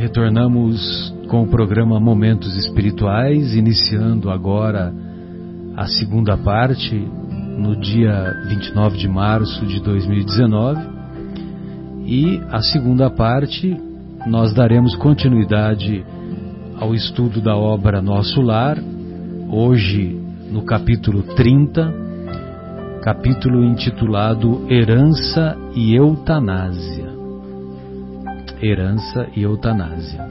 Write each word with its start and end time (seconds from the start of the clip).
Retornamos 0.00 1.14
com 1.28 1.42
o 1.42 1.46
programa 1.46 2.00
Momentos 2.00 2.56
Espirituais, 2.56 3.54
iniciando 3.54 4.30
agora 4.30 4.94
a 5.76 5.86
segunda 5.88 6.38
parte, 6.38 6.96
no 7.58 7.78
dia 7.78 8.32
29 8.48 8.96
de 8.96 9.06
março 9.06 9.66
de 9.66 9.78
2019. 9.82 10.80
E 12.06 12.40
a 12.50 12.62
segunda 12.62 13.10
parte, 13.10 13.78
nós 14.26 14.54
daremos 14.54 14.96
continuidade 14.96 16.02
ao 16.78 16.94
estudo 16.94 17.42
da 17.42 17.54
obra 17.54 18.00
Nosso 18.00 18.40
Lar, 18.40 18.78
hoje 19.50 20.18
no 20.50 20.62
capítulo 20.62 21.24
30, 21.34 21.94
capítulo 23.02 23.62
intitulado 23.62 24.64
Herança 24.66 25.58
e 25.74 25.94
Eutanásia 25.94 27.19
herança 28.62 29.28
e 29.34 29.42
eutanásia. 29.42 30.26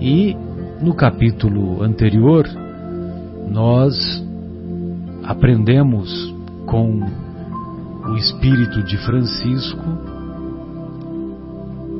E 0.00 0.36
no 0.80 0.94
capítulo 0.94 1.82
anterior, 1.82 2.46
nós 3.48 3.94
aprendemos 5.24 6.34
com 6.66 7.00
o 8.06 8.16
espírito 8.16 8.82
de 8.82 8.96
Francisco, 8.98 9.84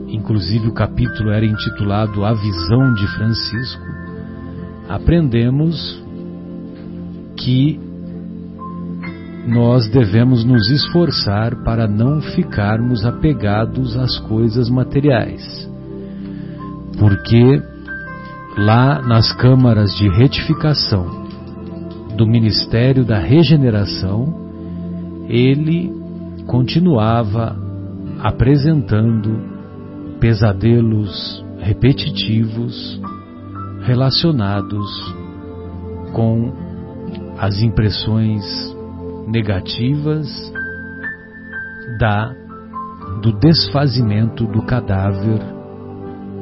inclusive 0.09 0.69
o 0.69 0.73
capítulo 0.73 1.31
era 1.31 1.45
intitulado 1.45 2.25
A 2.25 2.33
Visão 2.33 2.95
de 2.95 3.07
Francisco, 3.17 3.83
aprendemos 4.89 6.03
que 7.37 7.81
nós 9.47 9.89
devemos 9.89 10.45
nos 10.45 10.69
esforçar 10.71 11.63
para 11.63 11.87
não 11.87 12.21
ficarmos 12.21 13.05
apegados 13.05 13.97
às 13.97 14.19
coisas 14.19 14.69
materiais. 14.69 15.71
Porque 16.99 17.63
lá 18.59 19.01
nas 19.03 19.33
câmaras 19.33 19.95
de 19.97 20.09
retificação 20.09 21.27
do 22.17 22.27
Ministério 22.27 23.05
da 23.05 23.19
Regeneração, 23.19 24.35
ele 25.29 25.93
continuava 26.47 27.57
apresentando 28.21 29.39
pesadelos 30.19 31.45
repetitivos 31.61 33.01
relacionados 33.83 35.15
com 36.13 36.53
as 37.39 37.61
impressões 37.61 38.76
negativas 39.27 40.29
da 41.99 42.35
do 43.21 43.33
desfazimento 43.33 44.47
do 44.47 44.63
cadáver, 44.63 45.41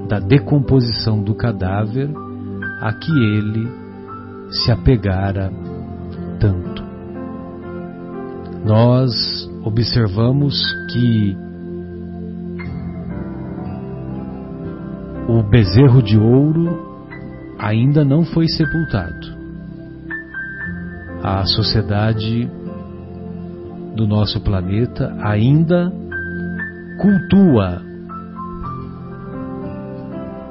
da 0.08 0.18
decomposição 0.18 1.22
do 1.22 1.34
cadáver 1.34 2.10
a 2.80 2.92
que 2.92 3.12
ele 3.12 3.68
se 4.50 4.70
apegara 4.70 5.50
tanto. 6.40 6.82
Nós 8.64 9.12
observamos 9.62 10.54
que 10.92 11.36
o 15.28 15.42
bezerro 15.42 16.02
de 16.02 16.18
ouro 16.18 16.94
ainda 17.58 18.04
não 18.04 18.24
foi 18.24 18.46
sepultado. 18.48 19.44
A 21.22 21.44
sociedade 21.46 22.50
do 23.94 24.06
nosso 24.06 24.40
planeta 24.40 25.14
ainda 25.20 25.92
cultua 27.00 27.80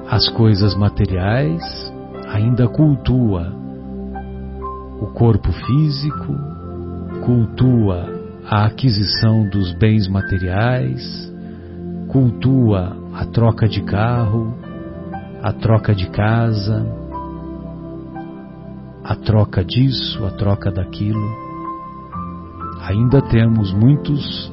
as 0.10 0.30
coisas 0.30 0.76
materiais, 0.76 1.62
ainda 2.28 2.68
cultua 2.68 3.52
o 5.02 5.08
corpo 5.08 5.52
físico, 5.52 6.36
cultua 7.26 8.08
a 8.46 8.66
aquisição 8.66 9.50
dos 9.50 9.74
bens 9.74 10.08
materiais, 10.08 11.34
cultua 12.08 12.96
a 13.14 13.26
troca 13.26 13.68
de 13.68 13.82
carro, 13.82 14.54
a 15.42 15.52
troca 15.52 15.94
de 15.94 16.10
casa, 16.10 16.86
a 19.04 19.16
troca 19.16 19.66
disso, 19.66 20.26
a 20.26 20.32
troca 20.32 20.72
daquilo 20.72 21.43
ainda 22.84 23.22
temos 23.22 23.72
muitos 23.72 24.52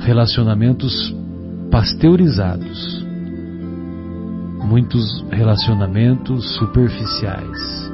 relacionamentos 0.00 1.14
pasteurizados, 1.70 3.04
muitos 4.64 5.24
relacionamentos 5.30 6.56
superficiais. 6.56 7.90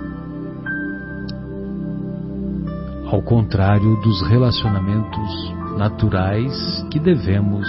Ao 3.04 3.20
contrário 3.22 4.00
dos 4.00 4.22
relacionamentos 4.26 5.54
naturais 5.76 6.82
que 6.90 6.98
devemos 6.98 7.68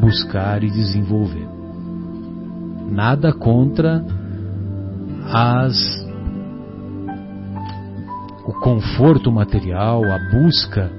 buscar 0.00 0.62
e 0.62 0.70
desenvolver. 0.70 1.48
Nada 2.88 3.32
contra 3.32 4.04
as 5.30 5.97
o 8.48 8.52
conforto 8.54 9.30
material, 9.30 10.02
a 10.10 10.18
busca 10.30 10.90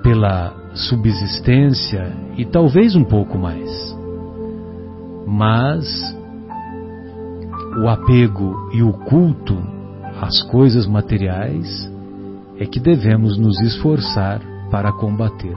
pela 0.00 0.54
subsistência 0.74 2.12
e 2.36 2.44
talvez 2.44 2.94
um 2.94 3.02
pouco 3.02 3.36
mais. 3.36 3.68
Mas 5.26 5.84
o 7.82 7.88
apego 7.88 8.70
e 8.72 8.80
o 8.80 8.92
culto 8.92 9.58
às 10.22 10.40
coisas 10.42 10.86
materiais 10.86 11.92
é 12.60 12.64
que 12.64 12.78
devemos 12.78 13.36
nos 13.36 13.60
esforçar 13.62 14.40
para 14.70 14.92
combater. 14.92 15.56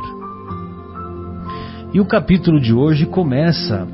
E 1.93 2.01
o 2.01 2.05
capítulo 2.05 2.59
de 2.59 2.73
hoje 2.73 3.05
começa 3.05 3.87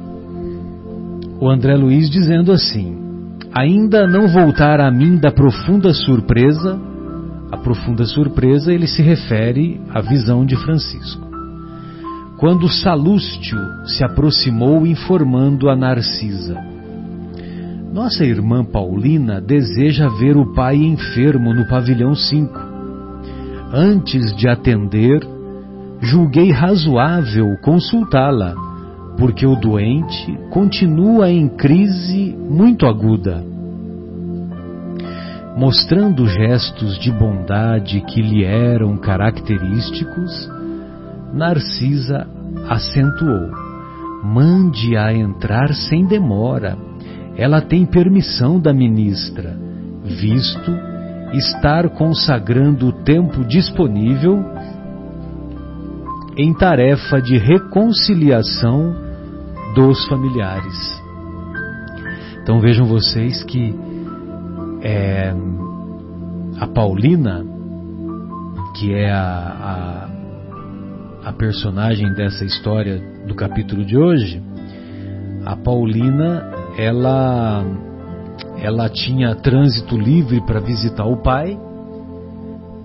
o 1.42 1.50
André 1.50 1.76
Luiz 1.76 2.10
dizendo 2.10 2.54
assim: 2.54 3.05
ainda 3.56 4.06
não 4.06 4.28
voltar 4.28 4.82
a 4.82 4.92
mim 4.92 5.18
da 5.18 5.32
profunda 5.32 5.94
surpresa, 5.94 6.78
a 7.50 7.56
profunda 7.56 8.04
surpresa 8.04 8.74
ele 8.74 8.86
se 8.86 9.02
refere 9.02 9.80
à 9.90 10.02
visão 10.02 10.46
de 10.46 10.58
Francisco. 10.58 11.26
Quando 12.38 12.68
Salústio 12.68 13.58
se 13.86 14.04
aproximou 14.04 14.86
informando 14.86 15.70
a 15.70 15.76
Narcisa: 15.76 16.60
Nossa 17.94 18.26
irmã 18.26 18.66
Paulina 18.66 19.40
deseja 19.40 20.10
ver 20.10 20.36
o 20.36 20.54
pai 20.54 20.76
enfermo 20.76 21.54
no 21.54 21.66
pavilhão 21.66 22.14
5. 22.14 22.60
Antes 23.74 24.36
de 24.36 24.50
atender, 24.50 25.26
julguei 26.02 26.52
razoável 26.52 27.56
consultá-la 27.64 28.65
porque 29.18 29.46
o 29.46 29.56
doente 29.56 30.38
continua 30.50 31.30
em 31.30 31.48
crise 31.48 32.36
muito 32.38 32.86
aguda. 32.86 33.44
Mostrando 35.58 36.28
gestos 36.28 37.00
de 37.00 37.12
bondade 37.12 38.02
que 38.02 38.22
lhe 38.22 38.44
eram 38.44 38.98
característicos, 38.98 40.50
Narcisa 41.34 42.28
acentuou: 42.68 43.52
Mande-a 44.24 45.14
entrar 45.14 45.74
sem 45.74 46.06
demora. 46.06 46.78
Ela 47.38 47.62
tem 47.62 47.86
permissão 47.86 48.60
da 48.60 48.74
ministra, 48.74 49.58
visto 50.04 50.72
estar 51.34 51.90
consagrando 51.90 52.88
o 52.88 52.92
tempo 52.92 53.44
disponível 53.44 54.44
em 56.38 56.54
tarefa 56.54 57.22
de 57.22 57.38
reconciliação 57.38 59.05
dos 59.76 60.08
familiares. 60.08 61.04
Então 62.42 62.62
vejam 62.62 62.86
vocês 62.86 63.44
que 63.44 63.76
é, 64.82 65.34
a 66.60 66.68
Paulina, 66.68 67.46
que 68.76 68.94
é 68.94 69.12
a, 69.12 70.08
a, 71.24 71.30
a 71.30 71.34
personagem 71.34 72.14
dessa 72.14 72.46
história 72.46 73.02
do 73.28 73.36
capítulo 73.36 73.84
de 73.84 73.98
hoje, 73.98 74.42
a 75.46 75.58
Paulina, 75.58 76.52
ela, 76.78 77.66
ela 78.58 78.90
tinha 78.90 79.36
trânsito 79.36 79.98
livre 79.98 80.40
para 80.42 80.60
visitar 80.62 81.06
o 81.06 81.18
pai, 81.18 81.60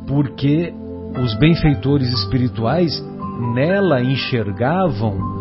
porque 0.09 0.75
os 1.23 1.39
benfeitores 1.39 2.09
espirituais 2.13 3.01
nela 3.55 4.03
enxergavam 4.03 5.40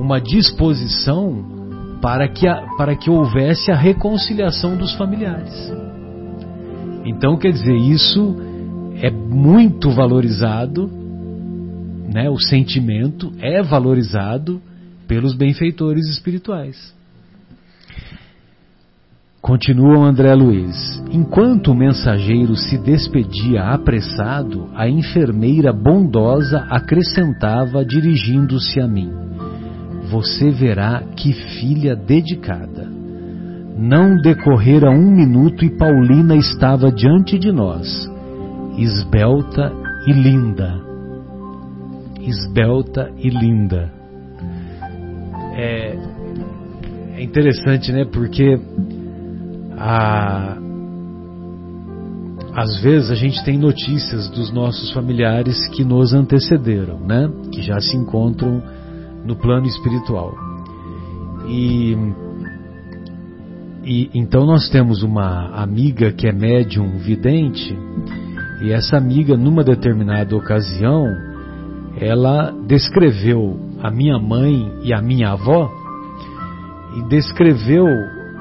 uma 0.00 0.20
disposição 0.20 1.60
para 2.00 2.26
que, 2.28 2.48
a, 2.48 2.66
para 2.76 2.96
que 2.96 3.10
houvesse 3.10 3.70
a 3.70 3.76
reconciliação 3.76 4.76
dos 4.76 4.94
familiares. 4.94 5.52
Então, 7.04 7.36
quer 7.36 7.52
dizer, 7.52 7.76
isso 7.76 8.36
é 8.96 9.10
muito 9.10 9.90
valorizado, 9.90 10.90
né? 12.12 12.28
o 12.30 12.38
sentimento 12.38 13.32
é 13.40 13.62
valorizado 13.62 14.60
pelos 15.06 15.34
benfeitores 15.34 16.08
espirituais. 16.08 16.94
continua 19.42 19.98
o 19.98 20.04
André 20.04 20.34
Luiz. 20.34 21.02
Enquanto 21.10 21.72
o 21.72 21.74
mensageiro 21.74 22.54
se 22.54 22.78
despedia 22.78 23.64
apressado, 23.64 24.68
a 24.74 24.88
enfermeira 24.88 25.72
bondosa 25.72 26.66
acrescentava, 26.70 27.84
dirigindo-se 27.84 28.80
a 28.80 28.86
mim: 28.86 29.29
Você 30.10 30.50
verá 30.50 31.02
que 31.16 31.32
filha 31.32 31.94
dedicada. 31.94 32.88
Não 33.76 34.16
decorrera 34.16 34.90
um 34.90 35.10
minuto 35.10 35.64
e 35.64 35.76
Paulina 35.76 36.36
estava 36.36 36.90
diante 36.90 37.38
de 37.38 37.52
nós, 37.52 38.10
esbelta 38.76 39.72
e 40.06 40.12
linda. 40.12 40.80
Esbelta 42.20 43.10
e 43.16 43.30
linda. 43.30 43.90
É, 45.54 45.96
é 47.16 47.22
interessante, 47.22 47.92
né? 47.92 48.04
Porque 48.04 48.60
a, 49.78 50.58
às 52.54 52.80
vezes 52.82 53.10
a 53.10 53.14
gente 53.14 53.42
tem 53.44 53.56
notícias 53.56 54.28
dos 54.28 54.52
nossos 54.52 54.92
familiares 54.92 55.68
que 55.68 55.84
nos 55.84 56.12
antecederam, 56.12 56.98
né? 57.00 57.30
Que 57.52 57.62
já 57.62 57.80
se 57.80 57.96
encontram 57.96 58.62
no 59.24 59.36
plano 59.36 59.66
espiritual. 59.66 60.34
E, 61.46 61.96
e 63.84 64.10
então 64.14 64.44
nós 64.44 64.68
temos 64.68 65.02
uma 65.02 65.50
amiga 65.54 66.12
que 66.12 66.26
é 66.26 66.32
médium 66.32 66.98
vidente, 66.98 67.76
e 68.62 68.72
essa 68.72 68.96
amiga, 68.96 69.36
numa 69.36 69.64
determinada 69.64 70.36
ocasião, 70.36 71.06
ela 71.98 72.52
descreveu 72.66 73.58
a 73.82 73.90
minha 73.90 74.18
mãe 74.18 74.70
e 74.82 74.92
a 74.92 75.00
minha 75.00 75.30
avó 75.30 75.70
e 76.96 77.02
descreveu 77.08 77.86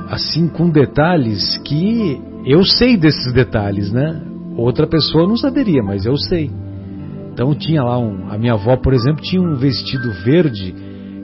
assim 0.10 0.48
com 0.50 0.70
detalhes 0.70 1.58
que 1.60 2.22
eu 2.46 2.64
sei 2.66 2.98
desses 2.98 3.31
detalhes, 3.34 3.92
né? 3.92 4.22
Outra 4.58 4.86
pessoa 4.88 5.28
não 5.28 5.38
saberia, 5.38 5.81
mas 5.81 6.06
eu 6.06 6.18
sei. 6.18 6.52
Então 7.39 7.56
tinha 7.56 7.81
lá 7.81 7.97
um, 7.97 8.30
a 8.30 8.38
minha 8.38 8.51
avó, 8.51 8.75
por 8.75 8.94
exemplo, 8.94 9.21
tinha 9.21 9.41
um 9.41 9.56
vestido 9.56 10.12
verde 10.25 10.75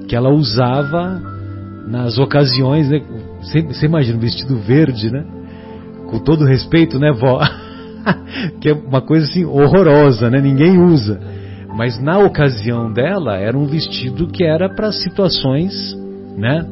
que 0.07 0.15
ela 0.15 0.29
usava 0.29 1.21
nas 1.89 2.17
ocasiões, 2.17 2.89
né? 2.89 3.01
Você, 3.41 3.85
imagina 3.85 4.17
um 4.17 4.21
vestido 4.21 4.55
verde, 4.59 5.11
né? 5.11 5.25
Com 6.09 6.19
todo 6.19 6.45
respeito, 6.45 6.97
né, 6.97 7.11
vó? 7.11 7.41
que 8.61 8.69
é 8.69 8.73
uma 8.73 9.01
coisa 9.01 9.25
assim 9.25 9.43
horrorosa, 9.43 10.29
né? 10.29 10.39
Ninguém 10.39 10.81
usa. 10.81 11.19
Mas 11.75 12.01
na 12.01 12.17
ocasião 12.19 12.93
dela 12.93 13.35
era 13.35 13.57
um 13.57 13.65
vestido 13.65 14.27
que 14.27 14.45
era 14.45 14.73
para 14.73 14.93
situações, 14.93 15.73
né? 16.37 16.65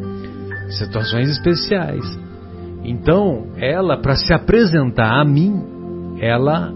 situações 0.70 1.28
especiais. 1.28 2.06
Então, 2.82 3.48
ela, 3.58 3.98
para 3.98 4.16
se 4.16 4.34
apresentar 4.34 5.20
a 5.20 5.26
mim, 5.26 6.16
ela 6.22 6.74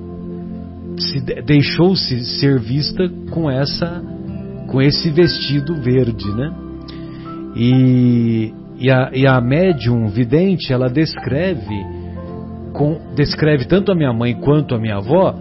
se 0.97 1.19
deixou-se 1.19 2.19
ser 2.39 2.59
vista 2.59 3.09
com 3.31 3.49
essa, 3.49 4.01
com 4.67 4.81
esse 4.81 5.09
vestido 5.09 5.75
verde, 5.75 6.31
né? 6.33 6.53
E, 7.55 8.53
e, 8.79 8.91
a, 8.91 9.11
e 9.13 9.27
a 9.27 9.39
médium 9.41 10.07
vidente, 10.07 10.71
ela 10.71 10.89
descreve, 10.89 11.85
com, 12.73 12.99
descreve 13.15 13.65
tanto 13.65 13.91
a 13.91 13.95
minha 13.95 14.13
mãe 14.13 14.35
quanto 14.35 14.75
a 14.75 14.79
minha 14.79 14.97
avó, 14.97 15.35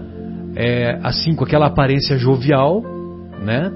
é, 0.55 0.99
assim 1.03 1.35
com 1.35 1.45
aquela 1.45 1.67
aparência 1.67 2.17
jovial, 2.17 2.83
né? 3.43 3.71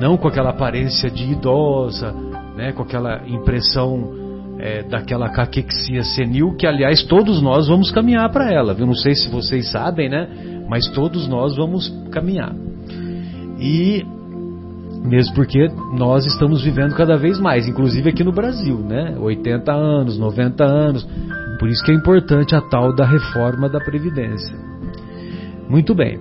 Não 0.00 0.16
com 0.16 0.26
aquela 0.26 0.50
aparência 0.50 1.10
de 1.10 1.30
idosa, 1.30 2.12
né, 2.56 2.72
com 2.72 2.82
aquela 2.82 3.22
impressão 3.26 4.22
é, 4.58 4.82
daquela 4.82 5.28
caquexia 5.28 6.02
senil, 6.02 6.54
que 6.56 6.66
aliás 6.66 7.02
todos 7.04 7.42
nós 7.42 7.68
vamos 7.68 7.90
caminhar 7.90 8.30
para 8.30 8.52
ela. 8.52 8.74
Eu 8.78 8.86
não 8.86 8.94
sei 8.94 9.14
se 9.14 9.28
vocês 9.28 9.70
sabem, 9.70 10.08
né, 10.08 10.28
mas 10.72 10.88
todos 10.88 11.28
nós 11.28 11.54
vamos 11.54 11.86
caminhar. 12.10 12.54
E 13.60 14.02
mesmo 15.04 15.34
porque 15.34 15.68
nós 15.94 16.24
estamos 16.24 16.64
vivendo 16.64 16.94
cada 16.94 17.14
vez 17.18 17.38
mais, 17.38 17.68
inclusive 17.68 18.08
aqui 18.08 18.24
no 18.24 18.32
Brasil, 18.32 18.78
né, 18.78 19.14
80 19.20 19.70
anos, 19.70 20.18
90 20.18 20.64
anos. 20.64 21.06
Por 21.58 21.68
isso 21.68 21.84
que 21.84 21.92
é 21.92 21.94
importante 21.94 22.54
a 22.54 22.62
tal 22.62 22.94
da 22.94 23.04
reforma 23.04 23.68
da 23.68 23.80
previdência. 23.80 24.56
Muito 25.68 25.94
bem. 25.94 26.18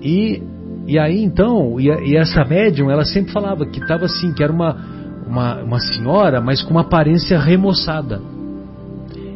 E 0.00 0.40
e 0.86 0.96
aí 0.96 1.20
então, 1.20 1.80
e, 1.80 1.88
e 1.88 2.16
essa 2.16 2.44
médium, 2.44 2.92
ela 2.92 3.04
sempre 3.04 3.32
falava 3.32 3.66
que 3.66 3.80
estava 3.80 4.04
assim, 4.04 4.32
que 4.32 4.44
era 4.44 4.52
uma 4.52 4.76
uma, 5.26 5.64
uma 5.64 5.80
senhora, 5.80 6.40
mas 6.40 6.62
com 6.62 6.70
uma 6.70 6.82
aparência 6.82 7.40
remoçada. 7.40 8.20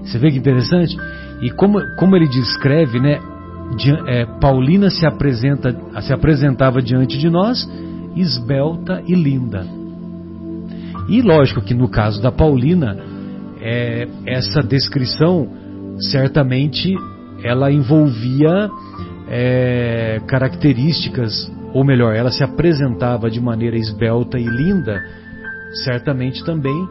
Você 0.05 0.17
vê 0.17 0.31
que 0.31 0.39
interessante? 0.39 0.97
E 1.43 1.51
como, 1.51 1.81
como 1.97 2.15
ele 2.15 2.29
descreve, 2.29 3.01
né? 3.01 3.19
É, 4.07 4.27
Paulina 4.41 4.91
se, 4.91 5.07
apresenta, 5.07 5.77
se 6.01 6.13
apresentava 6.13 6.81
diante 6.81 7.19
de 7.19 7.29
nós, 7.29 7.69
esbelta 8.17 9.03
e 9.07 9.15
linda. 9.15 9.65
E 11.09 11.23
lógico 11.23 11.61
que 11.61 11.75
no 11.75 11.89
caso 11.89 12.21
da 12.21 12.31
Paulina, 12.33 12.97
é, 13.61 14.09
essa 14.27 14.63
descrição 14.63 15.49
certamente 16.11 16.95
ela 17.43 17.71
envolvia 17.71 18.71
é, 19.29 20.21
características, 20.27 21.51
ou 21.73 21.85
melhor, 21.85 22.15
ela 22.15 22.31
se 22.31 22.43
apresentava 22.43 23.31
de 23.31 23.41
maneira 23.41 23.77
esbelta 23.77 24.39
e 24.39 24.45
linda 24.45 25.01
certamente 25.85 26.45
também 26.45 26.89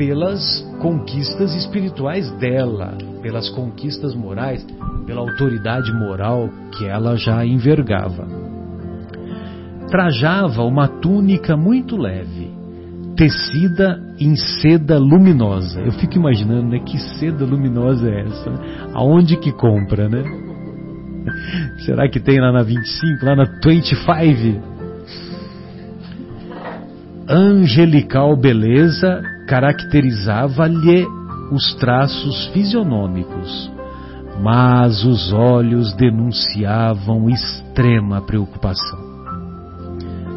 pelas 0.00 0.66
conquistas 0.80 1.54
espirituais 1.54 2.30
dela, 2.38 2.96
pelas 3.20 3.50
conquistas 3.50 4.14
morais, 4.14 4.66
pela 5.04 5.20
autoridade 5.20 5.92
moral 5.92 6.48
que 6.72 6.86
ela 6.86 7.16
já 7.16 7.44
envergava. 7.44 8.26
Trajava 9.90 10.62
uma 10.62 10.88
túnica 10.88 11.54
muito 11.54 11.98
leve, 11.98 12.50
tecida 13.14 14.00
em 14.18 14.34
seda 14.36 14.98
luminosa. 14.98 15.82
Eu 15.82 15.92
fico 15.92 16.16
imaginando, 16.16 16.68
né, 16.68 16.78
que 16.78 16.98
seda 17.18 17.44
luminosa 17.44 18.08
é 18.08 18.22
essa? 18.22 18.50
Aonde 18.94 19.36
que 19.36 19.52
compra, 19.52 20.08
né? 20.08 20.24
Será 21.84 22.08
que 22.08 22.18
tem 22.18 22.40
lá 22.40 22.50
na 22.50 22.62
25, 22.62 23.22
lá 23.22 23.36
na 23.36 23.44
25? 23.44 24.70
angelical 27.28 28.34
beleza 28.34 29.22
caracterizava-lhe 29.50 31.04
os 31.50 31.74
traços 31.74 32.46
fisionômicos, 32.52 33.68
mas 34.40 35.04
os 35.04 35.32
olhos 35.32 35.92
denunciavam 35.94 37.28
extrema 37.28 38.22
preocupação. 38.22 39.00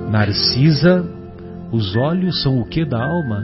Narcisa, 0.09 1.07
os 1.71 1.95
olhos 1.95 2.41
são 2.41 2.59
o 2.59 2.65
que 2.65 2.83
da 2.83 3.05
alma? 3.05 3.39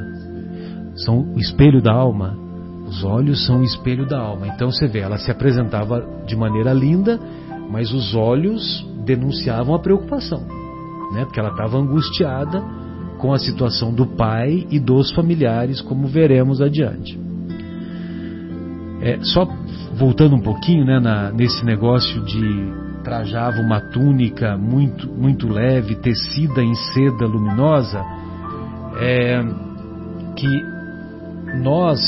São 0.95 1.19
o 1.35 1.39
espelho 1.39 1.83
da 1.83 1.93
alma. 1.93 2.35
Os 2.87 3.03
olhos 3.03 3.45
são 3.45 3.59
o 3.59 3.63
espelho 3.63 4.07
da 4.07 4.19
alma. 4.19 4.47
Então 4.47 4.71
você 4.71 4.87
vê, 4.87 5.01
ela 5.01 5.19
se 5.19 5.29
apresentava 5.29 6.03
de 6.25 6.35
maneira 6.35 6.73
linda, 6.73 7.19
mas 7.69 7.93
os 7.93 8.15
olhos 8.15 8.83
denunciavam 9.05 9.75
a 9.75 9.79
preocupação, 9.79 10.41
né? 11.13 11.25
Porque 11.25 11.39
ela 11.39 11.51
estava 11.51 11.77
angustiada 11.77 12.78
com 13.19 13.33
a 13.33 13.37
situação 13.37 13.93
do 13.93 14.07
pai 14.07 14.65
e 14.71 14.79
dos 14.79 15.11
familiares, 15.11 15.81
como 15.81 16.07
veremos 16.07 16.61
adiante. 16.61 17.19
É, 19.01 19.19
só 19.21 19.45
voltando 19.93 20.35
um 20.35 20.41
pouquinho 20.41 20.85
né, 20.85 20.99
na, 20.99 21.31
nesse 21.31 21.63
negócio 21.65 22.23
de 22.23 22.89
trajava 23.03 23.61
uma 23.61 23.79
túnica 23.79 24.57
muito, 24.57 25.07
muito 25.09 25.47
leve, 25.47 25.95
tecida 25.95 26.63
em 26.63 26.73
seda 26.73 27.25
luminosa, 27.25 28.03
é, 28.99 29.41
que 30.35 30.63
nós, 31.61 31.99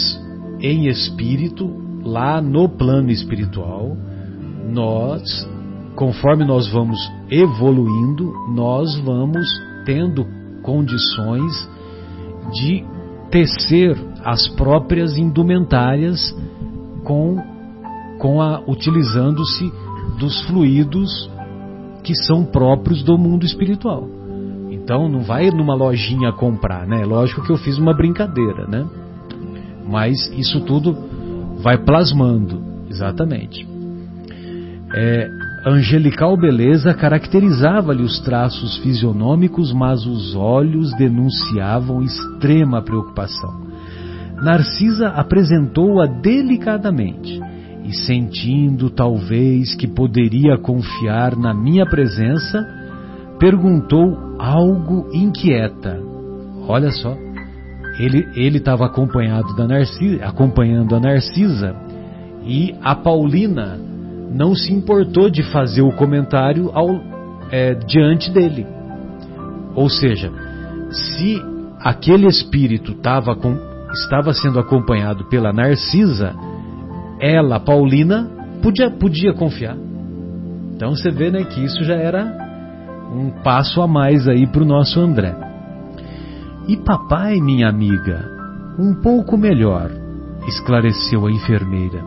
em 0.59 0.87
espírito, 0.87 1.69
lá 2.03 2.41
no 2.41 2.69
plano 2.69 3.09
espiritual, 3.09 3.97
nós, 4.69 5.21
conforme 5.95 6.45
nós 6.45 6.69
vamos 6.71 6.99
evoluindo, 7.29 8.33
nós 8.53 8.97
vamos 8.99 9.47
tendo 9.85 10.40
condições 10.61 11.69
de 12.53 12.83
tecer 13.29 13.97
as 14.23 14.47
próprias 14.49 15.17
indumentárias 15.17 16.35
com, 17.03 17.37
com 18.19 18.41
a 18.41 18.61
utilizando-se 18.67 19.71
dos 20.19 20.41
fluidos 20.43 21.29
que 22.03 22.15
são 22.15 22.43
próprios 22.43 23.03
do 23.03 23.17
mundo 23.17 23.45
espiritual. 23.45 24.07
Então 24.69 25.07
não 25.07 25.21
vai 25.21 25.49
numa 25.51 25.75
lojinha 25.75 26.31
comprar, 26.33 26.87
né? 26.87 27.05
Lógico 27.05 27.43
que 27.43 27.51
eu 27.51 27.57
fiz 27.57 27.77
uma 27.77 27.93
brincadeira, 27.93 28.67
né? 28.67 28.85
Mas 29.87 30.31
isso 30.37 30.61
tudo 30.61 30.95
vai 31.61 31.77
plasmando, 31.77 32.61
exatamente. 32.89 33.67
É, 34.93 35.29
angelical 35.65 36.35
beleza 36.35 36.93
caracterizava-lhe 36.93 38.01
os 38.01 38.19
traços 38.21 38.77
fisionômicos, 38.77 39.71
mas 39.71 40.05
os 40.05 40.35
olhos 40.35 40.91
denunciavam 40.97 42.01
extrema 42.01 42.81
preocupação. 42.81 43.61
Narcisa 44.41 45.09
apresentou-a 45.09 46.07
delicadamente 46.07 47.39
e, 47.85 47.93
sentindo 47.93 48.89
talvez 48.89 49.75
que 49.75 49.87
poderia 49.87 50.57
confiar 50.57 51.35
na 51.35 51.53
minha 51.53 51.85
presença, 51.85 52.59
perguntou 53.37 54.37
algo 54.39 55.09
inquieta. 55.13 55.99
Olha 56.67 56.89
só, 56.91 57.15
ele 57.99 58.57
estava 58.57 58.85
acompanhado 58.85 59.55
da 59.55 59.67
Narcisa, 59.67 60.25
acompanhando 60.25 60.95
a 60.95 60.99
Narcisa 60.99 61.75
e 62.43 62.73
a 62.81 62.95
Paulina 62.95 63.90
não 64.33 64.55
se 64.55 64.73
importou 64.73 65.29
de 65.29 65.43
fazer 65.43 65.81
o 65.81 65.91
comentário 65.91 66.71
ao, 66.73 66.89
é, 67.51 67.73
diante 67.73 68.31
dele. 68.31 68.65
Ou 69.75 69.89
seja, 69.89 70.31
se 70.89 71.41
aquele 71.79 72.27
espírito 72.27 72.93
tava 72.95 73.35
com, 73.35 73.57
estava 73.93 74.33
sendo 74.33 74.59
acompanhado 74.59 75.25
pela 75.25 75.51
Narcisa, 75.51 76.33
ela, 77.19 77.59
Paulina, 77.59 78.29
podia, 78.61 78.89
podia 78.89 79.33
confiar. 79.33 79.75
Então 80.73 80.95
você 80.95 81.11
vê 81.11 81.29
né, 81.29 81.43
que 81.43 81.63
isso 81.63 81.83
já 81.83 81.95
era 81.95 82.25
um 83.13 83.29
passo 83.43 83.81
a 83.81 83.87
mais 83.87 84.27
aí 84.27 84.47
para 84.47 84.63
o 84.63 84.65
nosso 84.65 84.99
André. 84.99 85.35
E 86.67 86.77
papai, 86.77 87.39
minha 87.41 87.67
amiga, 87.67 88.25
um 88.79 88.95
pouco 89.01 89.37
melhor, 89.37 89.91
esclareceu 90.47 91.25
a 91.25 91.31
enfermeira. 91.31 92.01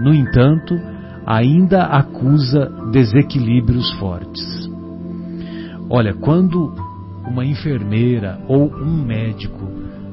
No 0.00 0.14
entanto, 0.14 0.78
ainda 1.26 1.84
acusa 1.84 2.70
desequilíbrios 2.92 3.90
fortes. 3.94 4.70
Olha, 5.90 6.14
quando 6.14 6.72
uma 7.26 7.44
enfermeira 7.44 8.38
ou 8.48 8.72
um 8.72 9.04
médico, 9.04 9.66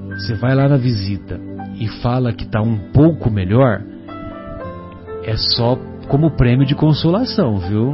você 0.09 0.33
vai 0.33 0.55
lá 0.55 0.67
na 0.67 0.77
visita 0.77 1.39
e 1.79 1.87
fala 2.01 2.33
que 2.33 2.43
está 2.43 2.61
um 2.61 2.91
pouco 2.91 3.29
melhor, 3.29 3.81
é 5.23 5.37
só 5.37 5.77
como 6.07 6.31
prêmio 6.31 6.65
de 6.65 6.75
consolação, 6.75 7.57
viu? 7.57 7.93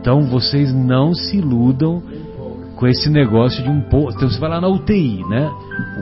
Então 0.00 0.22
vocês 0.22 0.72
não 0.72 1.14
se 1.14 1.38
iludam 1.38 2.02
com 2.76 2.86
esse 2.86 3.08
negócio 3.10 3.62
de 3.62 3.70
um 3.70 3.80
pouco. 3.82 4.12
Então 4.12 4.28
você 4.28 4.40
vai 4.40 4.50
lá 4.50 4.60
na 4.60 4.68
UTI, 4.68 5.24
né? 5.28 5.50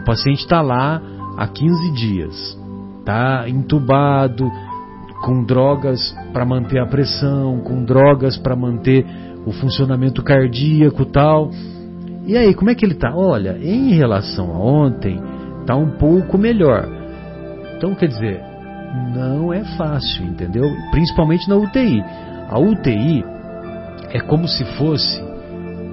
O 0.00 0.04
paciente 0.04 0.40
está 0.40 0.62
lá 0.62 1.00
há 1.36 1.46
15 1.46 1.92
dias, 1.92 2.58
está 3.00 3.48
entubado, 3.48 4.50
com 5.22 5.44
drogas 5.44 6.16
para 6.32 6.44
manter 6.44 6.80
a 6.80 6.86
pressão, 6.86 7.60
com 7.60 7.84
drogas 7.84 8.36
para 8.36 8.56
manter 8.56 9.04
o 9.46 9.52
funcionamento 9.52 10.22
cardíaco 10.22 11.04
tal. 11.04 11.50
E 12.26 12.36
aí, 12.36 12.54
como 12.54 12.70
é 12.70 12.74
que 12.74 12.84
ele 12.84 12.94
está? 12.94 13.14
Olha, 13.14 13.58
em 13.62 13.92
relação 13.92 14.50
a 14.50 14.58
ontem, 14.58 15.20
está 15.60 15.74
um 15.76 15.90
pouco 15.98 16.38
melhor. 16.38 16.88
Então, 17.76 17.94
quer 17.94 18.08
dizer, 18.08 18.40
não 19.14 19.52
é 19.52 19.64
fácil, 19.76 20.24
entendeu? 20.24 20.64
Principalmente 20.90 21.48
na 21.48 21.56
UTI. 21.56 22.02
A 22.48 22.58
UTI 22.58 23.24
é 24.10 24.20
como 24.20 24.48
se 24.48 24.64
fosse, 24.76 25.22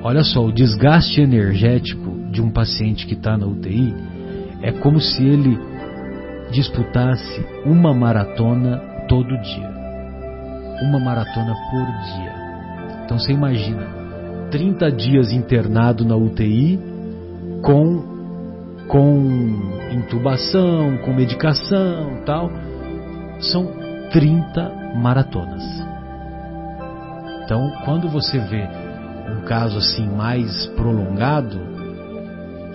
olha 0.03 0.23
só, 0.23 0.43
o 0.43 0.51
desgaste 0.51 1.21
energético 1.21 2.11
de 2.31 2.41
um 2.41 2.49
paciente 2.49 3.05
que 3.05 3.13
está 3.13 3.37
na 3.37 3.45
UTI 3.45 3.93
é 4.61 4.71
como 4.71 4.99
se 4.99 5.23
ele 5.23 5.57
disputasse 6.51 7.45
uma 7.65 7.93
maratona 7.93 8.81
todo 9.07 9.37
dia. 9.39 9.69
Uma 10.81 10.99
maratona 10.99 11.53
por 11.71 11.85
dia. 11.85 12.33
Então 13.03 13.17
você 13.17 13.31
imagina, 13.31 13.87
30 14.51 14.91
dias 14.91 15.31
internado 15.31 16.05
na 16.05 16.15
UTI 16.15 16.79
com, 17.61 18.03
com 18.87 19.91
intubação, 19.91 20.97
com 20.99 21.13
medicação 21.13 22.21
tal. 22.25 22.51
São 23.39 23.67
30 24.11 24.95
maratonas. 24.95 25.63
Então, 27.43 27.71
quando 27.85 28.09
você 28.09 28.39
vê 28.39 28.67
um 29.31 29.41
caso 29.45 29.77
assim 29.77 30.07
mais 30.09 30.65
prolongado, 30.75 31.57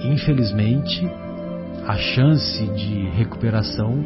infelizmente 0.02 1.06
a 1.86 1.96
chance 1.96 2.64
de 2.68 3.08
recuperação 3.10 4.02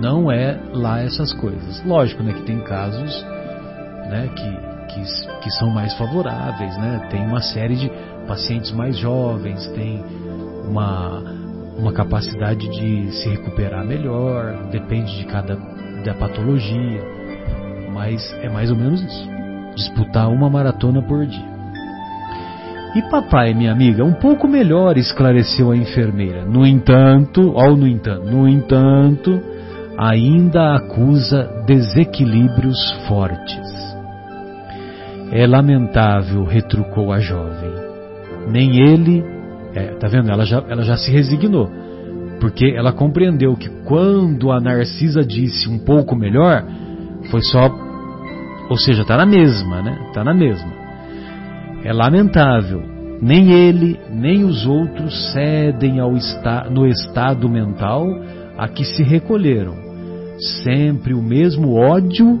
não 0.00 0.30
é 0.30 0.58
lá 0.72 1.00
essas 1.00 1.32
coisas. 1.32 1.82
Lógico, 1.84 2.22
né, 2.22 2.32
que 2.32 2.42
tem 2.42 2.60
casos, 2.60 3.24
né, 4.08 4.28
que, 4.34 4.94
que, 4.94 5.40
que 5.42 5.50
são 5.50 5.70
mais 5.70 5.94
favoráveis, 5.94 6.76
né? 6.76 7.06
Tem 7.10 7.26
uma 7.26 7.40
série 7.40 7.76
de 7.76 7.90
pacientes 8.26 8.72
mais 8.72 8.96
jovens, 8.96 9.66
tem 9.68 10.04
uma, 10.64 11.22
uma 11.78 11.92
capacidade 11.92 12.68
de 12.68 13.10
se 13.12 13.28
recuperar 13.28 13.84
melhor, 13.84 14.68
depende 14.70 15.16
de 15.16 15.24
cada 15.24 15.56
da 16.04 16.14
patologia, 16.14 17.02
mas 17.92 18.32
é 18.40 18.48
mais 18.48 18.70
ou 18.70 18.76
menos 18.76 19.02
isso. 19.02 19.28
Disputar 19.74 20.28
uma 20.28 20.48
maratona 20.48 21.02
por 21.02 21.26
dia. 21.26 21.56
E 22.94 23.02
papai, 23.10 23.52
minha 23.52 23.72
amiga, 23.72 24.04
um 24.04 24.14
pouco 24.14 24.48
melhor, 24.48 24.96
esclareceu 24.96 25.70
a 25.70 25.76
enfermeira. 25.76 26.46
No 26.46 26.64
entanto, 26.64 27.52
ou 27.52 27.76
no 27.76 27.86
entanto, 27.86 28.24
no 28.24 28.48
entanto, 28.48 29.42
ainda 29.98 30.74
acusa 30.74 31.64
desequilíbrios 31.66 32.78
fortes. 33.08 33.76
É 35.32 35.46
lamentável, 35.46 36.44
retrucou 36.44 37.12
a 37.12 37.18
jovem. 37.18 37.72
Nem 38.48 38.80
ele. 38.80 39.24
É, 39.74 39.94
tá 39.94 40.06
vendo? 40.08 40.30
Ela 40.30 40.44
já, 40.44 40.62
ela 40.68 40.82
já 40.82 40.96
se 40.96 41.10
resignou. 41.10 41.68
Porque 42.40 42.66
ela 42.76 42.92
compreendeu 42.92 43.56
que 43.56 43.68
quando 43.84 44.52
a 44.52 44.60
Narcisa 44.60 45.24
disse 45.24 45.68
um 45.68 45.78
pouco 45.78 46.14
melhor, 46.14 46.64
foi 47.30 47.42
só. 47.42 47.70
Ou 48.68 48.76
seja, 48.76 49.02
está 49.02 49.16
na 49.16 49.26
mesma, 49.26 49.82
né? 49.82 49.98
Está 50.08 50.22
na 50.22 50.34
mesma. 50.34 50.70
É 51.82 51.92
lamentável. 51.92 52.82
Nem 53.20 53.52
ele, 53.52 53.98
nem 54.10 54.44
os 54.44 54.66
outros 54.66 55.32
cedem 55.32 55.98
ao 55.98 56.14
esta, 56.14 56.68
no 56.68 56.86
estado 56.86 57.48
mental 57.48 58.06
a 58.58 58.68
que 58.68 58.84
se 58.84 59.02
recolheram 59.02 59.85
sempre 60.38 61.14
o 61.14 61.22
mesmo 61.22 61.74
ódio 61.74 62.40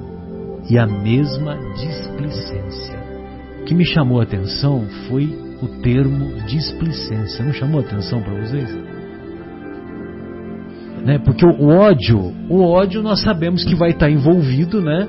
e 0.68 0.78
a 0.78 0.86
mesma 0.86 1.56
displicência. 1.74 2.96
O 3.60 3.64
que 3.64 3.74
me 3.74 3.84
chamou 3.84 4.20
a 4.20 4.24
atenção 4.24 4.86
foi 5.08 5.24
o 5.62 5.68
termo 5.80 6.40
displicência. 6.46 7.44
Não 7.44 7.52
chamou 7.52 7.80
a 7.80 7.84
atenção 7.84 8.22
para 8.22 8.34
vocês? 8.40 8.74
Né? 11.04 11.18
Porque 11.24 11.46
o 11.46 11.68
ódio, 11.68 12.34
o 12.48 12.62
ódio 12.62 13.02
nós 13.02 13.22
sabemos 13.22 13.64
que 13.64 13.74
vai 13.74 13.90
estar 13.90 14.10
envolvido, 14.10 14.82
né? 14.82 15.06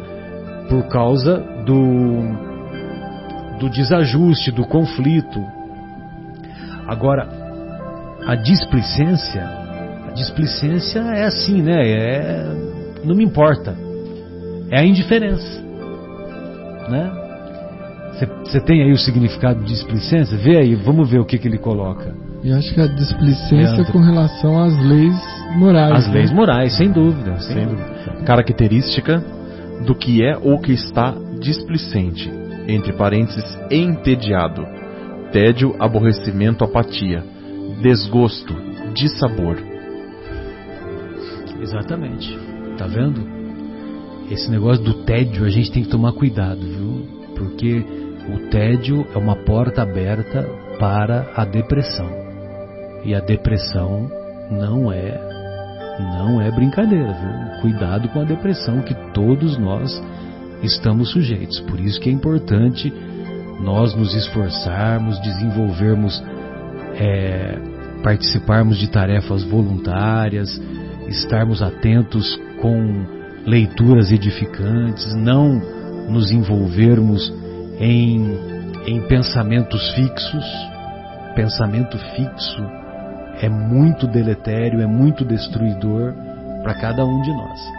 Por 0.69 0.87
causa 0.89 1.39
do 1.65 2.47
do 3.59 3.69
desajuste, 3.69 4.51
do 4.51 4.63
conflito. 4.67 5.43
Agora, 6.87 7.27
a 8.27 8.35
displicência, 8.35 9.43
a 10.07 10.11
displicência 10.11 10.99
é 10.99 11.23
assim, 11.23 11.63
né? 11.63 11.89
É 11.89 12.76
não 13.03 13.15
me 13.15 13.23
importa. 13.23 13.75
É 14.69 14.79
a 14.79 14.85
indiferença. 14.85 15.61
Né? 16.89 17.11
Você 18.43 18.59
tem 18.61 18.81
aí 18.81 18.91
o 18.91 18.97
significado 18.97 19.59
de 19.59 19.67
displicência? 19.67 20.37
Vê 20.37 20.57
aí, 20.57 20.75
vamos 20.75 21.09
ver 21.09 21.19
o 21.19 21.25
que, 21.25 21.37
que 21.37 21.47
ele 21.47 21.57
coloca. 21.57 22.15
E 22.43 22.51
acho 22.51 22.73
que 22.73 22.81
a 22.81 22.87
displicência 22.87 23.81
é, 23.81 23.91
com 23.91 23.99
relação 23.99 24.63
às 24.63 24.77
leis 24.83 25.15
morais. 25.57 25.93
As 25.93 26.07
né? 26.07 26.13
leis 26.13 26.31
morais, 26.31 26.73
sem 26.73 26.91
dúvida. 26.91 27.37
Sem, 27.39 27.55
sem 27.55 27.65
dúvida. 27.65 27.83
dúvida. 27.83 28.23
Característica 28.25 29.23
do 29.85 29.93
que 29.93 30.23
é 30.23 30.37
ou 30.37 30.59
que 30.59 30.71
está 30.71 31.13
displicente, 31.39 32.31
entre 32.67 32.93
parênteses, 32.93 33.45
entediado, 33.69 34.65
tédio, 35.31 35.75
aborrecimento, 35.79 36.63
apatia, 36.63 37.23
desgosto, 37.81 38.55
dissabor. 38.93 39.57
Exatamente. 41.61 42.46
Tá 42.77 42.85
vendo? 42.85 43.21
Esse 44.29 44.49
negócio 44.51 44.83
do 44.83 44.93
tédio 45.05 45.45
a 45.45 45.49
gente 45.49 45.71
tem 45.71 45.83
que 45.83 45.89
tomar 45.89 46.11
cuidado, 46.13 46.59
viu? 46.59 47.07
Porque 47.35 47.83
o 48.33 48.49
tédio 48.49 49.05
é 49.15 49.17
uma 49.17 49.35
porta 49.35 49.81
aberta 49.81 50.43
para 50.79 51.31
a 51.35 51.45
depressão. 51.45 52.09
E 53.03 53.15
a 53.15 53.19
depressão 53.19 54.11
não 54.51 54.91
é 54.91 55.25
não 55.99 56.39
é 56.39 56.51
brincadeira, 56.51 57.13
viu? 57.13 57.61
Cuidado 57.61 58.09
com 58.09 58.21
a 58.21 58.23
depressão 58.23 58.81
que 58.81 58.93
todos 59.13 59.57
nós 59.57 59.99
estamos 60.61 61.11
sujeitos. 61.11 61.59
Por 61.61 61.79
isso 61.79 61.99
que 61.99 62.09
é 62.09 62.13
importante 62.13 62.93
nós 63.59 63.95
nos 63.95 64.13
esforçarmos, 64.13 65.19
desenvolvermos, 65.21 66.21
é, 66.95 67.57
participarmos 68.03 68.77
de 68.77 68.87
tarefas 68.89 69.43
voluntárias, 69.43 70.61
estarmos 71.07 71.61
atentos 71.61 72.39
com 72.61 73.05
leituras 73.45 74.11
edificantes, 74.11 75.13
não 75.15 75.61
nos 76.09 76.31
envolvermos 76.31 77.33
em, 77.79 78.37
em 78.85 79.01
pensamentos 79.07 79.93
fixos. 79.93 80.45
Pensamento 81.35 81.97
fixo 81.97 82.63
é 83.41 83.49
muito 83.49 84.07
deletério, 84.07 84.81
é 84.81 84.87
muito 84.87 85.23
destruidor 85.23 86.13
para 86.63 86.73
cada 86.73 87.05
um 87.05 87.21
de 87.21 87.31
nós. 87.31 87.77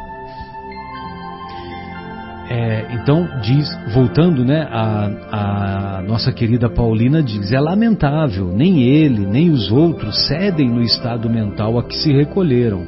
É, 2.50 2.94
então 2.94 3.28
diz, 3.42 3.68
voltando, 3.92 4.42
né, 4.42 4.66
a, 4.70 5.98
a, 5.98 6.02
nossa 6.02 6.32
querida 6.32 6.70
Paulina 6.70 7.22
diz, 7.22 7.52
é 7.52 7.60
lamentável, 7.60 8.46
nem 8.46 8.84
ele, 8.84 9.26
nem 9.26 9.50
os 9.50 9.70
outros 9.70 10.26
cedem 10.26 10.70
no 10.70 10.80
estado 10.80 11.28
mental 11.28 11.78
a 11.78 11.84
que 11.84 11.94
se 11.94 12.10
recolheram, 12.10 12.86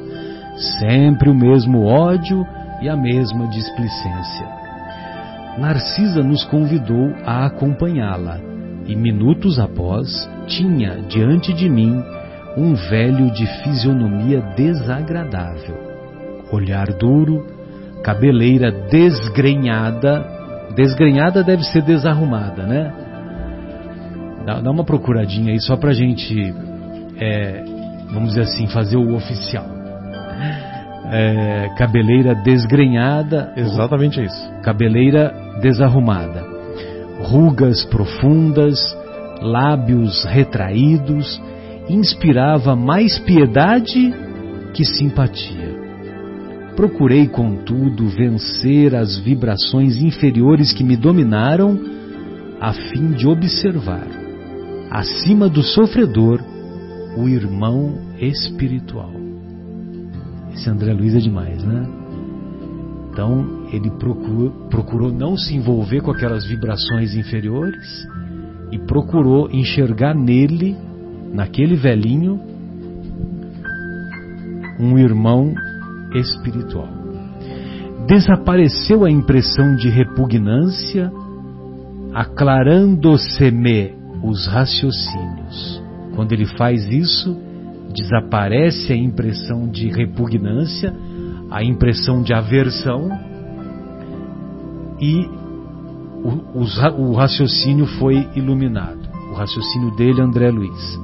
sempre 0.79 1.29
o 1.29 1.35
mesmo 1.35 1.85
ódio 1.85 2.45
e 2.81 2.89
a 2.89 2.95
mesma 2.95 3.47
displicência. 3.47 4.47
Narcisa 5.57 6.23
nos 6.23 6.43
convidou 6.45 7.13
a 7.25 7.45
acompanhá-la, 7.45 8.39
e 8.87 8.95
minutos 8.95 9.59
após 9.59 10.29
tinha 10.47 11.01
diante 11.07 11.53
de 11.53 11.69
mim 11.69 12.03
um 12.57 12.73
velho 12.73 13.31
de 13.31 13.45
fisionomia 13.63 14.41
desagradável, 14.55 15.77
olhar 16.51 16.87
duro, 16.93 17.45
cabeleira 18.03 18.71
desgrenhada. 18.71 20.25
Desgrenhada 20.75 21.43
deve 21.43 21.63
ser 21.63 21.81
desarrumada, 21.83 22.65
né? 22.65 22.93
Dá, 24.45 24.59
dá 24.59 24.71
uma 24.71 24.83
procuradinha 24.83 25.51
aí 25.51 25.61
só 25.61 25.77
pra 25.77 25.93
gente, 25.93 26.53
é, 27.19 27.63
vamos 28.11 28.29
dizer 28.29 28.41
assim, 28.41 28.67
fazer 28.67 28.97
o 28.97 29.15
oficial. 29.15 29.80
É, 31.13 31.69
cabeleira 31.77 32.33
desgrenhada. 32.35 33.53
Exatamente 33.55 34.23
isso. 34.23 34.51
Cabeleira 34.63 35.33
desarrumada. 35.61 36.45
Rugas 37.23 37.83
profundas, 37.85 38.79
lábios 39.41 40.23
retraídos, 40.25 41.41
inspirava 41.89 42.75
mais 42.75 43.19
piedade 43.19 44.13
que 44.73 44.85
simpatia. 44.85 45.71
Procurei, 46.75 47.27
contudo, 47.27 48.07
vencer 48.07 48.95
as 48.95 49.17
vibrações 49.19 49.97
inferiores 49.97 50.71
que 50.71 50.83
me 50.83 50.95
dominaram, 50.95 51.79
a 52.59 52.73
fim 52.73 53.11
de 53.11 53.27
observar, 53.27 54.07
acima 54.89 55.49
do 55.49 55.61
sofredor, 55.61 56.39
o 57.17 57.27
irmão 57.27 57.99
espiritual. 58.19 59.20
Esse 60.53 60.69
André 60.69 60.93
Luiz 60.93 61.15
é 61.15 61.19
demais, 61.19 61.63
né? 61.63 61.87
Então, 63.11 63.67
ele 63.71 63.89
procurou, 63.91 64.51
procurou 64.69 65.11
não 65.11 65.35
se 65.35 65.55
envolver 65.55 66.01
com 66.01 66.11
aquelas 66.11 66.45
vibrações 66.45 67.13
inferiores 67.13 68.07
e 68.71 68.79
procurou 68.79 69.49
enxergar 69.51 70.15
nele, 70.15 70.77
naquele 71.33 71.75
velhinho, 71.75 72.39
um 74.79 74.97
irmão 74.97 75.53
espiritual. 76.13 76.87
Desapareceu 78.07 79.05
a 79.05 79.11
impressão 79.11 79.75
de 79.75 79.89
repugnância, 79.89 81.11
aclarando-se-me 82.13 83.93
os 84.23 84.47
raciocínios. 84.47 85.81
Quando 86.15 86.31
ele 86.31 86.45
faz 86.45 86.85
isso, 86.87 87.37
desaparece 87.91 88.93
a 88.93 88.95
impressão 88.95 89.67
de 89.69 89.87
repugnância, 89.87 90.93
a 91.49 91.63
impressão 91.63 92.21
de 92.21 92.33
aversão 92.33 93.09
e 94.99 95.27
o, 96.23 96.59
o, 96.59 97.09
o, 97.09 97.13
raciocínio 97.13 97.85
foi 97.85 98.27
iluminado. 98.35 99.09
O 99.31 99.33
raciocínio 99.33 99.95
dele, 99.95 100.21
André 100.21 100.51
Luiz. 100.51 100.99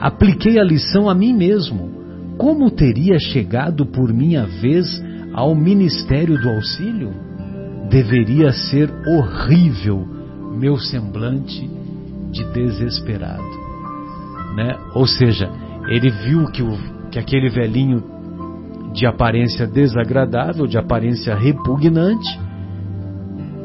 Apliquei 0.00 0.58
a 0.58 0.64
lição 0.64 1.08
a 1.08 1.14
mim 1.14 1.32
mesmo 1.32 1.96
como 2.38 2.70
teria 2.70 3.18
chegado 3.18 3.86
por 3.86 4.12
minha 4.12 4.46
vez 4.46 5.02
ao 5.32 5.54
ministério 5.54 6.40
do 6.40 6.48
auxílio? 6.50 7.12
Deveria 7.90 8.52
ser 8.52 8.92
horrível 9.06 10.06
meu 10.58 10.76
semblante 10.76 11.68
de 12.30 12.44
desesperado. 12.52 13.42
Né? 14.54 14.76
Ou 14.94 15.06
seja, 15.06 15.50
ele 15.88 16.10
viu 16.10 16.46
que, 16.46 16.62
o, 16.62 16.76
que 17.10 17.18
aquele 17.18 17.48
velhinho 17.48 18.02
de 18.92 19.06
aparência 19.06 19.66
desagradável, 19.66 20.66
de 20.66 20.78
aparência 20.78 21.34
repugnante, 21.34 22.40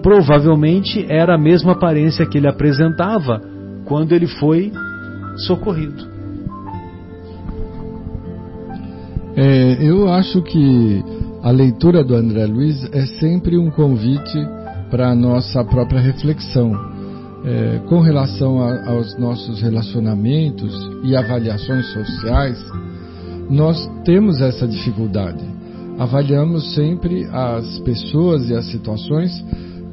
provavelmente 0.03 1.05
era 1.10 1.36
a 1.36 1.38
mesma 1.38 1.73
aparência 1.73 2.25
que 2.25 2.38
ele 2.38 2.47
apresentava 2.47 3.41
quando 3.86 4.13
ele 4.13 4.27
foi 4.27 4.71
socorrido. 5.38 6.10
É, 9.36 9.77
eu 9.81 10.10
acho 10.10 10.41
que 10.41 11.03
a 11.41 11.51
leitura 11.51 12.03
do 12.03 12.13
André 12.13 12.45
Luiz 12.45 12.84
é 12.91 13.05
sempre 13.19 13.57
um 13.57 13.71
convite 13.71 14.38
para 14.89 15.10
a 15.10 15.15
nossa 15.15 15.63
própria 15.63 16.01
reflexão. 16.01 16.90
É, 17.43 17.80
com 17.89 18.01
relação 18.01 18.62
a, 18.62 18.91
aos 18.91 19.17
nossos 19.17 19.62
relacionamentos 19.62 20.73
e 21.04 21.15
avaliações 21.15 21.88
sociais, 21.91 22.63
nós 23.49 23.89
temos 24.06 24.39
essa 24.41 24.67
dificuldade. 24.67 25.43
Avaliamos 25.97 26.73
sempre 26.75 27.27
as 27.32 27.80
pessoas 27.80 28.49
e 28.49 28.56
as 28.56 28.65
situações 28.65 29.32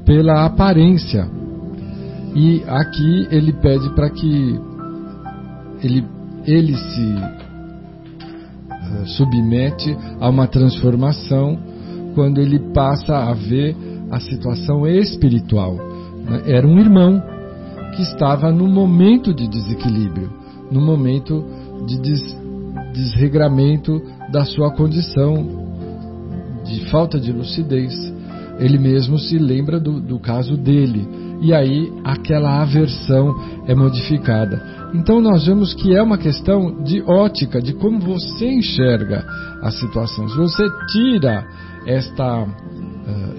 pela 0.05 0.45
aparência. 0.45 1.29
E 2.35 2.63
aqui 2.67 3.29
ele 3.31 3.53
pede 3.55 3.89
para 3.95 4.11
que 4.11 4.61
ele, 5.83 6.05
ele 6.47 6.77
se 6.77 7.15
eh, 8.71 9.05
submete 9.07 9.97
a 10.21 10.29
uma 10.29 10.47
transformação 10.47 11.59
quando 12.15 12.41
ele 12.41 12.59
passa 12.73 13.17
a 13.17 13.33
ver 13.33 13.75
a 14.11 14.21
situação 14.21 14.87
espiritual. 14.87 15.77
Era 16.47 16.67
um 16.67 16.79
irmão 16.79 17.23
que 17.95 18.03
estava 18.03 18.51
no 18.53 18.67
momento 18.67 19.35
de 19.35 19.49
desequilíbrio, 19.49 20.31
no 20.71 20.81
momento 20.81 21.45
de 21.87 22.01
des 22.01 22.39
desregramento 22.93 24.01
da 24.33 24.45
sua 24.45 24.73
condição, 24.73 25.47
de 26.65 26.91
falta 26.91 27.19
de 27.19 27.33
lucidez. 27.33 27.95
Ele 28.59 28.79
mesmo 28.79 29.19
se 29.19 29.39
lembra 29.39 29.79
do, 29.79 30.01
do 30.01 30.19
caso 30.19 30.57
dele, 30.57 31.07
e 31.41 31.55
aí 31.55 31.93
aquela 32.05 32.61
aversão 32.61 33.35
é 33.67 33.75
modificada. 33.75 34.91
Então 34.95 35.21
nós 35.21 35.47
vemos 35.47 35.75
que 35.75 35.95
é 35.95 36.03
uma 36.03 36.19
questão 36.19 36.83
de 36.83 37.01
ótica, 37.03 37.63
de 37.63 37.73
como 37.75 38.01
você 38.01 38.51
enxerga 38.51 39.25
a 39.63 39.71
situação. 39.71 40.29
Se 40.29 40.37
você 40.37 40.65
tira 40.91 41.47
esta, 41.87 42.43
uh, 42.43 42.49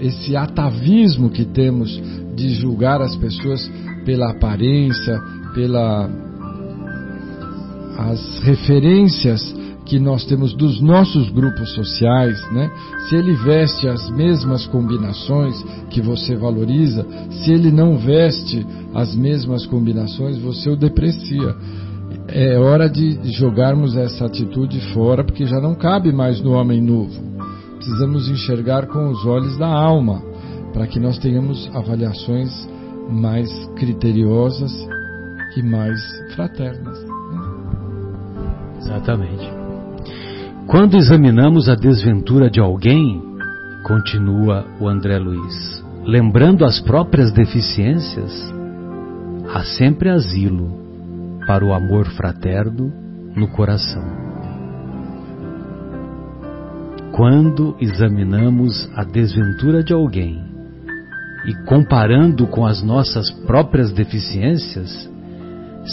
esse 0.00 0.34
atavismo 0.36 1.28
que 1.28 1.44
temos 1.44 2.00
de 2.34 2.54
julgar 2.54 3.02
as 3.02 3.14
pessoas 3.16 3.70
pela 4.10 4.30
aparência, 4.30 5.22
pela 5.54 6.10
as 7.96 8.40
referências 8.40 9.54
que 9.86 10.00
nós 10.00 10.24
temos 10.24 10.52
dos 10.52 10.80
nossos 10.80 11.30
grupos 11.30 11.72
sociais, 11.74 12.36
né? 12.50 12.68
Se 13.08 13.14
ele 13.14 13.34
veste 13.34 13.86
as 13.86 14.10
mesmas 14.10 14.66
combinações 14.66 15.54
que 15.90 16.00
você 16.00 16.34
valoriza, 16.34 17.06
se 17.30 17.52
ele 17.52 17.70
não 17.70 17.98
veste 17.98 18.66
as 18.94 19.14
mesmas 19.14 19.64
combinações, 19.66 20.36
você 20.38 20.70
o 20.70 20.76
deprecia. 20.76 21.54
É 22.26 22.58
hora 22.58 22.88
de 22.88 23.16
jogarmos 23.32 23.96
essa 23.96 24.26
atitude 24.26 24.80
fora, 24.92 25.22
porque 25.22 25.46
já 25.46 25.60
não 25.60 25.76
cabe 25.76 26.10
mais 26.10 26.40
no 26.40 26.52
homem 26.52 26.80
novo. 26.80 27.14
Precisamos 27.76 28.28
enxergar 28.28 28.86
com 28.88 29.08
os 29.08 29.24
olhos 29.24 29.56
da 29.56 29.68
alma, 29.68 30.20
para 30.72 30.88
que 30.88 30.98
nós 30.98 31.16
tenhamos 31.18 31.70
avaliações 31.72 32.50
mais 33.10 33.50
criteriosas 33.76 34.72
e 35.56 35.62
mais 35.62 36.00
fraternas. 36.34 37.02
Né? 37.02 37.10
Exatamente. 38.78 39.50
Quando 40.66 40.96
examinamos 40.96 41.68
a 41.68 41.74
desventura 41.74 42.48
de 42.48 42.60
alguém, 42.60 43.20
continua 43.84 44.64
o 44.80 44.88
André 44.88 45.18
Luiz, 45.18 45.84
lembrando 46.04 46.64
as 46.64 46.80
próprias 46.80 47.32
deficiências, 47.32 48.32
há 49.52 49.64
sempre 49.64 50.08
asilo 50.08 50.78
para 51.46 51.64
o 51.64 51.72
amor 51.72 52.06
fraterno 52.10 52.92
no 53.34 53.48
coração. 53.48 54.04
Quando 57.10 57.76
examinamos 57.80 58.88
a 58.94 59.02
desventura 59.02 59.82
de 59.82 59.92
alguém 59.92 60.49
e 61.46 61.54
comparando 61.64 62.46
com 62.46 62.66
as 62.66 62.82
nossas 62.82 63.30
próprias 63.30 63.92
deficiências, 63.92 65.10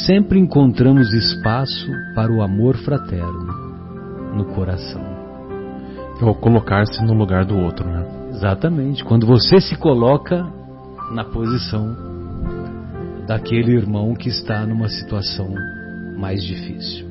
sempre 0.05 0.39
encontramos 0.39 1.13
espaço 1.13 1.89
para 2.13 2.31
o 2.31 2.41
amor 2.41 2.77
fraterno 2.77 3.67
no 4.33 4.45
coração. 4.53 5.01
Ou 6.21 6.35
colocar-se 6.35 7.03
no 7.05 7.13
lugar 7.13 7.45
do 7.45 7.57
outro, 7.57 7.87
né? 7.87 8.05
Exatamente. 8.31 9.03
Quando 9.03 9.25
você 9.25 9.59
se 9.61 9.75
coloca 9.77 10.45
na 11.11 11.23
posição 11.23 11.95
daquele 13.27 13.73
irmão 13.73 14.15
que 14.15 14.29
está 14.29 14.65
numa 14.65 14.87
situação 14.87 15.53
mais 16.17 16.43
difícil. 16.43 17.05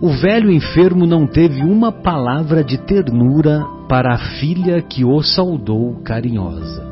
O 0.00 0.10
velho 0.10 0.50
enfermo 0.50 1.06
não 1.06 1.26
teve 1.26 1.62
uma 1.62 1.90
palavra 1.90 2.62
de 2.62 2.78
ternura 2.78 3.64
para 3.88 4.14
a 4.14 4.18
filha 4.38 4.82
que 4.82 5.04
o 5.04 5.22
saudou 5.22 6.02
carinhosa. 6.02 6.86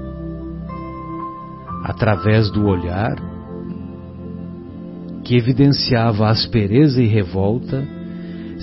Através 1.85 2.51
do 2.51 2.67
olhar, 2.67 3.17
que 5.25 5.37
evidenciava 5.37 6.29
aspereza 6.29 7.03
e 7.03 7.07
revolta, 7.07 7.85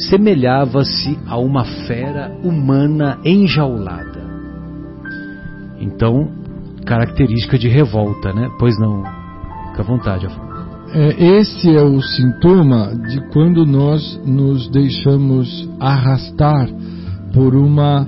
semelhava-se 0.09 1.17
a 1.27 1.37
uma 1.37 1.63
fera 1.85 2.31
humana 2.43 3.19
enjaulada. 3.23 4.23
Então, 5.79 6.31
característica 6.85 7.57
de 7.57 7.67
revolta, 7.67 8.33
né? 8.33 8.49
Pois 8.59 8.77
não. 8.79 9.03
Fica 9.69 9.81
à 9.81 9.85
vontade, 9.85 10.25
Afonso. 10.25 10.53
É, 10.95 11.39
esse 11.39 11.75
é 11.75 11.81
o 11.81 11.99
sintoma 12.01 12.95
de 13.09 13.19
quando 13.31 13.65
nós 13.65 14.21
nos 14.25 14.69
deixamos 14.69 15.67
arrastar 15.79 16.69
por 17.33 17.55
uma 17.55 18.05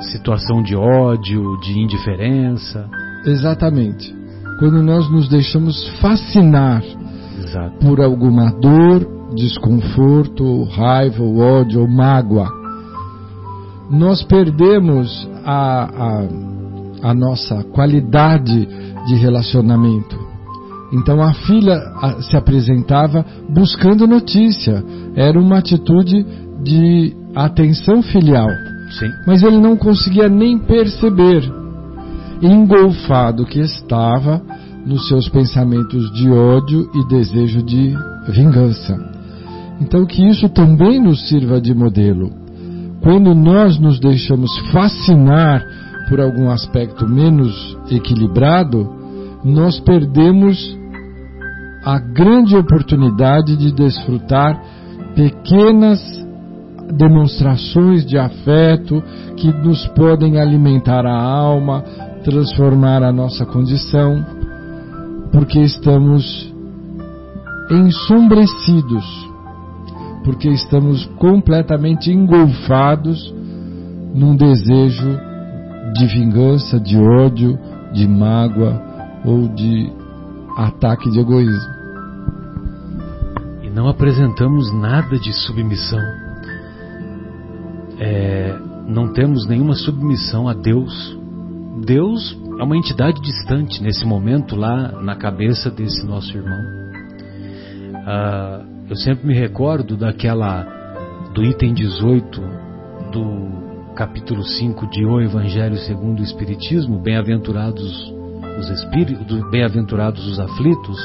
situação 0.00 0.62
de 0.62 0.74
ódio, 0.76 1.58
de 1.60 1.78
indiferença. 1.78 2.88
Exatamente. 3.24 4.14
Quando 4.58 4.82
nós 4.82 5.10
nos 5.10 5.28
deixamos 5.28 5.88
fascinar 6.00 6.82
Exato. 7.38 7.78
por 7.78 8.00
alguma 8.00 8.50
dor, 8.50 9.06
desconforto, 9.34 10.64
raiva, 10.64 11.22
ódio 11.22 11.82
ou 11.82 11.88
mágoa, 11.88 12.48
nós 13.90 14.22
perdemos 14.22 15.28
a, 15.44 15.84
a, 15.84 17.10
a 17.10 17.14
nossa 17.14 17.62
qualidade 17.64 18.66
de 19.06 19.14
relacionamento. 19.14 20.26
Então 20.92 21.22
a 21.22 21.32
filha 21.34 21.76
se 22.20 22.36
apresentava 22.36 23.24
buscando 23.48 24.06
notícia. 24.06 24.82
Era 25.14 25.38
uma 25.38 25.58
atitude 25.58 26.24
de 26.62 27.14
atenção 27.34 28.02
filial. 28.02 28.48
Sim. 28.98 29.12
Mas 29.26 29.42
ele 29.42 29.58
não 29.58 29.76
conseguia 29.76 30.28
nem 30.28 30.58
perceber, 30.58 31.42
engolfado 32.40 33.44
que 33.44 33.60
estava 33.60 34.42
nos 34.86 35.08
seus 35.08 35.28
pensamentos 35.28 36.12
de 36.12 36.30
ódio 36.30 36.88
e 36.94 37.08
desejo 37.08 37.62
de 37.62 37.94
vingança. 38.28 38.96
Então 39.80 40.06
que 40.06 40.26
isso 40.26 40.48
também 40.48 41.02
nos 41.02 41.28
sirva 41.28 41.60
de 41.60 41.74
modelo. 41.74 42.30
Quando 43.02 43.34
nós 43.34 43.78
nos 43.78 44.00
deixamos 44.00 44.50
fascinar 44.72 45.62
por 46.08 46.20
algum 46.20 46.50
aspecto 46.50 47.06
menos 47.06 47.76
equilibrado, 47.90 48.88
nós 49.44 49.78
perdemos 49.80 50.76
a 51.84 51.98
grande 51.98 52.56
oportunidade 52.56 53.56
de 53.56 53.72
desfrutar 53.72 54.60
pequenas 55.14 56.25
demonstrações 56.92 58.04
de 58.04 58.18
afeto 58.18 59.02
que 59.36 59.52
nos 59.52 59.86
podem 59.88 60.38
alimentar 60.38 61.04
a 61.04 61.20
alma, 61.20 61.82
transformar 62.24 63.02
a 63.02 63.12
nossa 63.12 63.44
condição, 63.44 64.24
porque 65.32 65.58
estamos 65.60 66.52
ensombrecidos, 67.70 69.04
porque 70.24 70.48
estamos 70.48 71.04
completamente 71.18 72.10
engolfados 72.10 73.34
num 74.14 74.34
desejo 74.36 75.18
de 75.94 76.06
vingança, 76.06 76.80
de 76.80 76.96
ódio, 76.96 77.58
de 77.92 78.06
mágoa 78.08 78.82
ou 79.24 79.48
de 79.48 79.92
ataque 80.56 81.10
de 81.10 81.20
egoísmo. 81.20 81.76
E 83.62 83.70
não 83.70 83.88
apresentamos 83.88 84.72
nada 84.72 85.18
de 85.18 85.32
submissão. 85.32 86.25
É, 87.98 88.58
não 88.86 89.12
temos 89.12 89.46
nenhuma 89.46 89.74
submissão 89.74 90.48
a 90.48 90.54
Deus. 90.54 91.18
Deus 91.84 92.38
é 92.58 92.62
uma 92.62 92.76
entidade 92.76 93.20
distante 93.20 93.82
nesse 93.82 94.04
momento 94.04 94.56
lá 94.56 95.00
na 95.02 95.16
cabeça 95.16 95.70
desse 95.70 96.06
nosso 96.06 96.36
irmão. 96.36 96.60
Ah, 98.06 98.60
eu 98.88 98.96
sempre 98.96 99.26
me 99.26 99.34
recordo 99.34 99.96
daquela 99.96 100.64
do 101.34 101.42
item 101.42 101.74
18 101.74 102.40
do 103.12 103.92
capítulo 103.94 104.42
5 104.42 104.86
de 104.88 105.04
O 105.04 105.20
Evangelho 105.20 105.76
segundo 105.78 106.20
o 106.20 106.22
Espiritismo, 106.22 107.00
bem-aventurados 107.00 108.12
os 108.58 108.70
espíritos, 108.70 109.50
bem-aventurados 109.50 110.26
os 110.26 110.38
aflitos, 110.38 110.98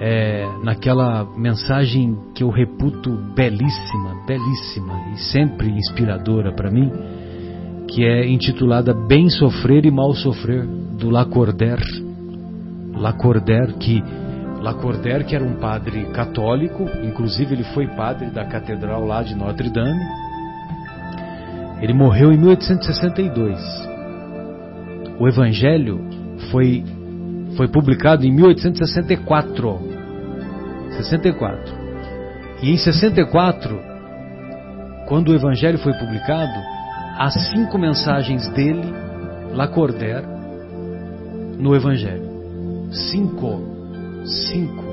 é, 0.00 0.48
naquela 0.64 1.24
mensagem 1.36 2.16
que 2.34 2.42
eu 2.42 2.48
reputo 2.48 3.10
belíssima, 3.34 4.24
belíssima 4.26 4.94
e 5.12 5.18
sempre 5.18 5.68
inspiradora 5.68 6.52
para 6.54 6.70
mim, 6.70 6.90
que 7.86 8.02
é 8.02 8.26
intitulada 8.26 8.94
Bem 8.94 9.28
Sofrer 9.28 9.84
e 9.84 9.90
Mal 9.90 10.14
Sofrer, 10.14 10.66
do 10.66 11.10
Lacordaire. 11.10 12.08
Lacordaire, 12.94 13.74
que 13.74 14.02
Lacordaire, 14.62 15.24
que 15.24 15.34
era 15.34 15.44
um 15.44 15.56
padre 15.56 16.04
católico, 16.12 16.88
inclusive 17.02 17.54
ele 17.54 17.64
foi 17.74 17.86
padre 17.88 18.30
da 18.30 18.46
catedral 18.46 19.04
lá 19.04 19.22
de 19.22 19.34
Notre 19.34 19.68
Dame. 19.68 20.00
Ele 21.82 21.92
morreu 21.92 22.32
em 22.32 22.38
1862. 22.38 23.58
O 25.18 25.28
Evangelho 25.28 26.00
foi, 26.50 26.84
foi 27.56 27.68
publicado 27.68 28.24
em 28.26 28.32
1864. 28.32 29.89
64. 30.96 31.74
E 32.62 32.70
em 32.70 32.76
64, 32.76 33.80
quando 35.06 35.28
o 35.28 35.34
Evangelho 35.34 35.78
foi 35.78 35.92
publicado, 35.94 36.60
as 37.18 37.34
cinco 37.50 37.78
mensagens 37.78 38.48
dele, 38.48 38.92
Lacordaire, 39.52 40.26
no 41.58 41.74
Evangelho. 41.74 42.28
Cinco. 42.92 43.60
Cinco. 44.24 44.84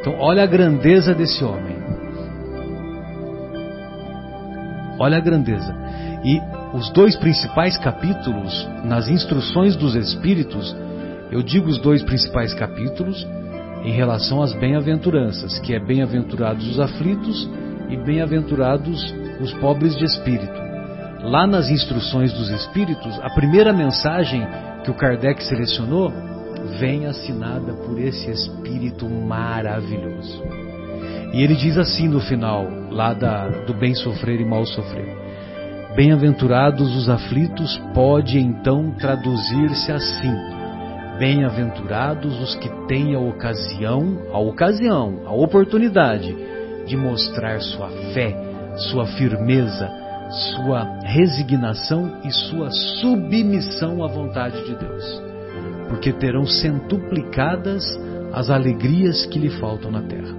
Então, 0.00 0.14
olha 0.18 0.42
a 0.42 0.46
grandeza 0.46 1.14
desse 1.14 1.44
homem. 1.44 1.76
Olha 4.98 5.18
a 5.18 5.20
grandeza. 5.20 5.74
E 6.24 6.40
os 6.74 6.90
dois 6.90 7.16
principais 7.16 7.76
capítulos 7.78 8.68
nas 8.84 9.08
instruções 9.08 9.76
dos 9.76 9.94
Espíritos, 9.94 10.76
eu 11.30 11.42
digo 11.42 11.68
os 11.68 11.78
dois 11.78 12.02
principais 12.02 12.54
capítulos 12.54 13.26
em 13.88 13.92
relação 13.92 14.42
às 14.42 14.52
bem-aventuranças, 14.52 15.58
que 15.60 15.72
é 15.72 15.80
bem-aventurados 15.80 16.68
os 16.68 16.78
aflitos 16.78 17.48
e 17.88 17.96
bem-aventurados 17.96 19.14
os 19.40 19.50
pobres 19.54 19.96
de 19.96 20.04
espírito. 20.04 20.60
Lá 21.22 21.46
nas 21.46 21.70
instruções 21.70 22.30
dos 22.34 22.50
Espíritos, 22.50 23.18
a 23.22 23.30
primeira 23.30 23.72
mensagem 23.72 24.46
que 24.84 24.90
o 24.90 24.94
Kardec 24.94 25.42
selecionou 25.42 26.12
vem 26.78 27.06
assinada 27.06 27.72
por 27.72 27.98
esse 27.98 28.30
Espírito 28.30 29.08
maravilhoso. 29.08 30.44
E 31.32 31.42
ele 31.42 31.54
diz 31.54 31.78
assim 31.78 32.08
no 32.08 32.20
final, 32.20 32.68
lá 32.90 33.14
da, 33.14 33.48
do 33.48 33.72
bem 33.72 33.94
sofrer 33.94 34.38
e 34.38 34.44
mal 34.44 34.66
sofrer. 34.66 35.16
Bem-aventurados 35.96 36.94
os 36.94 37.08
aflitos 37.08 37.80
pode 37.94 38.38
então 38.38 38.90
traduzir-se 38.98 39.90
assim: 39.90 40.57
Bem-aventurados 41.18 42.40
os 42.40 42.54
que 42.54 42.68
têm 42.86 43.14
a 43.14 43.18
ocasião, 43.18 44.18
a 44.32 44.38
ocasião, 44.38 45.22
a 45.26 45.32
oportunidade 45.32 46.32
de 46.86 46.96
mostrar 46.96 47.60
sua 47.60 47.88
fé, 48.14 48.36
sua 48.90 49.04
firmeza, 49.04 49.90
sua 50.54 50.84
resignação 51.02 52.20
e 52.24 52.30
sua 52.30 52.70
submissão 52.70 54.04
à 54.04 54.06
vontade 54.06 54.64
de 54.64 54.76
Deus, 54.76 55.22
porque 55.88 56.12
terão 56.12 56.46
centuplicadas 56.46 57.84
as 58.32 58.48
alegrias 58.48 59.26
que 59.26 59.40
lhe 59.40 59.50
faltam 59.50 59.90
na 59.90 60.02
terra. 60.02 60.38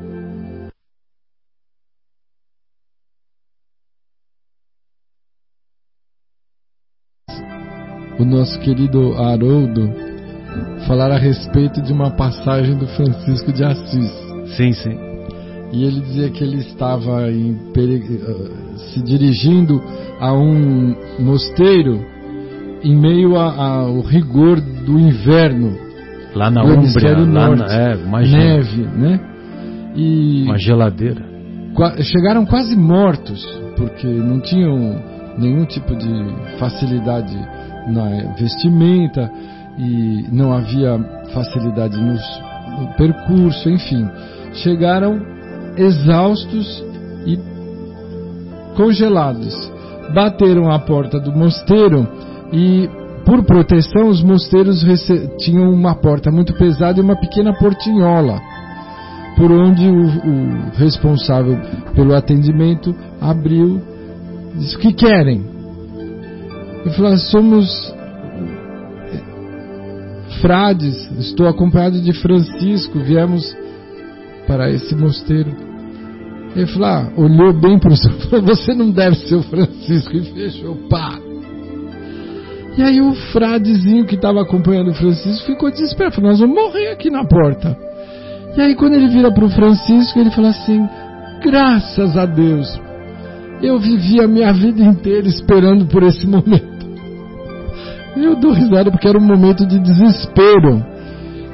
o 8.20 8.26
nosso 8.26 8.60
querido 8.60 9.13
Haroldo 9.13 10.09
falar 10.88 11.12
a 11.12 11.18
respeito 11.18 11.82
de 11.82 11.94
uma 11.94 12.12
passagem 12.12 12.76
do 12.76 12.88
Francisco 12.88 13.52
de 13.52 13.64
Assis. 13.64 14.12
Sim, 14.56 14.72
sim. 14.74 14.98
E 15.72 15.84
ele 15.84 16.02
dizia 16.02 16.30
que 16.30 16.44
ele 16.44 16.58
estava 16.58 17.32
em, 17.32 17.56
eh, 17.78 18.78
se 18.78 19.04
dirigindo 19.04 19.82
a 20.20 20.34
um 20.34 20.96
mosteiro 21.20 22.04
em 22.84 22.96
meio 22.96 23.36
ao 23.38 24.02
rigor 24.02 24.60
do 24.60 25.00
inverno. 25.00 25.78
Lá 26.34 26.50
na 26.50 26.64
Umbria, 26.64 27.18
lá 27.18 27.56
na, 27.56 27.66
é, 27.66 27.96
neve, 27.98 28.84
né? 28.84 29.20
E 29.96 30.44
uma 30.44 30.58
geladeira. 30.58 31.24
Chegaram 32.02 32.46
quase 32.46 32.76
mortos, 32.76 33.46
porque 33.76 34.08
não 34.08 34.40
tinham 34.40 35.02
nenhum 35.38 35.66
tipo 35.66 35.96
de 35.96 36.58
facilidade 36.58 37.36
na 37.88 38.34
vestimenta 38.38 39.32
e 39.80 40.26
não 40.30 40.52
havia 40.54 41.00
facilidade 41.34 41.98
no 41.98 42.18
percurso, 42.98 43.70
enfim. 43.70 44.06
Chegaram 44.54 45.22
exaustos 45.78 46.84
e 47.26 47.39
congelados. 48.76 49.72
Bateram 50.13 50.70
a 50.70 50.80
porta 50.80 51.20
do 51.20 51.32
mosteiro 51.32 52.08
e, 52.52 52.89
por 53.26 53.44
proteção, 53.46 54.10
os 54.10 54.22
mosteiros 54.22 54.84
tinham 55.38 55.72
uma 55.72 55.96
porta 55.96 56.30
muito 56.30 56.54
pesada 56.56 57.00
e 57.00 57.04
uma 57.04 57.15
pequena 57.15 57.54
portinhola, 57.54 58.39
por 59.38 59.52
onde 59.52 59.88
o, 59.88 60.02
o 60.02 60.70
responsável 60.78 61.58
pelo 61.96 62.15
atendimento 62.15 62.94
abriu 63.22 63.82
disse: 64.56 64.76
O 64.76 64.80
que 64.80 64.94
querem? 64.94 65.46
Eu 66.86 66.92
falei: 66.92 67.18
Somos 67.18 67.94
frades, 70.41 70.95
estou 71.19 71.47
acompanhado 71.47 72.02
de 72.02 72.13
Francisco, 72.13 72.99
viemos 72.99 73.56
para 74.47 74.69
esse 74.69 74.95
mosteiro. 74.95 75.52
Ele 76.56 76.65
falou, 76.67 76.88
ah, 76.88 77.12
olhou 77.15 77.54
bem 77.54 77.78
para 77.78 77.93
o 77.93 77.97
senhor, 77.97 78.19
falou, 78.30 78.45
você 78.45 78.73
não 78.73 78.89
deve 78.89 79.15
ser 79.15 79.36
o 79.36 79.43
Francisco, 79.43 80.15
e 80.15 80.21
fechou, 80.34 80.75
pá. 80.89 81.19
E 82.78 82.82
aí 82.82 83.02
o 83.02 83.13
fradezinho 83.32 84.06
que 84.06 84.15
estava 84.15 84.41
acompanhando 84.41 84.91
o 84.91 84.93
Francisco 84.93 85.45
ficou 85.45 85.69
desesperado, 85.69 86.15
falou, 86.15 86.32
nós 86.32 86.39
vamos 86.39 86.56
morrer 86.56 86.91
aqui 86.91 87.10
na 87.10 87.25
porta. 87.25 87.78
E 88.56 88.62
aí 88.62 88.75
quando 88.75 88.93
ele 88.93 89.08
vira 89.10 89.32
para 89.32 89.45
o 89.45 89.49
Francisco, 89.49 90.17
ele 90.17 90.32
fala 90.32 90.49
assim, 90.49 90.88
graças 91.43 92.17
a 92.17 92.25
Deus, 92.25 92.80
eu 93.62 93.78
vivi 93.78 94.21
a 94.21 94.28
minha 94.28 94.52
vida 94.54 94.82
inteira 94.82 95.28
esperando 95.28 95.86
por 95.86 96.04
esse 96.04 96.25
momento. 96.25 96.69
E 98.15 98.24
eu 98.24 98.36
dou 98.36 98.52
risada 98.52 98.91
porque 98.91 99.08
era 99.08 99.17
um 99.17 99.26
momento 99.26 99.65
de 99.65 99.80
desespero. 99.80 100.84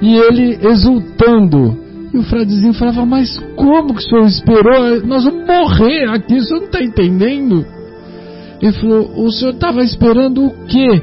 E 0.02 0.16
ele 0.16 0.60
exultando, 0.68 1.78
e 2.14 2.18
o 2.18 2.24
fradezinho 2.24 2.74
falava, 2.74 3.06
mas 3.06 3.38
como 3.56 3.94
que 3.94 4.00
o 4.00 4.02
senhor 4.02 4.26
esperou? 4.26 5.06
Nós 5.06 5.24
vamos 5.24 5.46
morrer 5.46 6.06
aqui, 6.10 6.36
o 6.36 6.44
senhor 6.44 6.60
não 6.60 6.68
está 6.68 6.82
entendendo? 6.82 7.66
Ele 8.62 8.72
falou, 8.74 9.26
o 9.26 9.32
senhor 9.32 9.54
estava 9.54 9.84
esperando 9.84 10.46
o 10.46 10.66
quê? 10.66 11.02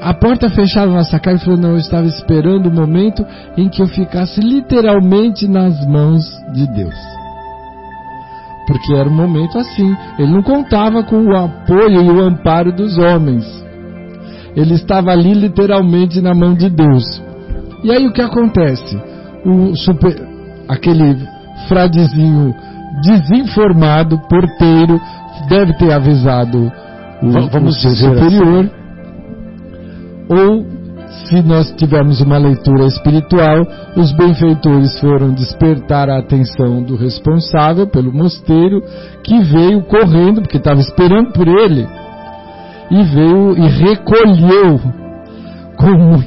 A 0.00 0.12
porta 0.12 0.50
fechada 0.50 0.88
na 0.88 0.98
nossa 0.98 1.18
cara, 1.18 1.36
ele 1.36 1.44
falou, 1.44 1.58
não, 1.58 1.70
eu 1.70 1.78
estava 1.78 2.06
esperando 2.06 2.66
o 2.66 2.72
momento 2.72 3.24
em 3.56 3.68
que 3.68 3.80
eu 3.80 3.86
ficasse 3.86 4.40
literalmente 4.40 5.48
nas 5.48 5.86
mãos 5.86 6.22
de 6.52 6.66
Deus. 6.74 6.94
Porque 8.66 8.94
era 8.94 9.08
um 9.08 9.14
momento 9.14 9.58
assim, 9.58 9.96
ele 10.18 10.30
não 10.30 10.42
contava 10.42 11.02
com 11.02 11.24
o 11.24 11.36
apoio 11.36 12.02
e 12.02 12.10
o 12.10 12.20
amparo 12.20 12.72
dos 12.72 12.96
homens. 12.98 13.63
Ele 14.56 14.74
estava 14.74 15.10
ali 15.10 15.34
literalmente 15.34 16.20
na 16.20 16.34
mão 16.34 16.54
de 16.54 16.68
Deus. 16.70 17.22
E 17.82 17.90
aí 17.90 18.06
o 18.06 18.12
que 18.12 18.22
acontece? 18.22 18.96
o 19.44 19.76
super, 19.76 20.16
aquele 20.68 21.16
fradezinho 21.68 22.54
desinformado, 23.02 24.18
porteiro, 24.28 25.00
deve 25.48 25.74
ter 25.74 25.92
avisado 25.92 26.72
o, 27.22 27.48
Vamos 27.50 27.76
o 27.76 27.80
seu 27.80 27.90
superior. 27.90 28.64
Assim. 28.64 28.84
Ou, 30.30 30.66
se 31.26 31.42
nós 31.42 31.70
tivermos 31.72 32.20
uma 32.20 32.38
leitura 32.38 32.86
espiritual, 32.86 33.66
os 33.96 34.12
benfeitores 34.12 34.98
foram 35.00 35.32
despertar 35.32 36.08
a 36.08 36.18
atenção 36.18 36.82
do 36.82 36.96
responsável 36.96 37.86
pelo 37.86 38.12
mosteiro, 38.12 38.82
que 39.22 39.38
veio 39.42 39.82
correndo, 39.82 40.40
porque 40.40 40.56
estava 40.56 40.80
esperando 40.80 41.32
por 41.32 41.46
ele, 41.46 41.86
e 42.90 43.02
veio 43.02 43.56
e 43.56 43.68
recolheu 43.68 44.80
com 45.76 46.22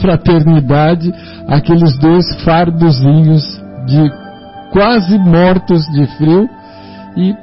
fraternidade 0.00 1.12
aqueles 1.48 1.96
dois 1.98 2.24
fardozinhos 2.44 3.42
de 3.86 4.10
quase 4.72 5.18
mortos 5.18 5.84
de 5.92 6.06
frio 6.16 6.48
e 7.16 7.34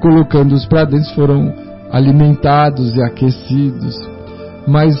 colocando-os 0.00 0.66
para 0.66 0.86
dentro 0.86 1.14
foram 1.14 1.52
alimentados 1.92 2.94
e 2.96 3.02
aquecidos. 3.02 3.94
Mas 4.66 4.94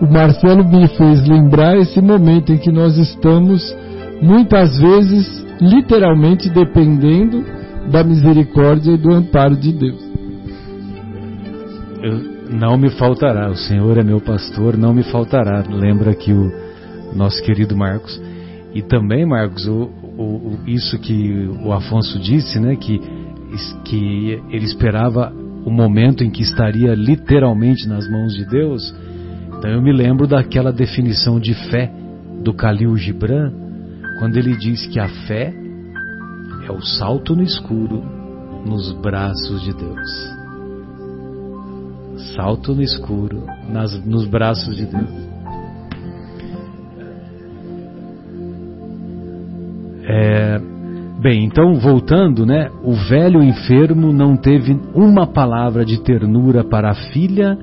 o 0.00 0.10
Marcelo 0.10 0.64
me 0.64 0.88
fez 0.88 1.26
lembrar 1.26 1.76
esse 1.76 2.00
momento 2.00 2.52
em 2.52 2.58
que 2.58 2.72
nós 2.72 2.96
estamos 2.96 3.62
muitas 4.20 4.78
vezes 4.78 5.46
literalmente 5.60 6.48
dependendo 6.48 7.44
da 7.90 8.02
misericórdia 8.02 8.92
e 8.92 8.98
do 8.98 9.12
amparo 9.12 9.56
de 9.56 9.72
Deus. 9.72 10.09
Eu, 12.02 12.18
não 12.50 12.78
me 12.78 12.90
faltará, 12.90 13.50
o 13.50 13.56
Senhor 13.56 13.98
é 13.98 14.02
meu 14.02 14.20
pastor, 14.20 14.76
não 14.76 14.94
me 14.94 15.02
faltará. 15.02 15.62
Lembra 15.68 16.14
que 16.14 16.32
o 16.32 16.50
nosso 17.14 17.42
querido 17.42 17.76
Marcos. 17.76 18.20
E 18.74 18.82
também, 18.82 19.26
Marcos, 19.26 19.66
o, 19.66 19.90
o, 20.16 20.58
isso 20.66 20.98
que 20.98 21.48
o 21.62 21.72
Afonso 21.72 22.18
disse, 22.18 22.58
né, 22.58 22.76
que, 22.76 23.00
que 23.84 24.42
ele 24.50 24.64
esperava 24.64 25.32
o 25.64 25.70
momento 25.70 26.24
em 26.24 26.30
que 26.30 26.42
estaria 26.42 26.94
literalmente 26.94 27.86
nas 27.88 28.08
mãos 28.10 28.34
de 28.34 28.44
Deus. 28.46 28.94
Então 29.58 29.70
eu 29.70 29.82
me 29.82 29.92
lembro 29.92 30.26
daquela 30.26 30.72
definição 30.72 31.38
de 31.38 31.54
fé 31.70 31.92
do 32.42 32.52
Khalil 32.52 32.96
Gibran, 32.96 33.52
quando 34.18 34.36
ele 34.36 34.56
diz 34.56 34.86
que 34.86 34.98
a 34.98 35.08
fé 35.26 35.52
é 36.66 36.72
o 36.72 36.80
salto 36.80 37.34
no 37.34 37.42
escuro 37.42 38.02
nos 38.64 38.92
braços 38.92 39.62
de 39.62 39.74
Deus. 39.74 40.39
Salto 42.34 42.74
no 42.74 42.82
escuro 42.82 43.44
nas, 43.68 44.04
nos 44.04 44.26
braços 44.26 44.76
de 44.76 44.86
Deus. 44.86 45.30
É, 50.12 50.58
bem, 51.20 51.44
então 51.44 51.74
voltando, 51.74 52.44
né? 52.44 52.70
O 52.82 52.94
velho 52.94 53.42
enfermo 53.42 54.12
não 54.12 54.36
teve 54.36 54.78
uma 54.94 55.26
palavra 55.26 55.84
de 55.84 56.02
ternura 56.02 56.64
para 56.64 56.90
a 56.90 56.94
filha 57.12 57.56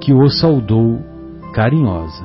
que 0.00 0.12
o 0.12 0.28
saudou 0.28 0.98
carinhosa. 1.52 2.24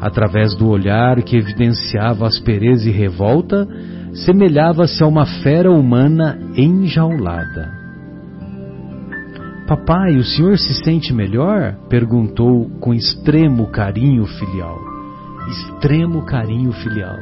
Através 0.00 0.54
do 0.54 0.68
olhar 0.68 1.22
que 1.22 1.36
evidenciava 1.36 2.26
aspereza 2.26 2.88
e 2.88 2.92
revolta, 2.92 3.68
semelhava-se 4.12 5.02
a 5.02 5.06
uma 5.06 5.26
fera 5.42 5.70
humana 5.70 6.38
enjaulada. 6.56 7.77
Papai, 9.68 10.16
o 10.16 10.24
senhor 10.24 10.56
se 10.56 10.72
sente 10.82 11.12
melhor? 11.12 11.76
perguntou 11.90 12.70
com 12.80 12.94
extremo 12.94 13.66
carinho 13.66 14.24
filial. 14.24 14.78
Extremo 15.46 16.24
carinho 16.24 16.72
filial. 16.72 17.14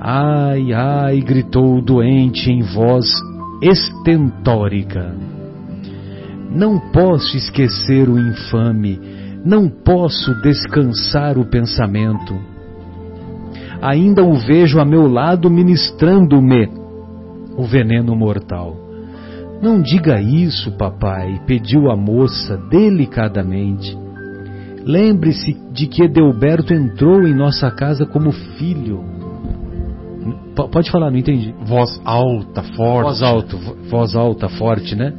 Ai, 0.00 0.72
ai, 0.72 1.20
gritou 1.20 1.76
o 1.76 1.82
doente 1.82 2.50
em 2.50 2.62
voz 2.62 3.04
estentórica. 3.60 5.14
Não 6.50 6.80
posso 6.92 7.36
esquecer 7.36 8.08
o 8.08 8.18
infame, 8.18 8.98
não 9.44 9.68
posso 9.68 10.34
descansar 10.40 11.36
o 11.36 11.44
pensamento. 11.44 12.34
Ainda 13.82 14.24
o 14.24 14.34
vejo 14.38 14.80
a 14.80 14.84
meu 14.84 15.06
lado 15.06 15.50
ministrando-me 15.50 16.70
o 17.54 17.64
veneno 17.64 18.16
mortal. 18.16 18.87
Não 19.60 19.80
diga 19.80 20.20
isso, 20.20 20.72
papai, 20.76 21.40
pediu 21.46 21.90
a 21.90 21.96
moça 21.96 22.56
delicadamente. 22.70 23.96
Lembre-se 24.84 25.54
de 25.72 25.86
que 25.86 26.04
Edelberto 26.04 26.72
entrou 26.72 27.26
em 27.26 27.34
nossa 27.34 27.70
casa 27.70 28.06
como 28.06 28.32
filho 28.32 29.18
Pode 30.66 30.90
falar, 30.90 31.10
não 31.10 31.18
entendi. 31.18 31.54
Voz 31.64 32.00
alta, 32.04 32.62
forte. 32.62 33.06
Voz 33.06 33.22
alta, 33.22 33.56
voz 33.88 34.14
alta, 34.16 34.48
forte, 34.48 34.96
né? 34.96 35.12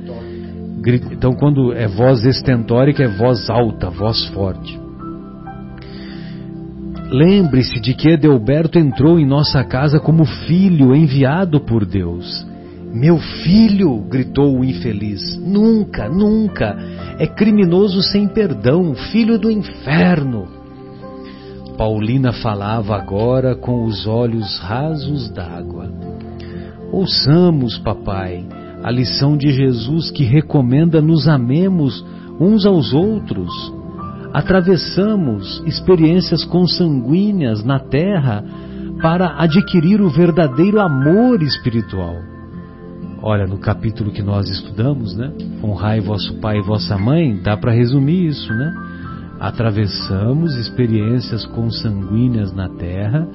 Então, 1.11 1.33
quando 1.33 1.71
é 1.71 1.87
voz 1.87 2.25
estentórica, 2.25 3.03
é 3.03 3.07
voz 3.07 3.49
alta, 3.49 3.89
voz 3.89 4.25
forte. 4.27 4.77
Lembre-se 7.09 7.79
de 7.79 7.93
que 7.93 8.09
Edelberto 8.09 8.77
entrou 8.77 9.17
em 9.19 9.25
nossa 9.25 9.63
casa 9.63 9.99
como 9.99 10.25
filho 10.25 10.93
enviado 10.93 11.61
por 11.61 11.85
Deus. 11.85 12.45
Meu 12.93 13.17
filho! 13.17 13.99
gritou 14.09 14.59
o 14.59 14.65
infeliz. 14.65 15.37
Nunca, 15.37 16.09
nunca! 16.09 16.75
É 17.19 17.27
criminoso 17.27 18.01
sem 18.01 18.27
perdão, 18.27 18.95
filho 18.95 19.37
do 19.37 19.51
inferno! 19.51 20.47
Paulina 21.77 22.33
falava 22.33 22.95
agora 22.95 23.55
com 23.55 23.85
os 23.85 24.05
olhos 24.05 24.59
rasos 24.59 25.29
d'água. 25.29 25.89
Ouçamos, 26.91 27.77
papai, 27.77 28.45
a 28.83 28.91
lição 28.91 29.37
de 29.37 29.51
Jesus 29.51 30.09
que 30.11 30.23
recomenda 30.23 31.01
nos 31.01 31.27
amemos 31.27 32.03
uns 32.39 32.65
aos 32.65 32.93
outros. 32.93 33.49
Atravessamos 34.33 35.63
experiências 35.65 36.43
consanguíneas 36.43 37.63
na 37.63 37.79
terra 37.79 38.43
para 39.01 39.41
adquirir 39.41 40.01
o 40.01 40.09
verdadeiro 40.09 40.81
amor 40.81 41.41
espiritual. 41.41 42.38
Olha, 43.21 43.45
no 43.45 43.57
capítulo 43.57 44.11
que 44.11 44.21
nós 44.21 44.49
estudamos, 44.49 45.15
né? 45.15 45.31
Honrai 45.61 45.99
vosso 45.99 46.39
pai 46.39 46.59
e 46.59 46.61
vossa 46.61 46.97
mãe, 46.97 47.37
dá 47.43 47.57
para 47.57 47.73
resumir 47.73 48.27
isso, 48.27 48.53
né? 48.53 48.73
Atravessamos 49.39 50.55
experiências 50.55 51.45
consanguíneas 51.47 52.53
na 52.53 52.69
Terra 52.69 53.27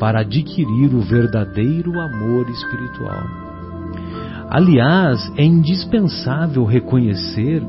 para 0.00 0.20
adquirir 0.20 0.94
o 0.94 1.00
verdadeiro 1.00 2.00
amor 2.00 2.48
espiritual. 2.50 3.22
Aliás, 4.48 5.32
é 5.36 5.44
indispensável 5.44 6.64
reconhecer 6.64 7.62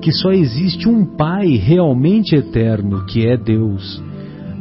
que 0.00 0.10
só 0.10 0.32
existe 0.32 0.88
um 0.88 1.04
Pai 1.04 1.56
realmente 1.56 2.34
eterno, 2.34 3.06
que 3.06 3.24
é 3.24 3.36
Deus. 3.36 4.02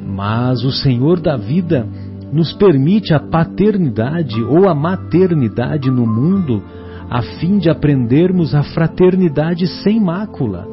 Mas 0.06 0.63
o 0.63 0.72
Senhor 0.72 1.20
da 1.20 1.36
vida 1.36 1.88
nos 2.34 2.52
permite 2.52 3.13
a 3.13 3.19
paternidade 3.19 4.43
ou 4.43 4.67
a 4.67 4.74
maternidade 4.74 5.91
no 5.91 6.08
mundo 6.08 6.63
a 7.08 7.22
fim 7.22 7.60
de 7.60 7.69
aprendermos 7.69 8.56
a 8.56 8.63
fraternidade 8.63 9.67
sem 9.67 10.00
mácula. 10.00 10.67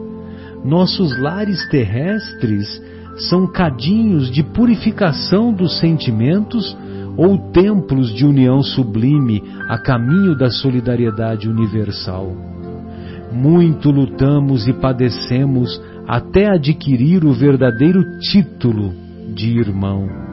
Nossos 0.65 1.21
lares 1.21 1.69
terrestres 1.69 2.83
são 3.29 3.47
cadinhos 3.47 4.31
de 4.31 4.43
purificação 4.43 5.53
dos 5.53 5.79
sentimentos 5.79 6.75
ou 7.17 7.37
templos 7.51 8.15
de 8.15 8.25
união 8.25 8.63
sublime 8.63 9.43
a 9.69 9.77
caminho 9.77 10.35
da 10.35 10.49
solidariedade 10.49 11.47
universal. 11.47 12.35
Muito 13.31 13.91
lutamos 13.91 14.67
e 14.67 14.73
padecemos 14.73 15.81
até 16.09 16.49
adquirir 16.49 17.25
o 17.25 17.33
verdadeiro 17.35 18.19
título 18.21 18.95
de 19.35 19.59
irmão. 19.59 20.30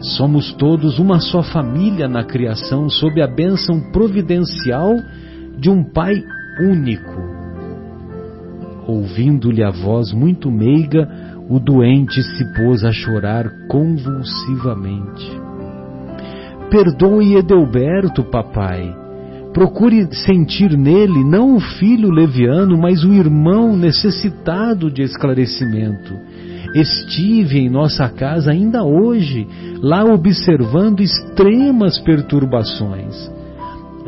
Somos 0.00 0.52
todos 0.52 0.98
uma 0.98 1.18
só 1.18 1.42
família 1.42 2.08
na 2.08 2.22
criação 2.22 2.88
sob 2.88 3.20
a 3.20 3.26
bênção 3.26 3.80
providencial 3.90 4.94
de 5.58 5.68
um 5.68 5.82
Pai 5.82 6.22
único. 6.60 7.38
Ouvindo-lhe 8.86 9.62
a 9.62 9.70
voz 9.70 10.12
muito 10.12 10.50
meiga, 10.50 11.08
o 11.48 11.58
doente 11.58 12.22
se 12.22 12.54
pôs 12.54 12.84
a 12.84 12.92
chorar 12.92 13.50
convulsivamente. 13.68 15.48
Perdoe 16.70 17.36
Edelberto, 17.36 18.22
papai. 18.22 18.94
Procure 19.52 20.14
sentir 20.14 20.76
nele 20.76 21.24
não 21.24 21.56
o 21.56 21.60
filho 21.60 22.10
leviano, 22.10 22.78
mas 22.78 23.02
o 23.02 23.12
irmão 23.12 23.76
necessitado 23.76 24.90
de 24.90 25.02
esclarecimento. 25.02 26.14
Estive 26.74 27.58
em 27.58 27.70
nossa 27.70 28.08
casa 28.08 28.50
ainda 28.50 28.84
hoje, 28.84 29.46
lá 29.80 30.04
observando 30.04 31.00
extremas 31.00 31.98
perturbações. 31.98 33.30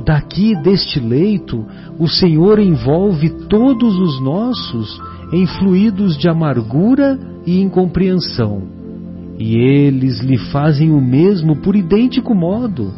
Daqui 0.04 0.54
deste 0.62 1.00
leito, 1.00 1.64
o 1.98 2.08
Senhor 2.08 2.58
envolve 2.58 3.30
todos 3.48 3.98
os 3.98 4.20
nossos 4.20 5.00
em 5.32 5.46
fluidos 5.46 6.16
de 6.16 6.28
amargura 6.28 7.18
e 7.46 7.60
incompreensão, 7.60 8.62
e 9.38 9.56
eles 9.56 10.20
lhe 10.20 10.36
fazem 10.36 10.90
o 10.90 11.00
mesmo 11.00 11.56
por 11.56 11.74
idêntico 11.74 12.34
modo. 12.34 12.92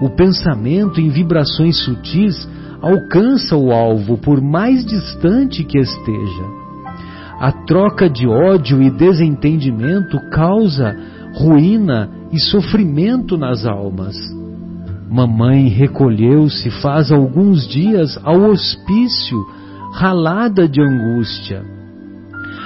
O 0.00 0.10
pensamento 0.10 1.00
em 1.00 1.08
vibrações 1.08 1.78
sutis 1.78 2.48
alcança 2.80 3.56
o 3.56 3.72
alvo 3.72 4.18
por 4.18 4.40
mais 4.40 4.84
distante 4.84 5.64
que 5.64 5.78
esteja. 5.78 6.63
A 7.44 7.52
troca 7.52 8.08
de 8.08 8.26
ódio 8.26 8.82
e 8.82 8.88
desentendimento 8.90 10.18
causa 10.30 10.96
ruína 11.34 12.08
e 12.32 12.40
sofrimento 12.40 13.36
nas 13.36 13.66
almas. 13.66 14.16
Mamãe 15.10 15.68
recolheu-se 15.68 16.70
faz 16.80 17.12
alguns 17.12 17.68
dias 17.68 18.18
ao 18.24 18.48
hospício, 18.48 19.36
ralada 19.92 20.66
de 20.66 20.80
angústia. 20.80 21.62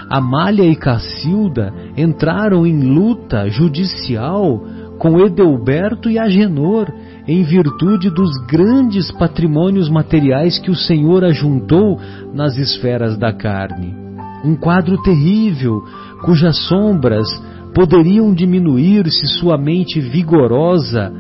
Amália 0.09 0.71
e 0.71 0.77
Cacilda 0.77 1.75
entraram 1.97 2.65
em 2.65 2.81
luta 2.81 3.49
judicial 3.49 4.65
com 5.01 5.19
Edelberto 5.19 6.09
e 6.09 6.21
Agenor, 6.21 6.87
em 7.27 7.43
virtude 7.43 8.11
dos 8.11 8.31
grandes 8.47 9.11
patrimônios 9.11 9.91
materiais 9.91 10.57
que 10.57 10.71
o 10.71 10.77
Senhor 10.77 11.25
ajuntou 11.25 11.99
nas 12.33 12.57
esferas 12.57 13.19
da 13.19 13.33
carne. 13.33 14.08
Um 14.45 14.55
quadro 14.55 15.01
terrível, 15.03 15.83
cujas 16.23 16.57
sombras 16.69 17.29
poderiam 17.75 18.33
diminuir 18.33 19.11
se 19.11 19.27
sua 19.39 19.59
mente 19.59 20.01
vigorosa 20.01 21.13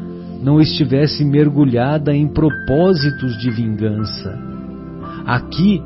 não 0.42 0.60
estivesse 0.60 1.24
mergulhada 1.24 2.14
em 2.14 2.28
propósitos 2.28 3.36
de 3.38 3.50
vingança. 3.50 4.38
Aqui 5.26 5.82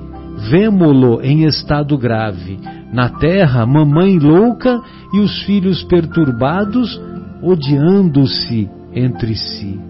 vemo-lo 0.51 1.21
em 1.23 1.45
estado 1.45 1.97
grave, 1.97 2.59
na 2.93 3.09
terra, 3.09 3.67
mamãe 3.67 4.19
louca 4.19 4.81
e 5.13 5.21
os 5.21 5.43
filhos 5.45 5.83
perturbados, 5.85 7.01
odiando-se 7.43 8.69
entre 8.95 9.35
si. 9.35 9.81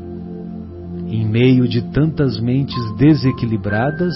Em 1.08 1.26
meio 1.28 1.68
de 1.68 1.82
tantas 1.82 2.40
mentes 2.40 2.96
desequilibradas, 2.96 4.14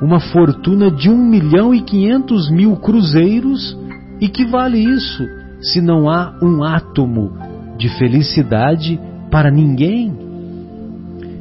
uma 0.00 0.20
fortuna 0.20 0.90
de 0.90 1.10
um 1.10 1.18
milhão 1.18 1.74
e 1.74 1.82
quinhentos 1.82 2.50
mil 2.50 2.76
cruzeiros, 2.76 3.76
e 4.20 4.28
que 4.28 4.44
vale 4.44 4.78
isso 4.78 5.24
se 5.60 5.80
não 5.80 6.08
há 6.08 6.38
um 6.42 6.62
átomo 6.64 7.32
de 7.76 7.88
felicidade 7.98 8.98
para 9.30 9.50
ninguém? 9.50 10.12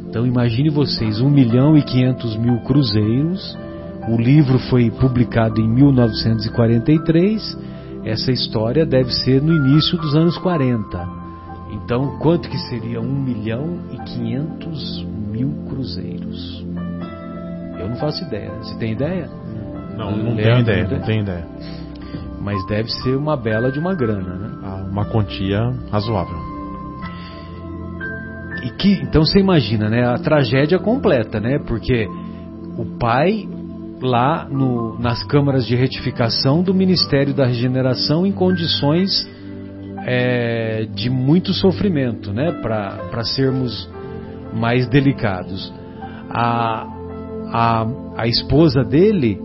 Então 0.09 0.25
imagine 0.25 0.69
vocês, 0.69 1.21
um 1.21 1.29
milhão 1.29 1.77
e 1.77 1.83
quinhentos 1.83 2.35
mil 2.35 2.57
cruzeiros, 2.61 3.57
o 4.07 4.17
livro 4.17 4.57
foi 4.57 4.89
publicado 4.89 5.61
em 5.61 5.67
1943. 5.67 7.57
Essa 8.03 8.31
história 8.31 8.83
deve 8.85 9.11
ser 9.13 9.39
no 9.41 9.53
início 9.53 9.99
dos 9.99 10.15
anos 10.15 10.35
40. 10.39 11.07
Então, 11.71 12.17
quanto 12.17 12.49
que 12.49 12.57
seria 12.57 12.99
1 12.99 13.05
milhão 13.05 13.81
e 13.91 13.97
500 13.97 15.05
mil 15.31 15.51
cruzeiros? 15.67 16.65
Eu 17.79 17.89
não 17.89 17.95
faço 17.95 18.23
ideia. 18.23 18.51
Você 18.59 18.77
tem 18.77 18.91
ideia? 18.93 19.29
Não, 19.97 20.15
não 20.15 20.35
tenho 20.35 20.59
ideia, 20.59 20.87
não 20.87 21.01
tenho 21.01 21.21
ideia. 21.23 21.45
Mas 22.39 22.65
deve 22.67 22.89
ser 22.89 23.15
uma 23.15 23.35
bela 23.35 23.71
de 23.71 23.79
uma 23.79 23.93
grana, 23.93 24.35
né? 24.35 24.49
Ah, 24.63 24.87
uma 24.89 25.05
quantia 25.05 25.59
razoável. 25.91 26.37
E 28.63 28.69
que, 28.71 28.93
então 29.03 29.23
você 29.23 29.39
imagina, 29.39 29.89
né? 29.89 30.05
A 30.07 30.17
tragédia 30.17 30.79
completa, 30.79 31.39
né? 31.39 31.59
Porque 31.59 32.07
o 32.77 32.97
pai 32.97 33.47
lá 34.01 34.47
no, 34.49 34.97
nas 34.99 35.23
câmaras 35.23 35.65
de 35.65 35.75
retificação 35.75 36.63
do 36.63 36.73
Ministério 36.73 37.33
da 37.33 37.45
Regeneração 37.45 38.25
em 38.25 38.31
condições 38.31 39.27
é, 40.05 40.87
de 40.93 41.09
muito 41.09 41.53
sofrimento, 41.53 42.31
né, 42.31 42.51
para 42.51 43.23
sermos 43.23 43.89
mais 44.53 44.87
delicados. 44.87 45.73
A, 46.29 46.87
a, 47.51 47.85
a 48.17 48.27
esposa 48.27 48.83
dele, 48.83 49.39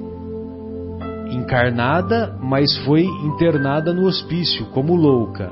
encarnada, 1.30 2.36
mas 2.40 2.76
foi 2.84 3.04
internada 3.04 3.92
no 3.92 4.06
hospício 4.06 4.66
como 4.66 4.94
louca. 4.94 5.50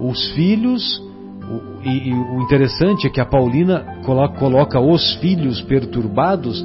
Os 0.00 0.30
filhos, 0.32 1.02
o, 1.42 1.86
e, 1.86 2.08
e 2.08 2.14
o 2.14 2.42
interessante 2.42 3.06
é 3.06 3.10
que 3.10 3.20
a 3.20 3.26
Paulina 3.26 4.00
coloca, 4.04 4.38
coloca 4.38 4.80
os 4.80 5.14
filhos 5.16 5.60
perturbados 5.62 6.64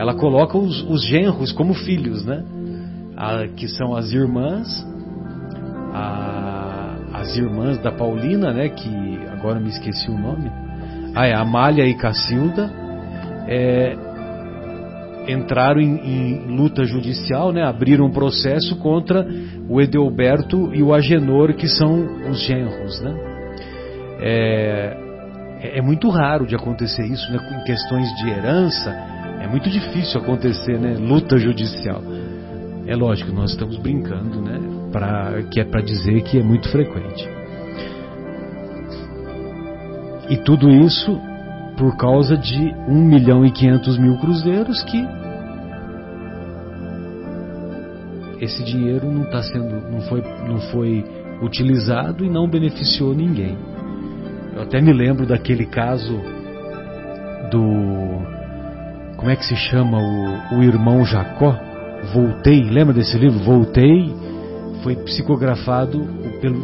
ela 0.00 0.14
coloca 0.14 0.56
os, 0.56 0.82
os 0.88 1.04
genros 1.04 1.52
como 1.52 1.74
filhos, 1.74 2.24
né? 2.24 2.42
A, 3.16 3.46
que 3.48 3.68
são 3.68 3.94
as 3.94 4.10
irmãs, 4.12 4.66
a, 5.92 6.96
as 7.12 7.36
irmãs 7.36 7.76
da 7.82 7.92
Paulina, 7.92 8.50
né? 8.50 8.70
Que 8.70 9.20
agora 9.30 9.60
me 9.60 9.68
esqueci 9.68 10.10
o 10.10 10.18
nome. 10.18 10.50
Ah, 11.14 11.26
é 11.26 11.34
Amália 11.34 11.84
e 11.84 11.92
Cacilda. 11.94 12.72
É, 13.46 13.94
entraram 15.32 15.80
em, 15.80 15.96
em, 15.96 16.56
luta 16.56 16.84
judicial, 16.84 17.52
né? 17.52 17.62
Abriram 17.62 18.06
um 18.06 18.10
processo 18.10 18.76
contra 18.76 19.26
o 19.68 19.80
Edelberto 19.80 20.70
e 20.74 20.82
o 20.82 20.92
Agenor, 20.92 21.54
que 21.54 21.68
são 21.68 22.28
os 22.28 22.40
genros, 22.40 23.00
né? 23.00 23.14
É, 24.20 24.96
é, 25.60 25.78
é 25.78 25.82
muito 25.82 26.08
raro 26.08 26.46
de 26.46 26.54
acontecer 26.54 27.04
isso, 27.04 27.30
né? 27.32 27.38
Em 27.60 27.64
questões 27.64 28.08
de 28.16 28.30
herança 28.30 28.90
é 29.40 29.46
muito 29.48 29.70
difícil 29.70 30.20
acontecer, 30.20 30.78
né? 30.78 30.96
Luta 30.98 31.38
judicial. 31.38 32.02
É 32.86 32.94
lógico, 32.94 33.32
nós 33.32 33.52
estamos 33.52 33.76
brincando, 33.78 34.40
né? 34.42 34.58
Pra, 34.92 35.42
que 35.50 35.60
é 35.60 35.64
para 35.64 35.80
dizer 35.80 36.22
que 36.22 36.38
é 36.38 36.42
muito 36.42 36.68
frequente. 36.68 37.28
E 40.28 40.36
tudo 40.36 40.70
isso 40.70 41.20
por 41.76 41.96
causa 41.96 42.36
de 42.36 42.74
1 42.86 42.92
milhão 42.92 43.44
e 43.44 43.50
500 43.50 43.98
mil 43.98 44.18
cruzeiros 44.18 44.82
que 44.82 45.02
esse 48.40 48.62
dinheiro 48.64 49.10
não 49.10 49.24
está 49.24 49.42
sendo, 49.42 49.90
não 49.90 50.00
foi, 50.02 50.22
não 50.46 50.58
foi 50.72 51.04
utilizado 51.42 52.24
e 52.24 52.30
não 52.30 52.48
beneficiou 52.48 53.14
ninguém. 53.14 53.56
Eu 54.54 54.62
até 54.62 54.80
me 54.80 54.92
lembro 54.92 55.26
daquele 55.26 55.66
caso 55.66 56.20
do 57.50 58.40
como 59.16 59.30
é 59.30 59.36
que 59.36 59.44
se 59.44 59.54
chama 59.54 59.98
o, 59.98 60.58
o 60.58 60.62
irmão 60.62 61.04
Jacó? 61.04 61.54
Voltei, 62.14 62.62
lembra 62.62 62.94
desse 62.94 63.18
livro? 63.18 63.38
Voltei, 63.40 64.14
foi 64.82 64.96
psicografado 64.96 66.20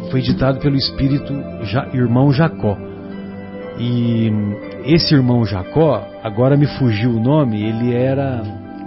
foi 0.09 0.21
ditado 0.21 0.59
pelo 0.59 0.75
espírito 0.75 1.33
ja, 1.63 1.87
irmão 1.93 2.31
Jacó. 2.31 2.77
E 3.79 4.31
esse 4.85 5.13
irmão 5.13 5.45
Jacó, 5.45 6.03
agora 6.23 6.57
me 6.57 6.65
fugiu 6.65 7.11
o 7.11 7.19
nome, 7.19 7.61
ele 7.61 7.93
era 7.93 8.41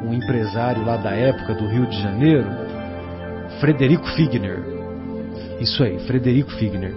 um 0.04 0.12
empresário 0.12 0.84
lá 0.84 0.96
da 0.96 1.10
época 1.10 1.54
do 1.54 1.68
Rio 1.68 1.86
de 1.86 2.02
Janeiro, 2.02 2.46
Frederico 3.60 4.06
Figner. 4.16 4.58
Isso 5.60 5.82
aí, 5.82 5.98
Frederico 6.00 6.50
Figner. 6.52 6.94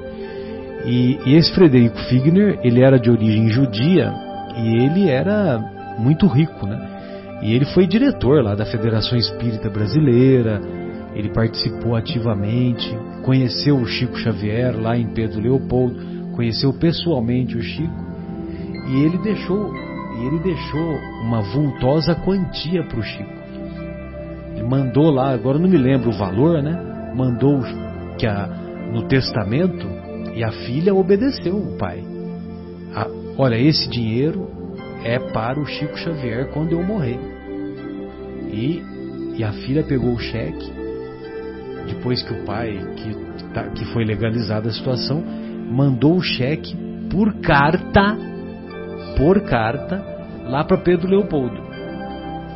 E, 0.86 1.20
e 1.26 1.36
esse 1.36 1.54
Frederico 1.54 1.98
Figner, 2.10 2.60
ele 2.64 2.82
era 2.82 2.98
de 2.98 3.10
origem 3.10 3.50
judia 3.50 4.14
e 4.58 4.84
ele 4.84 5.10
era 5.10 5.60
muito 6.00 6.28
rico, 6.28 6.66
né? 6.66 6.90
E 7.42 7.54
ele 7.54 7.66
foi 7.66 7.86
diretor 7.86 8.42
lá 8.42 8.56
da 8.56 8.66
Federação 8.66 9.18
Espírita 9.18 9.70
Brasileira, 9.70 10.62
ele 11.14 11.30
participou 11.30 11.96
ativamente, 11.96 12.98
conheceu 13.24 13.78
o 13.78 13.86
Chico 13.86 14.18
Xavier 14.18 14.76
lá 14.80 14.98
em 14.98 15.08
Pedro 15.14 15.42
Leopoldo, 15.42 16.32
conheceu 16.34 16.74
pessoalmente 16.74 17.58
o 17.58 17.62
Chico 17.62 18.04
e 18.90 19.04
ele 19.04 19.18
deixou 19.20 19.74
ele 20.22 20.40
deixou 20.40 20.96
uma 21.24 21.42
vultosa 21.42 22.16
quantia 22.16 22.84
para 22.84 23.00
o 23.00 23.04
Chico. 23.04 23.43
Mandou 24.62 25.10
lá, 25.10 25.32
agora 25.32 25.58
não 25.58 25.70
me 25.70 25.78
lembro 25.78 26.10
o 26.10 26.18
valor, 26.18 26.62
né? 26.62 27.12
Mandou 27.16 27.62
que 28.18 28.26
a, 28.26 28.48
no 28.92 29.08
testamento 29.08 29.88
e 30.36 30.44
a 30.44 30.52
filha 30.52 30.94
obedeceu 30.94 31.56
o 31.56 31.78
pai. 31.78 32.04
A, 32.96 33.08
olha, 33.38 33.56
esse 33.56 33.90
dinheiro 33.90 34.48
é 35.04 35.20
para 35.20 35.60
o 35.60 35.66
Chico 35.66 35.98
Xavier 35.98 36.50
quando 36.52 36.72
eu 36.72 36.84
morrer. 36.84 37.20
E, 38.52 38.82
e 39.36 39.44
a 39.44 39.52
filha 39.52 39.84
pegou 39.84 40.14
o 40.14 40.20
cheque 40.20 40.84
depois 41.88 42.22
que 42.24 42.34
o 42.34 42.46
pai, 42.46 42.80
que, 42.96 43.16
tá, 43.54 43.64
que 43.70 43.86
foi 43.86 44.06
legalizada 44.06 44.70
a 44.70 44.74
situação, 44.74 45.24
mandou 45.70 46.16
o 46.16 46.22
cheque 46.22 46.76
por 47.10 47.34
carta, 47.42 48.18
por 49.18 49.42
carta, 49.42 50.04
lá 50.46 50.64
para 50.64 50.78
Pedro 50.78 51.10
Leopoldo. 51.10 51.63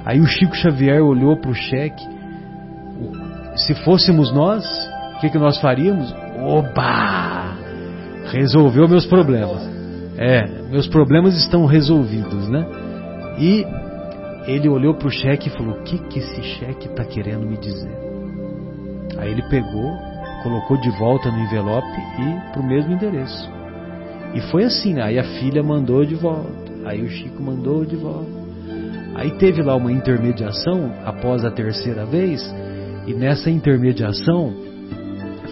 Aí 0.07 0.21
o 0.21 0.25
Chico 0.25 0.55
Xavier 0.55 1.03
olhou 1.03 1.35
para 1.35 1.51
o 1.51 1.53
cheque. 1.53 2.07
Se 3.57 3.75
fôssemos 3.83 4.31
nós, 4.31 4.63
o 5.17 5.19
que, 5.19 5.29
que 5.29 5.37
nós 5.37 5.59
faríamos? 5.59 6.15
Oba! 6.39 7.53
Resolveu 8.31 8.87
meus 8.87 9.05
problemas. 9.05 9.69
É, 10.17 10.47
meus 10.69 10.87
problemas 10.87 11.35
estão 11.35 11.65
resolvidos, 11.65 12.47
né? 12.47 12.65
E 13.37 13.65
ele 14.49 14.69
olhou 14.69 14.93
para 14.93 15.09
o 15.09 15.11
cheque 15.11 15.49
e 15.49 15.51
falou: 15.51 15.73
O 15.73 15.83
que, 15.83 15.97
que 16.07 16.19
esse 16.19 16.41
cheque 16.41 16.87
está 16.87 17.03
querendo 17.03 17.45
me 17.45 17.57
dizer? 17.57 17.91
Aí 19.17 19.29
ele 19.29 19.43
pegou, 19.49 19.91
colocou 20.41 20.79
de 20.79 20.89
volta 20.91 21.29
no 21.29 21.39
envelope 21.39 21.99
e 22.17 22.51
para 22.53 22.61
o 22.61 22.65
mesmo 22.65 22.93
endereço. 22.93 23.51
E 24.33 24.39
foi 24.51 24.63
assim, 24.63 25.01
aí 25.01 25.19
a 25.19 25.23
filha 25.37 25.61
mandou 25.61 26.05
de 26.05 26.15
volta, 26.15 26.71
aí 26.85 27.01
o 27.01 27.09
Chico 27.09 27.43
mandou 27.43 27.83
de 27.83 27.97
volta. 27.97 28.36
Aí 29.17 29.31
teve 29.31 29.63
lá 29.63 29.75
uma 29.75 29.91
intermediação 29.91 30.93
após 31.03 31.43
a 31.43 31.49
terceira 31.49 32.05
vez, 32.05 32.41
e 33.07 33.13
nessa 33.13 33.49
intermediação 33.49 34.53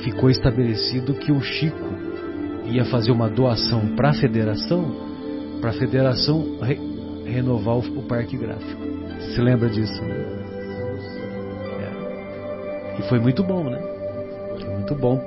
ficou 0.03 0.29
estabelecido 0.29 1.15
que 1.15 1.31
o 1.31 1.41
Chico 1.41 1.95
ia 2.65 2.85
fazer 2.85 3.11
uma 3.11 3.27
doação 3.27 3.95
para 3.95 4.09
a 4.09 4.13
federação, 4.13 4.95
para 5.59 5.71
a 5.71 5.73
federação 5.73 6.59
re 6.61 6.79
renovar 7.25 7.77
o, 7.77 7.99
o 7.99 8.03
parque 8.03 8.37
gráfico. 8.37 8.81
Se 9.33 9.41
lembra 9.41 9.67
disso, 9.67 9.99
né? 10.03 10.35
E 12.99 13.01
foi 13.09 13.19
muito 13.19 13.43
bom, 13.43 13.63
né? 13.63 13.79
Foi 14.59 14.69
muito 14.75 14.95
bom 14.95 15.21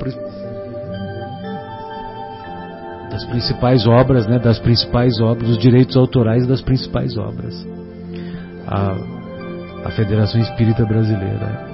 das 3.11 3.25
principais 3.27 3.87
obras, 3.87 4.27
né? 4.29 4.39
Das 4.39 4.59
principais 4.61 5.21
obras, 5.21 5.51
os 5.51 5.59
direitos 5.59 5.97
autorais 5.97 6.47
das 6.47 6.63
principais 6.63 7.17
obras. 7.17 7.78
A, 8.69 9.89
a 9.89 9.91
Federação 9.91 10.41
Espírita 10.41 10.85
Brasileira. 10.85 11.67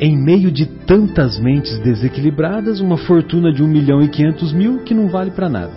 Em 0.00 0.16
meio 0.16 0.50
de 0.50 0.66
tantas 0.66 1.38
mentes 1.38 1.78
desequilibradas, 1.80 2.80
uma 2.80 2.96
fortuna 2.98 3.52
de 3.52 3.62
um 3.62 3.66
milhão 3.66 4.02
e 4.02 4.08
quinhentos 4.08 4.52
mil 4.52 4.84
que 4.84 4.94
não 4.94 5.08
vale 5.08 5.30
para 5.30 5.48
nada. 5.48 5.72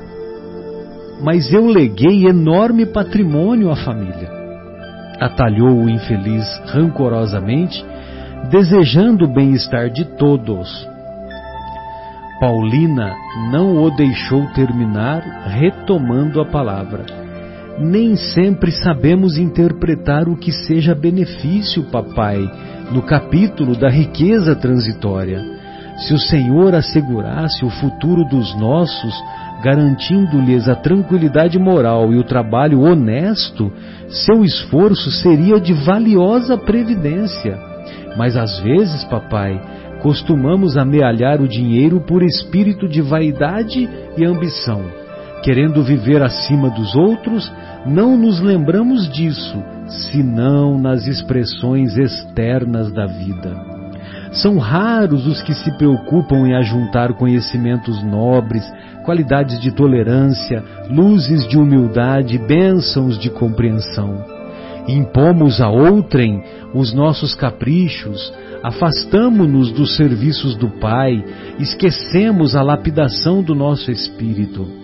Mas 1.23 1.53
eu 1.53 1.65
leguei 1.67 2.27
enorme 2.27 2.85
patrimônio 2.85 3.71
à 3.71 3.75
família 3.75 4.41
atalhou 5.21 5.83
o 5.83 5.87
infeliz 5.87 6.43
rancorosamente, 6.65 7.85
desejando 8.49 9.25
o 9.25 9.27
bem-estar 9.31 9.91
de 9.91 10.03
todos. 10.17 10.67
Paulina 12.39 13.13
não 13.51 13.83
o 13.83 13.91
deixou 13.91 14.47
terminar, 14.47 15.21
retomando 15.45 16.41
a 16.41 16.45
palavra. 16.45 17.05
Nem 17.83 18.15
sempre 18.15 18.71
sabemos 18.71 19.39
interpretar 19.39 20.29
o 20.29 20.37
que 20.37 20.51
seja 20.51 20.93
benefício, 20.93 21.81
papai, 21.85 22.47
no 22.91 23.01
capítulo 23.01 23.75
da 23.75 23.89
riqueza 23.89 24.55
transitória. 24.55 25.43
Se 25.97 26.13
o 26.13 26.19
Senhor 26.19 26.75
assegurasse 26.75 27.65
o 27.65 27.71
futuro 27.71 28.23
dos 28.23 28.55
nossos, 28.55 29.15
garantindo-lhes 29.63 30.69
a 30.69 30.75
tranquilidade 30.75 31.57
moral 31.57 32.13
e 32.13 32.19
o 32.19 32.23
trabalho 32.23 32.81
honesto, 32.81 33.73
seu 34.09 34.43
esforço 34.43 35.09
seria 35.09 35.59
de 35.59 35.73
valiosa 35.73 36.55
previdência. 36.59 37.57
Mas 38.15 38.37
às 38.37 38.59
vezes, 38.59 39.03
papai, 39.05 39.59
costumamos 40.03 40.77
amealhar 40.77 41.41
o 41.41 41.47
dinheiro 41.47 41.99
por 42.01 42.21
espírito 42.21 42.87
de 42.87 43.01
vaidade 43.01 43.89
e 44.15 44.23
ambição. 44.23 45.00
Querendo 45.43 45.83
viver 45.83 46.21
acima 46.21 46.69
dos 46.69 46.95
outros, 46.95 47.51
não 47.85 48.15
nos 48.15 48.39
lembramos 48.39 49.09
disso, 49.11 49.61
senão 50.11 50.77
nas 50.79 51.07
expressões 51.07 51.97
externas 51.97 52.91
da 52.93 53.07
vida. 53.07 53.71
São 54.33 54.57
raros 54.57 55.25
os 55.25 55.41
que 55.41 55.53
se 55.53 55.71
preocupam 55.77 56.47
em 56.47 56.55
ajuntar 56.55 57.13
conhecimentos 57.15 58.01
nobres, 58.03 58.63
qualidades 59.03 59.59
de 59.59 59.71
tolerância, 59.71 60.63
luzes 60.89 61.45
de 61.47 61.57
humildade, 61.57 62.37
bênçãos 62.37 63.17
de 63.17 63.29
compreensão. 63.29 64.23
Impomos 64.87 65.59
a 65.59 65.69
outrem 65.69 66.43
os 66.73 66.93
nossos 66.93 67.35
caprichos, 67.35 68.33
afastamo-nos 68.63 69.71
dos 69.71 69.95
serviços 69.97 70.55
do 70.55 70.69
Pai, 70.79 71.23
esquecemos 71.59 72.55
a 72.55 72.61
lapidação 72.61 73.43
do 73.43 73.53
nosso 73.53 73.91
espírito. 73.91 74.80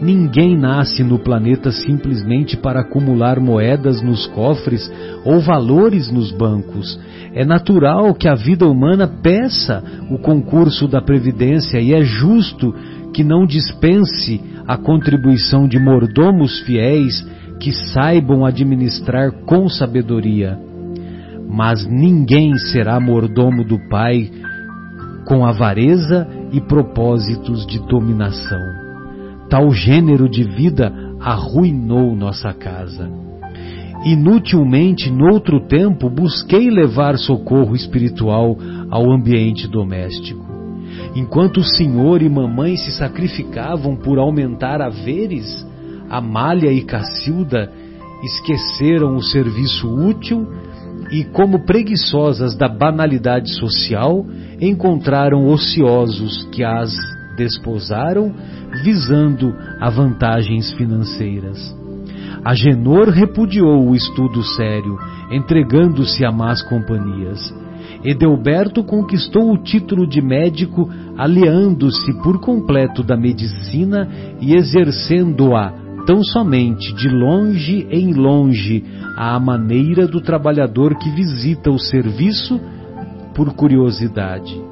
Ninguém 0.00 0.58
nasce 0.58 1.02
no 1.02 1.18
planeta 1.18 1.70
simplesmente 1.72 2.56
para 2.56 2.80
acumular 2.80 3.40
moedas 3.40 4.02
nos 4.02 4.26
cofres 4.26 4.90
ou 5.24 5.40
valores 5.40 6.10
nos 6.10 6.30
bancos. 6.30 6.98
É 7.34 7.44
natural 7.44 8.14
que 8.14 8.28
a 8.28 8.34
vida 8.34 8.66
humana 8.66 9.06
peça 9.06 9.82
o 10.10 10.18
concurso 10.18 10.86
da 10.86 11.00
previdência 11.00 11.80
e 11.80 11.94
é 11.94 12.02
justo 12.02 12.74
que 13.12 13.24
não 13.24 13.46
dispense 13.46 14.40
a 14.66 14.76
contribuição 14.76 15.66
de 15.66 15.78
mordomos 15.78 16.60
fiéis 16.60 17.26
que 17.58 17.72
saibam 17.72 18.44
administrar 18.44 19.32
com 19.46 19.68
sabedoria. 19.68 20.58
Mas 21.48 21.86
ninguém 21.86 22.54
será 22.58 23.00
mordomo 23.00 23.64
do 23.64 23.78
Pai 23.88 24.30
com 25.26 25.44
avareza 25.44 26.28
e 26.52 26.60
propósitos 26.60 27.66
de 27.66 27.78
dominação. 27.86 28.85
Tal 29.48 29.70
gênero 29.70 30.28
de 30.28 30.42
vida 30.42 30.92
arruinou 31.20 32.14
nossa 32.14 32.52
casa. 32.52 33.10
Inutilmente, 34.04 35.10
noutro 35.10 35.66
tempo, 35.66 36.08
busquei 36.10 36.70
levar 36.70 37.16
socorro 37.16 37.74
espiritual 37.74 38.56
ao 38.90 39.10
ambiente 39.10 39.66
doméstico. 39.66 40.44
Enquanto 41.14 41.58
o 41.58 41.64
senhor 41.64 42.22
e 42.22 42.28
mamãe 42.28 42.76
se 42.76 42.92
sacrificavam 42.92 43.96
por 43.96 44.18
aumentar 44.18 44.80
haveres, 44.80 45.66
Amália 46.08 46.70
e 46.72 46.82
Cacilda 46.82 47.70
esqueceram 48.22 49.16
o 49.16 49.22
serviço 49.22 49.88
útil 49.88 50.46
e, 51.10 51.24
como 51.24 51.64
preguiçosas 51.64 52.56
da 52.56 52.68
banalidade 52.68 53.52
social, 53.54 54.24
encontraram 54.60 55.46
ociosos 55.46 56.44
que 56.52 56.62
as 56.64 56.94
desposaram 57.36 58.32
visando 58.82 59.54
a 59.80 59.90
vantagens 59.90 60.72
financeiras. 60.72 61.74
Agenor 62.44 63.08
repudiou 63.08 63.88
o 63.88 63.94
estudo 63.94 64.42
sério, 64.42 64.98
entregando-se 65.30 66.24
a 66.24 66.30
más 66.30 66.62
companhias. 66.62 67.54
Edelberto 68.04 68.84
conquistou 68.84 69.52
o 69.52 69.58
título 69.58 70.06
de 70.06 70.22
médico, 70.22 70.88
aliando-se 71.16 72.12
por 72.22 72.40
completo 72.40 73.02
da 73.02 73.16
medicina 73.16 74.08
e 74.40 74.54
exercendo-a 74.54 75.72
tão 76.06 76.22
somente 76.22 76.94
de 76.94 77.08
longe 77.08 77.86
em 77.90 78.14
longe 78.14 78.84
à 79.16 79.38
maneira 79.40 80.06
do 80.06 80.20
trabalhador 80.20 80.96
que 80.96 81.10
visita 81.10 81.68
o 81.68 81.78
serviço 81.78 82.60
por 83.34 83.52
curiosidade. 83.54 84.65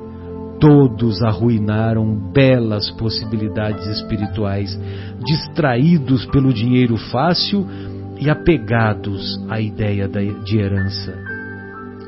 Todos 0.66 1.22
arruinaram 1.22 2.16
belas 2.32 2.90
possibilidades 2.92 3.86
espirituais, 3.86 4.74
distraídos 5.22 6.24
pelo 6.24 6.54
dinheiro 6.54 6.96
fácil 6.96 7.66
e 8.18 8.30
apegados 8.30 9.38
à 9.50 9.60
ideia 9.60 10.08
de 10.08 10.58
herança. 10.58 11.14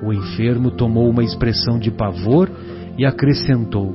O 0.03 0.11
enfermo 0.11 0.71
tomou 0.71 1.11
uma 1.11 1.23
expressão 1.23 1.79
de 1.79 1.91
pavor 1.91 2.51
e 2.97 3.05
acrescentou: 3.05 3.95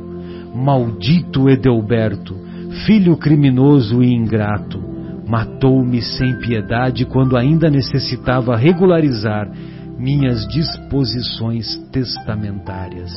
Maldito 0.53 1.49
Edelberto, 1.49 2.35
filho 2.85 3.17
criminoso 3.17 4.03
e 4.03 4.13
ingrato, 4.13 4.79
matou-me 5.27 6.03
sem 6.03 6.37
piedade 6.37 7.03
quando 7.07 7.35
ainda 7.35 7.67
necessitava 7.67 8.55
regularizar 8.55 9.51
minhas 9.97 10.47
disposições 10.49 11.77
testamentárias. 11.91 13.11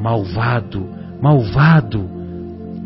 Malvado, 0.00 0.86
malvado! 1.20 2.16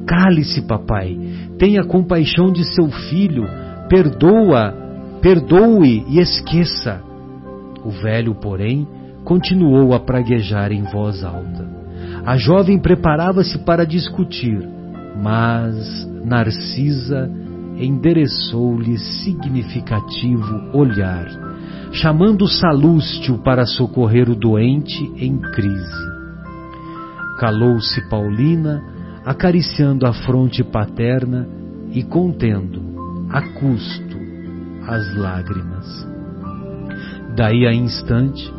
Cale-se, 0.07 0.63
papai, 0.63 1.17
tenha 1.59 1.85
compaixão 1.85 2.51
de 2.51 2.65
seu 2.65 2.89
filho, 2.89 3.45
perdoa, 3.89 4.75
perdoe 5.21 6.05
e 6.09 6.19
esqueça. 6.19 7.01
O 7.85 7.91
velho, 7.91 8.35
porém, 8.35 8.87
continuou 9.25 9.95
a 9.95 10.01
praguejar 10.01 10.73
em 10.73 10.83
voz 10.83 11.23
alta. 11.23 11.69
A 12.25 12.37
jovem 12.37 12.79
preparava-se 12.79 13.59
para 13.59 13.85
discutir, 13.85 14.67
mas 15.23 16.09
Narcisa 16.25 17.31
endereçou-lhe 17.79 18.99
significativo 18.99 20.71
olhar, 20.73 21.27
chamando 21.93 22.47
Salústio 22.47 23.39
para 23.39 23.65
socorrer 23.65 24.29
o 24.29 24.35
doente 24.35 25.03
em 25.17 25.39
crise. 25.39 26.10
Calou-se 27.41 28.07
Paulina, 28.11 28.85
acariciando 29.25 30.07
a 30.07 30.13
fronte 30.13 30.63
paterna 30.63 31.49
e 31.91 32.03
contendo, 32.03 32.83
a 33.31 33.41
custo, 33.41 34.19
as 34.87 35.17
lágrimas. 35.17 36.07
Daí 37.35 37.67
a 37.67 37.73
instante, 37.73 38.53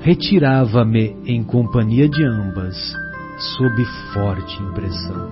retirava-me 0.00 1.18
em 1.26 1.44
companhia 1.44 2.08
de 2.08 2.24
ambas, 2.24 2.96
sob 3.36 3.84
forte 4.14 4.56
impressão. 4.62 5.28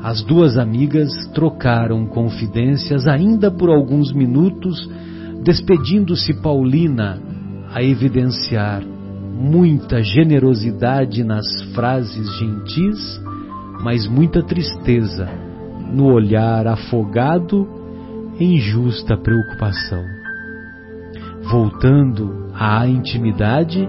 As 0.00 0.22
duas 0.22 0.56
amigas 0.56 1.10
trocaram 1.34 2.06
confidências 2.06 3.08
ainda 3.08 3.50
por 3.50 3.68
alguns 3.68 4.12
minutos, 4.12 4.88
despedindo-se 5.42 6.34
Paulina 6.34 7.20
a 7.72 7.82
evidenciar 7.82 8.93
muita 9.34 10.00
generosidade 10.02 11.24
nas 11.24 11.44
frases 11.74 12.38
gentis, 12.38 13.20
mas 13.82 14.06
muita 14.06 14.42
tristeza 14.42 15.28
no 15.92 16.06
olhar 16.06 16.66
afogado 16.66 17.68
em 18.38 18.58
justa 18.58 19.16
preocupação. 19.16 20.04
Voltando 21.50 22.48
à 22.54 22.86
intimidade, 22.86 23.88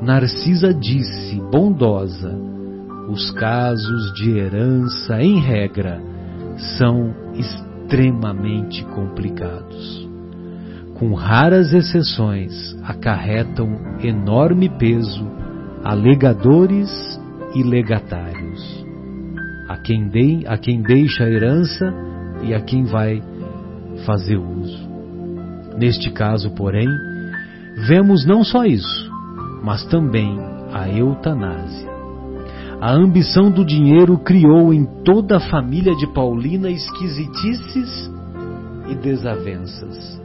Narcisa 0.00 0.72
disse, 0.72 1.40
bondosa, 1.50 2.34
os 3.08 3.30
casos 3.32 4.12
de 4.14 4.38
herança, 4.38 5.20
em 5.20 5.38
regra, 5.40 6.00
são 6.78 7.14
extremamente 7.34 8.84
complicados. 8.86 10.13
Com 10.94 11.12
raras 11.12 11.72
exceções, 11.72 12.52
acarretam 12.84 13.98
enorme 14.00 14.68
peso 14.68 15.26
a 15.82 15.92
legadores 15.92 16.88
e 17.54 17.62
legatários, 17.64 18.86
a 19.68 19.76
quem, 19.76 20.08
de, 20.08 20.46
a 20.46 20.56
quem 20.56 20.82
deixa 20.82 21.24
a 21.24 21.28
herança 21.30 21.92
e 22.42 22.54
a 22.54 22.60
quem 22.60 22.84
vai 22.84 23.20
fazer 24.06 24.36
uso. 24.36 24.88
Neste 25.76 26.10
caso, 26.12 26.54
porém, 26.54 26.88
vemos 27.88 28.24
não 28.24 28.44
só 28.44 28.64
isso, 28.64 29.10
mas 29.64 29.84
também 29.86 30.38
a 30.72 30.88
eutanásia. 30.88 31.92
A 32.80 32.92
ambição 32.92 33.50
do 33.50 33.64
dinheiro 33.64 34.16
criou 34.18 34.72
em 34.72 34.84
toda 35.04 35.38
a 35.38 35.40
família 35.50 35.94
de 35.96 36.06
Paulina 36.06 36.70
esquisitices 36.70 38.10
e 38.88 38.94
desavenças. 38.94 40.23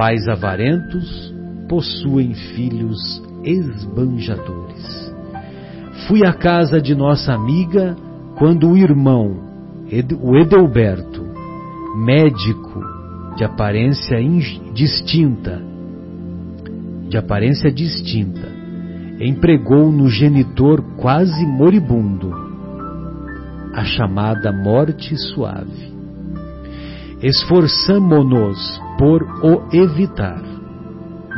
Pais 0.00 0.26
avarentos 0.28 1.30
possuem 1.68 2.32
filhos 2.32 3.22
esbanjadores. 3.44 5.14
Fui 6.08 6.24
à 6.26 6.32
casa 6.32 6.80
de 6.80 6.94
nossa 6.94 7.34
amiga 7.34 7.94
quando 8.38 8.70
o 8.70 8.78
irmão, 8.78 9.36
o 10.22 10.36
Edelberto, 10.38 11.22
médico 12.02 12.82
de 13.36 13.44
aparência 13.44 14.16
distinta, 14.72 15.60
de 17.06 17.18
aparência 17.18 17.70
distinta, 17.70 18.48
empregou 19.20 19.92
no 19.92 20.08
genitor 20.08 20.80
quase 20.96 21.44
moribundo 21.44 22.32
a 23.74 23.84
chamada 23.84 24.50
morte 24.50 25.14
suave. 25.14 25.89
Esforçamo-nos 27.22 28.80
por 28.98 29.22
o 29.44 29.68
evitar, 29.72 30.42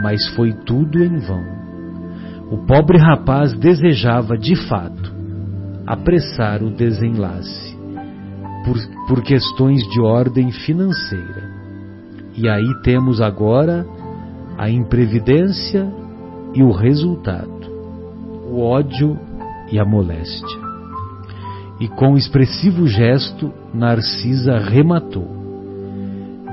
mas 0.03 0.28
foi 0.35 0.53
tudo 0.64 1.03
em 1.03 1.18
vão. 1.18 1.43
O 2.51 2.66
pobre 2.66 2.99
rapaz 2.99 3.53
desejava, 3.55 4.37
de 4.37 4.55
fato, 4.68 5.12
apressar 5.87 6.62
o 6.62 6.70
desenlace, 6.70 7.76
por, 8.64 8.76
por 9.09 9.22
questões 9.22 9.83
de 9.89 10.01
ordem 10.01 10.51
financeira. 10.51 11.51
E 12.37 12.49
aí 12.49 12.83
temos 12.83 13.20
agora 13.20 13.87
a 14.57 14.70
imprevidência 14.70 15.93
e 16.55 16.62
o 16.62 16.70
resultado 16.70 17.62
o 18.53 18.61
ódio 18.61 19.18
e 19.70 19.78
a 19.78 19.85
moléstia. 19.85 20.61
E 21.80 21.89
com 21.89 22.16
expressivo 22.16 22.87
gesto, 22.87 23.51
Narcisa 23.72 24.59
rematou: 24.59 25.41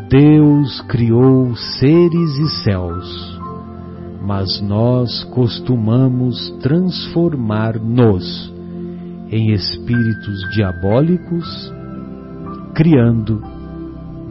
Deus 0.10 0.82
criou 0.88 1.55
seres 1.55 2.38
e 2.39 2.64
céus, 2.64 3.39
mas 4.20 4.60
nós 4.60 5.24
costumamos 5.26 6.49
transformar-nos 6.64 8.51
em 9.32 9.51
espíritos 9.51 10.49
diabólicos, 10.49 11.72
criando 12.74 13.39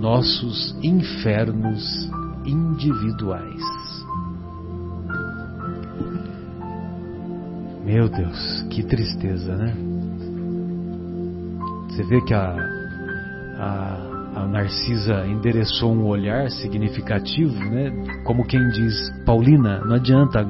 nossos 0.00 0.76
infernos 0.82 2.10
individuais. 2.44 3.62
Meu 7.84 8.08
Deus, 8.08 8.62
que 8.70 8.82
tristeza, 8.82 9.56
né? 9.56 9.76
Você 11.88 12.02
vê 12.02 12.20
que 12.22 12.34
a, 12.34 12.56
a, 13.60 14.07
a, 14.42 14.46
Narcisa 14.46 15.26
endereçou 15.26 15.92
um 15.92 16.06
olhar 16.06 16.50
significativo, 16.50 17.58
né? 17.64 17.92
Como 18.24 18.44
quem 18.46 18.68
diz, 18.70 18.94
Paulina, 19.24 19.80
não 19.84 19.96
adianta, 19.96 20.46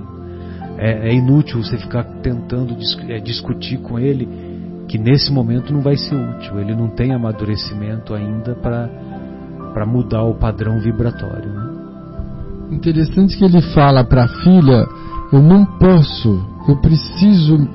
é, 0.76 1.10
é 1.10 1.14
inútil 1.14 1.62
você 1.62 1.76
ficar 1.78 2.04
tentando 2.22 2.74
dis, 2.74 2.98
é, 3.08 3.18
discutir 3.18 3.78
com 3.78 3.98
ele, 3.98 4.28
que 4.88 4.98
nesse 4.98 5.32
momento 5.32 5.72
não 5.72 5.80
vai 5.80 5.96
ser 5.96 6.14
útil. 6.14 6.58
Ele 6.60 6.74
não 6.74 6.88
tem 6.88 7.12
amadurecimento 7.12 8.14
ainda 8.14 8.54
para 8.54 9.86
mudar 9.86 10.22
o 10.22 10.34
padrão 10.34 10.78
vibratório. 10.80 11.48
Né? 11.48 11.68
Interessante 12.72 13.36
que 13.36 13.44
ele 13.44 13.60
fala 13.72 14.04
para 14.04 14.24
a 14.24 14.28
filha: 14.28 14.86
Eu 15.32 15.42
não 15.42 15.64
posso 15.78 16.58
eu 16.68 16.76
preciso 16.76 17.66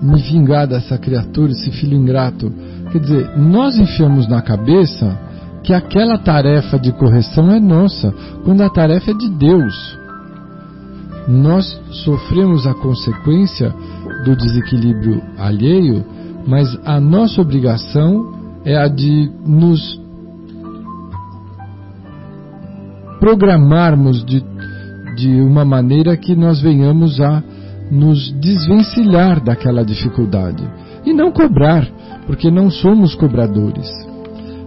me 0.00 0.22
vingar 0.22 0.66
dessa 0.66 0.96
criatura, 0.96 1.52
esse 1.52 1.70
filho 1.70 1.96
ingrato. 1.96 2.50
Quer 2.90 2.98
dizer, 2.98 3.38
nós 3.38 3.78
enfiamos 3.78 4.26
na 4.26 4.40
cabeça 4.40 5.18
que 5.66 5.74
aquela 5.74 6.16
tarefa 6.16 6.78
de 6.78 6.92
correção 6.92 7.50
é 7.50 7.58
nossa, 7.58 8.14
quando 8.44 8.62
a 8.62 8.70
tarefa 8.70 9.10
é 9.10 9.14
de 9.14 9.28
Deus. 9.28 9.98
Nós 11.26 11.66
sofremos 12.04 12.68
a 12.68 12.74
consequência 12.74 13.74
do 14.24 14.36
desequilíbrio 14.36 15.20
alheio, 15.36 16.04
mas 16.46 16.78
a 16.84 17.00
nossa 17.00 17.42
obrigação 17.42 18.32
é 18.64 18.76
a 18.76 18.86
de 18.86 19.28
nos 19.44 20.00
programarmos 23.18 24.24
de, 24.24 24.44
de 25.16 25.40
uma 25.40 25.64
maneira 25.64 26.16
que 26.16 26.36
nós 26.36 26.60
venhamos 26.60 27.20
a 27.20 27.42
nos 27.90 28.30
desvencilhar 28.40 29.42
daquela 29.42 29.84
dificuldade 29.84 30.62
e 31.04 31.12
não 31.12 31.32
cobrar, 31.32 31.88
porque 32.24 32.52
não 32.52 32.70
somos 32.70 33.16
cobradores, 33.16 33.88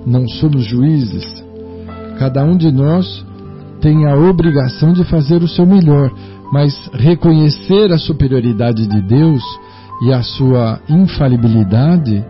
não 0.05 0.27
somos 0.27 0.65
juízes. 0.65 1.25
Cada 2.17 2.43
um 2.43 2.57
de 2.57 2.71
nós 2.71 3.25
tem 3.81 4.05
a 4.05 4.15
obrigação 4.15 4.91
de 4.93 5.03
fazer 5.05 5.41
o 5.41 5.47
seu 5.47 5.65
melhor, 5.65 6.11
Mas 6.51 6.73
reconhecer 6.93 7.91
a 7.91 7.97
superioridade 7.97 8.87
de 8.87 9.01
Deus 9.01 9.43
e 10.01 10.11
a 10.11 10.23
sua 10.23 10.79
infalibilidade 10.89 12.25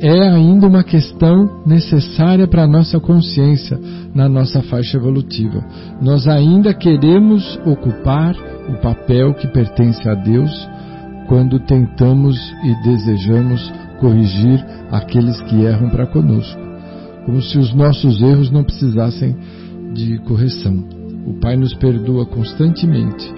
é 0.00 0.28
ainda 0.28 0.66
uma 0.66 0.84
questão 0.84 1.62
necessária 1.66 2.46
para 2.46 2.62
a 2.62 2.68
nossa 2.68 3.00
consciência 3.00 3.80
na 4.14 4.28
nossa 4.28 4.62
faixa 4.62 4.96
evolutiva. 4.96 5.64
Nós 6.00 6.28
ainda 6.28 6.72
queremos 6.72 7.58
ocupar 7.66 8.36
o 8.68 8.80
papel 8.80 9.34
que 9.34 9.48
pertence 9.48 10.08
a 10.08 10.14
Deus 10.14 10.50
quando 11.26 11.58
tentamos 11.60 12.38
e 12.64 12.74
desejamos 12.82 13.72
corrigir 13.98 14.64
aqueles 14.90 15.40
que 15.42 15.62
erram 15.62 15.90
para 15.90 16.06
conosco, 16.06 16.60
como 17.28 17.42
se 17.42 17.58
os 17.58 17.74
nossos 17.74 18.22
erros 18.22 18.50
não 18.50 18.64
precisassem 18.64 19.36
de 19.92 20.16
correção. 20.20 20.82
O 21.26 21.34
Pai 21.34 21.58
nos 21.58 21.74
perdoa 21.74 22.24
constantemente, 22.24 23.30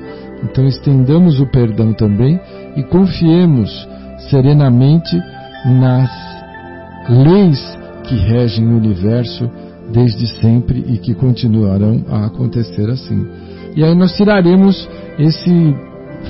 então 0.44 0.64
estendamos 0.68 1.40
o 1.40 1.46
perdão 1.46 1.92
também 1.92 2.38
e 2.76 2.84
confiemos 2.84 3.68
serenamente 4.30 5.16
nas 5.66 6.08
leis 7.08 7.78
que 8.04 8.14
regem 8.14 8.68
o 8.68 8.76
universo 8.76 9.50
desde 9.92 10.28
sempre 10.40 10.84
e 10.86 10.96
que 10.98 11.12
continuarão 11.12 12.04
a 12.10 12.26
acontecer 12.26 12.88
assim. 12.88 13.26
E 13.74 13.82
aí 13.82 13.94
nós 13.96 14.12
tiraremos 14.12 14.88
esse 15.18 15.74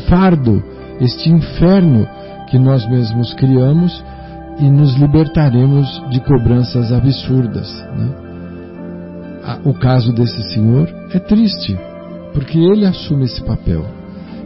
fardo, 0.09 0.65
este 0.99 1.29
inferno 1.29 2.09
que 2.49 2.59
nós 2.59 2.89
mesmos 2.89 3.35
criamos 3.35 4.03
e 4.61 4.71
nos 4.71 4.95
libertaremos 4.95 6.03
de 6.11 6.21
cobranças 6.21 6.93
absurdas. 6.93 7.73
Né? 7.97 8.11
O 9.65 9.73
caso 9.75 10.13
desse 10.13 10.43
senhor 10.53 10.89
é 11.13 11.19
triste, 11.19 11.77
porque 12.35 12.59
ele 12.59 12.85
assume 12.85 13.25
esse 13.25 13.43
papel. 13.43 13.85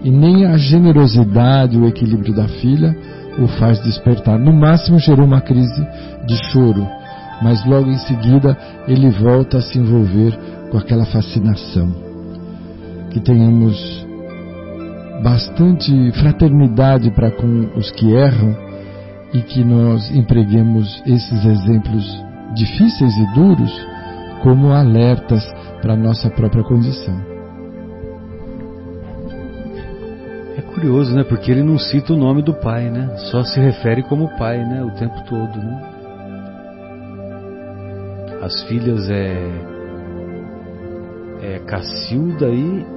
E 0.03 0.11
nem 0.11 0.47
a 0.47 0.57
generosidade, 0.57 1.79
o 1.79 1.87
equilíbrio 1.87 2.35
da 2.35 2.47
filha 2.47 2.97
o 3.39 3.49
faz 3.49 3.83
despertar. 3.83 4.39
No 4.39 4.53
máximo 4.53 4.99
gerou 4.99 5.27
uma 5.27 5.41
crise 5.41 5.85
de 6.27 6.37
choro, 6.51 6.87
mas 7.43 7.65
logo 7.67 7.91
em 7.91 7.99
seguida 7.99 8.57
ele 8.87 9.11
volta 9.11 9.59
a 9.59 9.63
se 9.63 9.79
envolver 9.79 10.39
com 10.71 10.79
aquela 10.79 11.05
fascinação. 11.07 11.93
Que 13.11 13.19
tenhamos 13.19 14.07
bastante 15.23 16.13
fraternidade 16.13 17.11
para 17.11 17.31
com 17.31 17.71
os 17.77 17.91
que 17.93 18.13
erram 18.13 18.64
e 19.35 19.43
que 19.43 19.65
nós 19.65 20.09
empreguemos 20.15 21.03
esses 21.05 21.45
exemplos 21.45 22.25
difíceis 22.55 23.13
e 23.17 23.35
duros 23.35 23.87
como 24.43 24.73
alertas 24.73 25.45
para 25.83 25.95
a 25.95 25.97
nossa 25.97 26.31
própria 26.31 26.63
condição. 26.63 27.21
É 30.57 30.63
curioso, 30.63 31.15
né? 31.17 31.25
Porque 31.25 31.51
ele 31.51 31.65
não 31.65 31.79
cita 31.79 32.13
o 32.13 32.17
nome 32.17 32.43
do 32.43 32.55
pai, 32.55 32.89
né? 32.91 33.17
Só 33.31 33.43
se 33.43 33.59
refere 33.59 34.05
como 34.05 34.29
pai, 34.39 34.65
né? 34.65 34.85
O 34.85 34.93
tempo 34.93 35.21
todo, 35.29 35.59
né? 35.59 35.91
As 38.41 38.63
filhas 38.65 39.11
é 39.11 39.75
é 41.43 41.59
Cacilda 41.59 42.49
e 42.49 42.94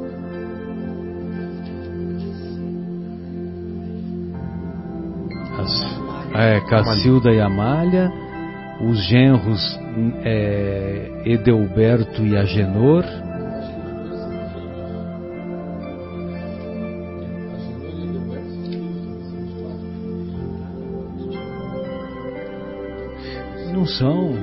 é, 6.37 6.61
Cacilda 6.61 7.31
e 7.31 7.41
Amália, 7.41 8.11
os 8.79 9.03
genros 9.07 9.79
é, 10.23 11.23
Edelberto 11.25 12.23
e 12.23 12.37
Agenor. 12.37 13.03
Não 23.73 23.85
são. 23.85 24.33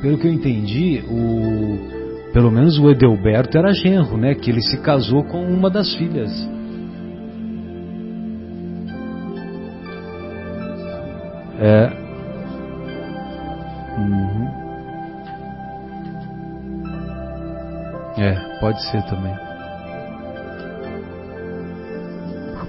Pelo 0.00 0.18
que 0.18 0.26
eu 0.26 0.32
entendi, 0.32 1.02
o, 1.10 2.32
pelo 2.32 2.50
menos 2.50 2.78
o 2.78 2.90
Edelberto 2.90 3.58
era 3.58 3.72
genro, 3.72 4.16
né? 4.16 4.34
Que 4.34 4.50
ele 4.50 4.62
se 4.62 4.78
casou 4.78 5.24
com 5.24 5.42
uma 5.42 5.68
das 5.68 5.94
filhas. 5.94 6.30
É. 11.58 11.92
Uhum. 13.98 14.48
É, 18.18 18.34
pode 18.60 18.82
ser 18.90 19.02
também. 19.04 19.34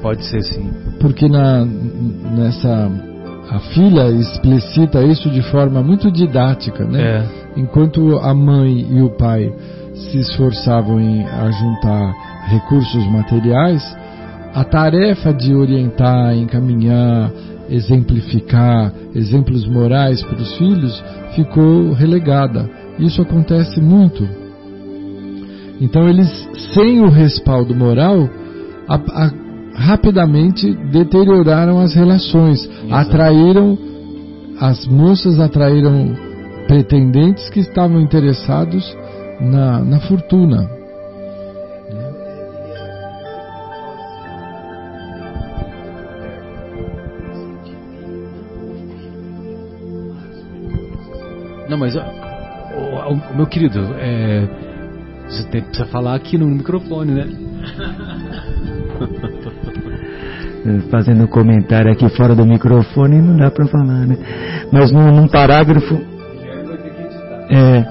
Pode 0.02 0.24
ser 0.26 0.42
sim. 0.44 0.72
Porque 1.00 1.28
na, 1.28 1.66
nessa 1.66 2.90
a 3.50 3.60
filha 3.60 4.10
explicita 4.10 5.02
isso 5.04 5.30
de 5.30 5.42
forma 5.42 5.82
muito 5.82 6.12
didática, 6.12 6.86
né? 6.86 7.02
É. 7.02 7.26
Enquanto 7.56 8.18
a 8.20 8.34
mãe 8.34 8.88
e 8.92 9.02
o 9.02 9.10
pai 9.10 9.52
se 9.94 10.20
esforçavam 10.20 11.00
em 11.00 11.26
ajuntar 11.26 12.14
recursos 12.48 13.06
materiais, 13.08 13.84
a 14.54 14.64
tarefa 14.64 15.34
de 15.34 15.56
orientar, 15.56 16.36
encaminhar, 16.36 17.32
exemplificar 17.70 18.94
exemplos 19.14 19.68
morais 19.68 20.24
para 20.24 20.38
os 20.38 20.58
filhos 20.58 21.04
ficou 21.36 21.94
relegada. 21.94 22.70
Isso 23.00 23.22
acontece 23.22 23.80
muito. 23.80 24.28
Então 25.80 26.08
eles, 26.10 26.30
sem 26.74 27.02
o 27.02 27.10
respaldo 27.10 27.76
moral, 27.76 28.28
a, 28.88 28.96
a, 28.96 29.32
rapidamente 29.76 30.74
deterioraram 30.92 31.80
as 31.80 31.94
relações, 31.94 32.64
Exato. 32.66 32.94
atraíram 32.94 33.78
as 34.60 34.88
moças 34.88 35.40
atraíram 35.40 36.16
pretendentes 36.68 37.48
que 37.50 37.60
estavam 37.60 38.02
interessados 38.02 38.84
na, 39.40 39.80
na 39.84 40.00
fortuna. 40.00 40.77
Não, 51.78 51.78
mas 51.78 51.96
o, 51.96 52.00
o, 52.00 53.36
meu 53.36 53.46
querido, 53.46 53.94
é, 54.00 54.48
você 55.28 55.44
tem, 55.50 55.62
precisa 55.62 55.86
falar 55.86 56.16
aqui 56.16 56.36
no 56.38 56.48
microfone, 56.48 57.14
né? 57.14 57.28
Fazendo 60.90 61.24
um 61.24 61.28
comentário 61.28 61.90
aqui 61.92 62.10
fora 62.10 62.36
do 62.36 62.46
microfone 62.46 63.22
não 63.22 63.38
dá 63.38 63.50
para 63.52 63.68
falar, 63.68 64.06
né? 64.06 64.18
Mas 64.72 64.92
num, 64.92 65.12
num 65.12 65.28
parágrafo. 65.28 65.96
É, 67.50 67.86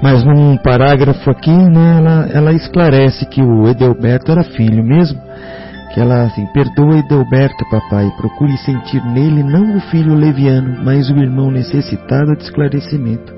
mas 0.00 0.24
num 0.24 0.56
parágrafo 0.58 1.28
aqui, 1.30 1.50
né, 1.50 1.98
ela, 1.98 2.28
ela 2.32 2.52
esclarece 2.52 3.26
que 3.26 3.42
o 3.42 3.66
Edelberto 3.66 4.30
era 4.30 4.44
filho 4.44 4.84
mesmo 4.84 5.20
que 5.92 6.00
ela 6.00 6.24
assim, 6.24 6.46
perdoa 6.46 6.98
Edelberto, 6.98 7.64
papai, 7.70 8.10
procure 8.16 8.56
sentir 8.58 9.04
nele 9.04 9.42
não 9.42 9.76
o 9.76 9.80
filho 9.80 10.14
leviano, 10.14 10.82
mas 10.82 11.10
o 11.10 11.16
irmão 11.16 11.50
necessitado 11.50 12.34
de 12.36 12.44
esclarecimento. 12.44 13.32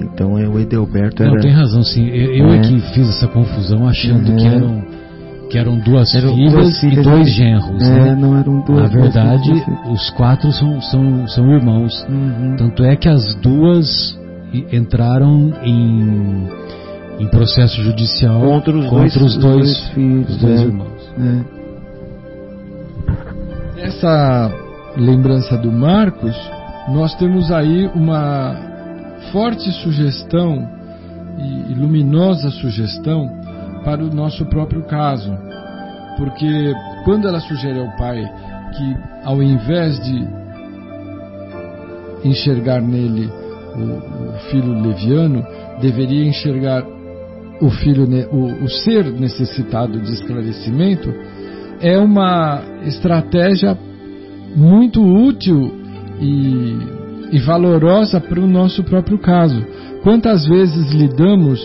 Então 0.00 0.38
é 0.38 0.46
o 0.46 0.58
Edelberto 0.58 1.22
era... 1.22 1.32
Não, 1.32 1.40
tem 1.40 1.52
razão, 1.52 1.82
sim. 1.82 2.06
Eu, 2.08 2.48
é. 2.48 2.56
é 2.56 2.60
que 2.60 2.80
fiz 2.92 3.08
essa 3.08 3.28
confusão 3.28 3.86
achando 3.88 4.32
é. 4.32 4.36
que 4.36 4.46
eram 4.46 5.04
que 5.50 5.58
eram 5.58 5.78
duas 5.78 6.12
eram 6.14 6.34
filhas 6.34 6.52
duas 6.52 6.82
e 6.82 7.02
dois 7.02 7.30
genros. 7.30 7.82
É, 7.82 8.00
né? 8.00 8.16
não 8.18 8.36
eram 8.36 8.60
duas. 8.62 8.82
Na 8.82 8.88
verdade, 8.88 9.52
os 9.90 10.10
quatro 10.10 10.50
são, 10.50 10.80
são, 10.80 11.28
são 11.28 11.50
irmãos. 11.52 12.04
Uhum. 12.08 12.56
Tanto 12.56 12.82
é 12.82 12.96
que 12.96 13.08
as 13.08 13.34
duas 13.36 14.18
entraram 14.72 15.52
em, 15.62 16.48
em 17.20 17.26
processo 17.28 17.82
judicial 17.82 18.40
contra 18.40 18.76
os, 18.76 18.86
contra 18.86 19.20
dois, 19.20 19.34
os 19.34 19.36
dois, 19.36 19.56
dois 19.56 19.88
filhos, 19.88 20.30
os 20.30 20.36
dois 20.38 20.60
é. 20.60 20.64
irmãos. 20.64 21.12
É. 21.18 21.53
Essa 23.84 24.50
lembrança 24.96 25.58
do 25.58 25.70
Marcos, 25.70 26.34
nós 26.88 27.14
temos 27.16 27.52
aí 27.52 27.86
uma 27.94 28.56
forte 29.30 29.70
sugestão 29.82 30.66
e 31.38 31.74
luminosa 31.74 32.48
sugestão 32.48 33.28
para 33.84 34.02
o 34.02 34.08
nosso 34.08 34.46
próprio 34.46 34.84
caso. 34.84 35.36
Porque 36.16 36.72
quando 37.04 37.28
ela 37.28 37.40
sugere 37.40 37.78
ao 37.78 37.94
pai 37.98 38.24
que, 38.74 38.96
ao 39.22 39.42
invés 39.42 40.02
de 40.02 40.26
enxergar 42.26 42.80
nele 42.80 43.30
o, 43.76 44.30
o 44.30 44.38
filho 44.50 44.80
leviano, 44.80 45.46
deveria 45.82 46.24
enxergar 46.24 46.82
o 47.60 47.68
filho, 47.68 48.08
o, 48.32 48.64
o 48.64 48.68
ser 48.70 49.04
necessitado 49.12 50.00
de 50.00 50.10
esclarecimento, 50.10 51.12
é 51.84 51.98
uma 51.98 52.62
estratégia 52.86 53.76
muito 54.56 55.02
útil 55.02 55.70
e, 56.18 56.78
e 57.30 57.38
valorosa 57.40 58.18
para 58.18 58.40
o 58.40 58.46
nosso 58.46 58.82
próprio 58.84 59.18
caso. 59.18 59.62
Quantas 60.02 60.46
vezes 60.46 60.94
lidamos 60.94 61.60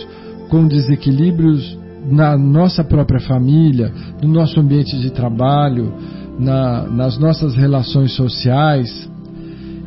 com 0.49 0.67
desequilíbrios 0.67 1.80
na 2.05 2.38
nossa 2.38 2.84
própria 2.84 3.22
família, 3.22 3.93
no 4.22 4.28
nosso 4.28 4.59
ambiente 4.59 4.99
de 4.99 5.09
trabalho, 5.09 5.93
na, 6.38 6.84
nas 6.89 7.17
nossas 7.17 7.55
relações 7.55 8.11
sociais. 8.11 9.09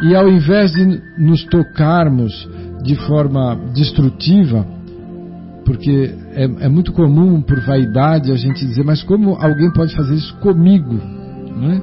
E 0.03 0.15
ao 0.15 0.31
invés 0.31 0.73
de 0.73 0.99
nos 1.19 1.45
tocarmos 1.45 2.49
de 2.83 2.95
forma 2.95 3.55
destrutiva, 3.75 4.67
porque 5.73 6.15
é, 6.35 6.45
é, 6.45 6.69
muito 6.69 6.93
comum 6.93 7.41
por 7.41 7.59
vaidade 7.61 8.31
a 8.31 8.37
gente 8.37 8.67
dizer, 8.67 8.85
mas 8.85 9.03
como 9.03 9.37
alguém 9.41 9.73
pode 9.73 9.95
fazer 9.97 10.15
isso 10.15 10.37
comigo? 10.37 11.01
Não 11.57 11.73
é? 11.73 11.83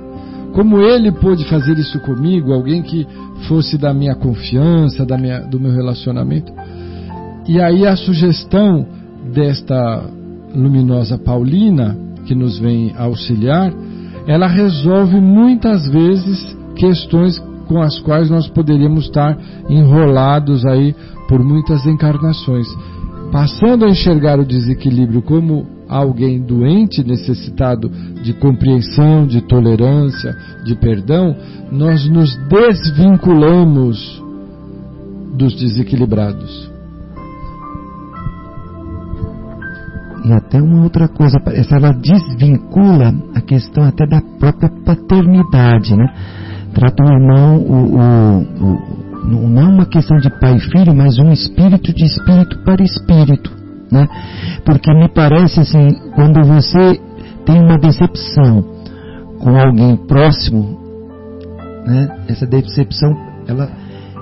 Como 0.54 0.80
ele 0.80 1.12
pôde 1.12 1.44
fazer 1.46 1.78
isso 1.78 2.00
comigo, 2.02 2.54
alguém 2.54 2.84
que 2.84 3.08
fosse 3.48 3.78
da 3.78 3.92
minha 3.94 4.14
confiança, 4.14 5.06
da 5.06 5.18
minha, 5.18 5.40
do 5.40 5.60
meu 5.60 5.72
relacionamento? 5.72 6.52
E 7.48 7.60
aí 7.60 7.86
a 7.86 7.96
sugestão 7.96 8.86
desta 9.34 10.04
luminosa 10.56 11.18
Paulina, 11.18 11.98
que 12.26 12.36
nos 12.36 12.60
vem 12.60 12.94
auxiliar, 12.96 13.74
ela 14.28 14.48
resolve 14.48 15.20
muitas 15.20 15.88
vezes 15.88 16.56
questões 16.76 17.40
com 17.68 17.82
as 17.82 17.98
quais 18.00 18.30
nós 18.30 18.48
poderíamos 18.48 19.06
estar 19.06 19.38
enrolados 19.68 20.66
aí 20.66 20.96
por 21.28 21.44
muitas 21.44 21.86
encarnações. 21.86 22.68
Passando 23.32 23.86
a 23.86 23.90
enxergar 23.90 24.40
o 24.40 24.46
desequilíbrio 24.46 25.22
como 25.22 25.68
alguém 25.88 26.42
doente, 26.42 27.04
necessitado 27.04 27.90
de 28.24 28.34
compreensão, 28.34 29.26
de 29.26 29.42
tolerância, 29.42 30.36
de 30.64 30.76
perdão, 30.76 31.36
nós 31.72 32.08
nos 32.10 32.36
desvinculamos 32.48 34.24
dos 35.36 35.56
desequilibrados. 35.56 36.70
E 40.26 40.34
até 40.34 40.62
uma 40.62 40.84
outra 40.84 41.08
coisa, 41.08 41.38
ela 41.72 41.92
desvincula 41.92 43.14
a 43.34 43.42
questão 43.42 43.84
até 43.84 44.06
da 44.06 44.22
própria 44.40 44.70
paternidade, 44.86 45.96
né? 45.96 46.14
Trata 46.74 47.04
o 47.04 47.12
irmão, 47.12 47.58
o, 47.58 47.96
o, 47.96 48.42
o, 48.66 49.09
não 49.38 49.74
uma 49.74 49.86
questão 49.86 50.18
de 50.18 50.30
pai 50.40 50.56
e 50.56 50.60
filho, 50.60 50.96
mas 50.96 51.20
um 51.20 51.32
espírito 51.32 51.94
de 51.94 52.06
espírito 52.06 52.60
para 52.64 52.84
espírito, 52.84 53.52
né? 53.92 54.08
Porque 54.66 54.94
me 54.94 55.08
parece 55.10 55.60
assim, 55.60 55.96
quando 56.16 56.42
você 56.44 57.00
tem 57.46 57.60
uma 57.60 57.78
decepção 57.78 58.64
com 59.40 59.58
alguém 59.58 59.96
próximo, 59.96 60.80
né? 61.86 62.10
Essa 62.28 62.46
decepção, 62.46 63.10
ela, 63.48 63.70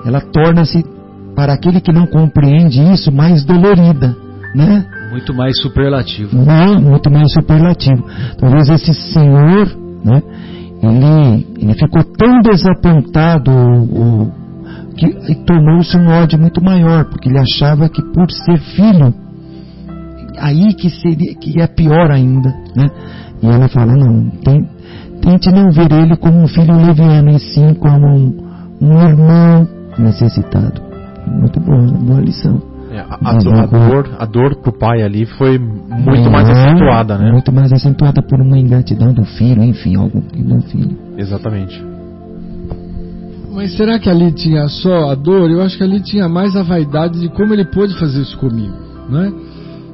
ela 0.04 0.20
torna-se 0.20 0.84
para 1.34 1.52
aquele 1.52 1.80
que 1.80 1.92
não 1.92 2.06
compreende 2.06 2.80
isso 2.92 3.12
mais 3.12 3.44
dolorida, 3.44 4.16
né? 4.54 4.86
Muito 5.10 5.34
mais 5.34 5.60
superlativo. 5.60 6.36
Não, 6.36 6.80
muito 6.80 7.10
mais 7.10 7.32
superlativo. 7.32 8.04
Talvez 8.38 8.68
esse 8.68 8.92
senhor, 8.92 9.68
né? 10.04 10.22
Ele, 10.82 11.46
ele 11.60 11.74
ficou 11.74 12.04
tão 12.04 12.40
desapontado 12.40 13.50
o, 13.50 14.32
que 14.98 15.34
tornou-se 15.46 15.96
um 15.96 16.08
ódio 16.08 16.38
muito 16.38 16.62
maior, 16.62 17.04
porque 17.04 17.28
ele 17.28 17.38
achava 17.38 17.88
que 17.88 18.02
por 18.02 18.30
ser 18.30 18.58
filho, 18.58 19.14
aí 20.38 20.74
que 20.74 20.90
seria 20.90 21.34
que 21.34 21.60
é 21.60 21.66
pior 21.66 22.10
ainda, 22.10 22.50
né? 22.76 22.88
E 23.42 23.46
ela 23.46 23.68
fala 23.68 23.94
não, 23.94 24.28
tem, 24.44 24.68
tente 25.22 25.50
não 25.50 25.70
ver 25.70 25.90
ele 25.92 26.16
como 26.16 26.42
um 26.42 26.48
filho 26.48 26.76
leviano, 26.76 27.30
e 27.30 27.38
sim 27.38 27.74
como 27.74 28.06
um, 28.06 28.36
um 28.80 29.00
irmão 29.00 29.68
necessitado. 29.98 30.82
Muito 31.26 31.60
boa, 31.60 31.86
boa 31.92 32.20
lição. 32.20 32.60
É, 32.90 33.00
a, 33.00 33.18
a, 33.22 33.62
a, 33.62 33.66
dor, 33.66 34.16
a 34.18 34.24
dor 34.24 34.56
pro 34.56 34.72
pai 34.72 35.02
ali 35.02 35.26
foi 35.26 35.58
muito 35.58 36.28
é, 36.28 36.30
mais 36.30 36.48
acentuada, 36.48 37.18
né? 37.18 37.30
Muito 37.30 37.52
mais 37.52 37.72
acentuada 37.72 38.22
por 38.22 38.40
uma 38.40 38.58
ingratidão 38.58 39.12
do 39.12 39.24
filho, 39.24 39.62
enfim, 39.62 39.96
algo 39.96 40.20
do 40.20 40.60
filho. 40.62 40.96
Exatamente. 41.16 41.87
Mas 43.50 43.76
será 43.76 43.98
que 43.98 44.08
ali 44.08 44.32
tinha 44.32 44.68
só 44.68 45.10
a 45.10 45.14
dor? 45.14 45.50
Eu 45.50 45.62
acho 45.62 45.76
que 45.76 45.82
ali 45.82 46.00
tinha 46.00 46.28
mais 46.28 46.54
a 46.54 46.62
vaidade 46.62 47.20
de 47.20 47.28
como 47.30 47.52
ele 47.52 47.64
pôde 47.64 47.98
fazer 47.98 48.22
isso 48.22 48.36
comigo, 48.38 48.76
né? 49.08 49.32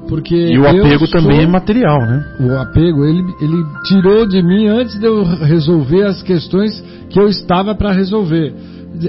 Porque 0.08 0.34
e 0.34 0.58
o 0.58 0.68
apego 0.68 1.06
sou... 1.06 1.20
também 1.20 1.42
é 1.42 1.46
material, 1.46 1.98
né? 2.00 2.24
O 2.40 2.58
apego, 2.58 3.04
ele, 3.04 3.24
ele 3.40 3.64
tirou 3.84 4.26
de 4.26 4.42
mim 4.42 4.66
antes 4.66 4.98
de 4.98 5.06
eu 5.06 5.22
resolver 5.22 6.02
as 6.02 6.22
questões 6.22 6.78
que 7.08 7.18
eu 7.18 7.28
estava 7.28 7.74
para 7.74 7.92
resolver. 7.92 8.54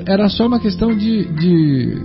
Era 0.08 0.30
só 0.30 0.48
uma 0.48 0.60
questão 0.60 0.96
de, 0.96 1.26
de 1.34 2.02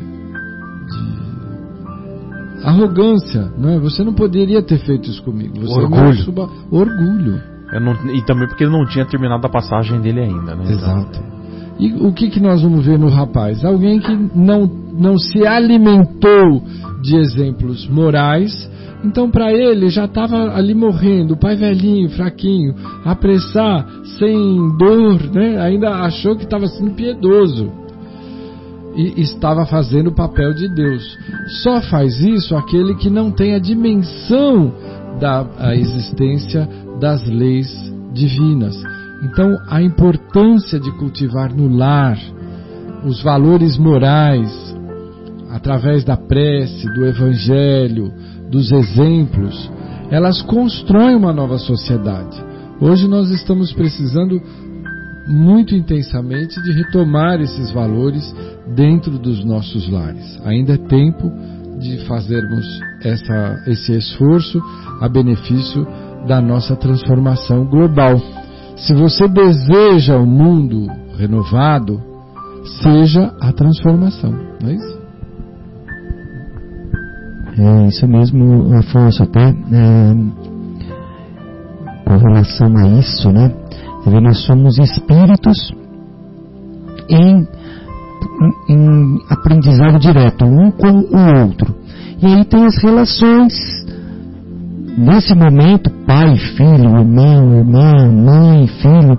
arrogância, 2.64 3.50
não 3.56 3.70
é? 3.70 3.78
Você 3.78 4.02
não 4.02 4.12
poderia 4.12 4.62
ter 4.62 4.78
feito 4.78 5.08
isso 5.08 5.22
comigo. 5.22 5.60
Você 5.60 5.80
orgulho. 5.80 6.24
Suba... 6.24 6.48
orgulho. 6.70 7.40
Não... 7.80 7.92
e 8.12 8.24
também 8.24 8.48
porque 8.48 8.64
ele 8.64 8.72
não 8.72 8.84
tinha 8.86 9.04
terminado 9.06 9.46
a 9.46 9.50
passagem 9.50 10.00
dele 10.00 10.20
ainda, 10.20 10.56
né? 10.56 10.72
Exato. 10.72 11.39
E 11.80 11.94
o 11.94 12.12
que, 12.12 12.28
que 12.28 12.38
nós 12.38 12.60
vamos 12.60 12.84
ver 12.84 12.98
no 12.98 13.08
rapaz? 13.08 13.64
Alguém 13.64 13.98
que 13.98 14.14
não, 14.34 14.70
não 14.92 15.18
se 15.18 15.46
alimentou 15.46 16.62
de 17.02 17.16
exemplos 17.16 17.88
morais, 17.88 18.70
então 19.02 19.30
para 19.30 19.50
ele 19.50 19.88
já 19.88 20.04
estava 20.04 20.54
ali 20.54 20.74
morrendo, 20.74 21.38
pai 21.38 21.56
velhinho, 21.56 22.10
fraquinho, 22.10 22.74
apressar, 23.02 23.86
sem 24.18 24.76
dor, 24.76 25.22
né? 25.32 25.58
ainda 25.58 25.88
achou 26.02 26.36
que 26.36 26.44
estava 26.44 26.66
sendo 26.66 26.90
piedoso 26.90 27.72
e 28.94 29.22
estava 29.22 29.64
fazendo 29.64 30.08
o 30.08 30.14
papel 30.14 30.52
de 30.52 30.68
Deus. 30.74 31.02
Só 31.62 31.80
faz 31.80 32.20
isso 32.20 32.54
aquele 32.54 32.94
que 32.96 33.08
não 33.08 33.30
tem 33.30 33.54
a 33.54 33.58
dimensão 33.58 34.74
da 35.18 35.46
a 35.58 35.74
existência 35.74 36.68
das 37.00 37.26
leis 37.26 37.68
divinas. 38.12 38.76
Então, 39.22 39.58
a 39.68 39.82
importância 39.82 40.80
de 40.80 40.90
cultivar 40.92 41.54
no 41.54 41.68
lar 41.68 42.18
os 43.04 43.22
valores 43.22 43.76
morais 43.76 44.50
através 45.50 46.04
da 46.04 46.16
prece, 46.16 46.86
do 46.94 47.04
evangelho, 47.04 48.12
dos 48.50 48.70
exemplos, 48.72 49.70
elas 50.10 50.40
constroem 50.42 51.14
uma 51.14 51.32
nova 51.32 51.58
sociedade. 51.58 52.42
Hoje 52.80 53.06
nós 53.08 53.30
estamos 53.30 53.72
precisando 53.72 54.40
muito 55.26 55.74
intensamente 55.74 56.60
de 56.62 56.72
retomar 56.72 57.40
esses 57.40 57.70
valores 57.70 58.34
dentro 58.74 59.18
dos 59.18 59.44
nossos 59.44 59.88
lares. 59.88 60.38
Ainda 60.44 60.74
é 60.74 60.78
tempo 60.78 61.30
de 61.78 61.98
fazermos 62.06 62.66
essa, 63.02 63.62
esse 63.66 63.96
esforço 63.96 64.60
a 65.00 65.08
benefício 65.08 65.86
da 66.26 66.40
nossa 66.40 66.74
transformação 66.76 67.64
global. 67.64 68.20
Se 68.86 68.94
você 68.94 69.28
deseja 69.28 70.16
um 70.18 70.26
mundo 70.26 70.86
renovado, 71.18 72.00
seja 72.82 73.34
a 73.40 73.52
transformação, 73.52 74.32
não 74.60 74.68
é 74.68 74.74
isso? 74.74 75.00
É 77.58 77.88
isso 77.88 78.08
mesmo, 78.08 78.74
Afonso, 78.74 79.22
até 79.22 79.50
é, 79.50 80.14
com 82.06 82.16
relação 82.16 82.74
a 82.78 82.88
isso, 82.98 83.30
né? 83.30 83.52
Nós 84.06 84.38
somos 84.46 84.78
espíritos 84.78 85.72
em, 87.10 87.46
em 88.68 89.18
aprendizado 89.28 89.98
direto, 89.98 90.44
um 90.46 90.70
com 90.70 90.88
o 90.88 91.42
outro. 91.44 91.74
E 92.22 92.26
aí 92.26 92.44
tem 92.44 92.64
as 92.64 92.82
relações. 92.82 93.79
Nesse 94.96 95.34
momento, 95.34 95.90
pai, 96.06 96.36
filho, 96.36 96.98
irmão, 96.98 97.58
irmã, 97.58 98.12
mãe, 98.12 98.66
filho, 98.66 99.18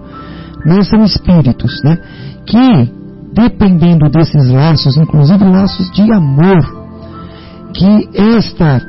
nós 0.65 0.91
espíritos, 1.11 1.81
né? 1.83 1.97
Que, 2.45 2.91
dependendo 3.33 4.09
desses 4.09 4.49
laços, 4.49 4.97
inclusive 4.97 5.43
laços 5.43 5.91
de 5.91 6.11
amor, 6.11 6.59
que 7.73 8.09
esta, 8.37 8.81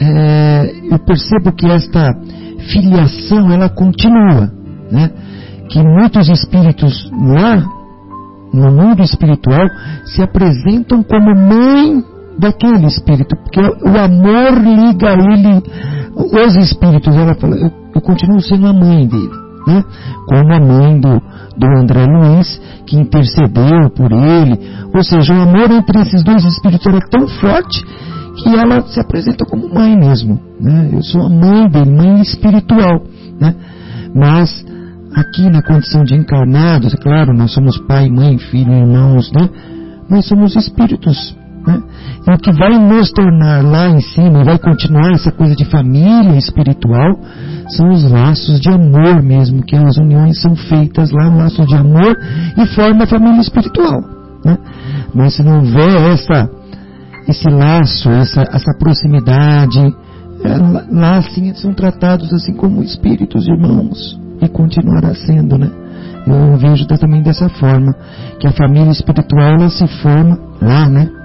é, 0.00 0.72
eu 0.90 0.98
percebo 1.00 1.52
que 1.52 1.66
esta 1.66 2.12
filiação, 2.70 3.52
ela 3.52 3.68
continua 3.68 4.58
né? 4.90 5.10
que 5.68 5.82
muitos 5.82 6.28
espíritos 6.28 7.10
lá 7.12 7.56
no 8.52 8.72
mundo 8.72 9.02
espiritual 9.02 9.66
se 10.06 10.22
apresentam 10.22 11.02
como 11.02 11.36
mãe 11.36 12.02
daquele 12.38 12.86
espírito, 12.86 13.36
porque 13.36 13.60
o 13.60 13.98
amor 13.98 14.52
liga 14.62 15.12
ele, 15.12 15.62
os 16.14 16.56
espíritos, 16.56 17.14
ela 17.14 17.34
fala, 17.34 17.56
eu, 17.56 17.70
eu 17.94 18.00
continuo 18.00 18.40
sendo 18.40 18.66
a 18.66 18.72
mãe 18.72 19.06
dele, 19.06 19.30
né? 19.66 19.84
como 20.28 20.54
a 20.54 20.60
mãe 20.60 21.00
do, 21.00 21.20
do 21.56 21.66
André 21.78 22.06
Luiz, 22.06 22.60
que 22.86 22.96
intercedeu 22.96 23.90
por 23.94 24.12
ele, 24.12 24.58
ou 24.94 25.02
seja, 25.02 25.34
o 25.34 25.42
amor 25.42 25.70
entre 25.70 26.00
esses 26.00 26.22
dois 26.22 26.44
espíritos 26.44 26.86
era 26.86 27.00
tão 27.10 27.26
forte 27.26 27.84
que 28.36 28.54
ela 28.54 28.82
se 28.82 29.00
apresenta 29.00 29.44
como 29.44 29.74
mãe 29.74 29.96
mesmo, 29.96 30.40
né? 30.60 30.90
eu 30.92 31.02
sou 31.02 31.26
a 31.26 31.28
mãe 31.28 31.68
dele, 31.68 31.90
mãe 31.90 32.20
espiritual, 32.22 33.02
né? 33.40 33.54
mas 34.14 34.64
aqui 35.14 35.50
na 35.50 35.62
condição 35.62 36.04
de 36.04 36.14
encarnados, 36.14 36.94
é 36.94 36.96
claro, 36.96 37.34
nós 37.34 37.52
somos 37.52 37.78
pai, 37.78 38.08
mãe, 38.08 38.38
filho, 38.38 38.72
irmãos, 38.72 39.32
né? 39.32 39.48
Nós 40.08 40.26
somos 40.26 40.54
espíritos 40.54 41.36
Né? 41.68 41.82
E 42.26 42.30
o 42.30 42.38
que 42.38 42.50
vai 42.50 42.78
nos 42.78 43.12
tornar 43.12 43.62
lá 43.62 43.90
em 43.90 44.00
cima, 44.00 44.42
vai 44.42 44.58
continuar 44.58 45.12
essa 45.12 45.30
coisa 45.30 45.54
de 45.54 45.66
família 45.66 46.34
espiritual, 46.38 47.20
são 47.76 47.90
os 47.90 48.10
laços 48.10 48.58
de 48.58 48.70
amor 48.70 49.22
mesmo, 49.22 49.62
que 49.62 49.76
as 49.76 49.98
uniões 49.98 50.40
são 50.40 50.56
feitas 50.56 51.10
lá, 51.10 51.28
um 51.28 51.36
laço 51.36 51.66
de 51.66 51.74
amor, 51.74 52.16
e 52.56 52.66
forma 52.68 53.04
a 53.04 53.06
família 53.06 53.40
espiritual. 53.42 54.00
Né? 54.42 54.56
Mas 55.14 55.34
se 55.34 55.42
não 55.42 55.58
houver 55.58 56.12
essa, 56.12 56.48
esse 57.28 57.50
laço, 57.50 58.08
essa, 58.08 58.40
essa 58.50 58.72
proximidade, 58.78 59.94
é, 60.42 60.56
lá 60.90 61.18
assim 61.18 61.52
são 61.52 61.74
tratados 61.74 62.32
assim 62.32 62.54
como 62.54 62.82
espíritos 62.82 63.46
irmãos, 63.46 64.18
e 64.40 64.48
continuará 64.48 65.14
sendo, 65.14 65.58
né? 65.58 65.70
Eu 66.26 66.56
vejo 66.56 66.86
também 66.86 67.22
dessa 67.22 67.48
forma, 67.48 67.94
que 68.38 68.46
a 68.46 68.52
família 68.52 68.90
espiritual 68.90 69.54
ela 69.58 69.68
se 69.68 69.86
forma 70.02 70.38
lá, 70.62 70.88
né? 70.88 71.17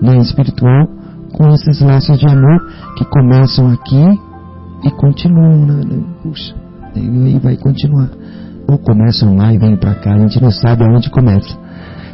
Na 0.00 0.16
espiritual, 0.16 0.88
com 1.32 1.48
esses 1.50 1.80
laços 1.80 2.18
de 2.18 2.26
amor 2.26 2.66
que 2.96 3.04
começam 3.04 3.70
aqui 3.72 4.20
e 4.84 4.90
continuam, 4.92 5.66
né? 5.66 6.04
Puxa, 6.22 6.54
e 6.94 7.00
aí 7.00 7.38
vai 7.38 7.56
continuar. 7.56 8.10
Ou 8.68 8.78
começam 8.78 9.36
lá 9.36 9.52
e 9.52 9.58
vêm 9.58 9.76
para 9.76 9.94
cá, 9.94 10.14
a 10.14 10.18
gente 10.18 10.42
não 10.42 10.50
sabe 10.50 10.84
aonde 10.84 11.10
começa. 11.10 11.56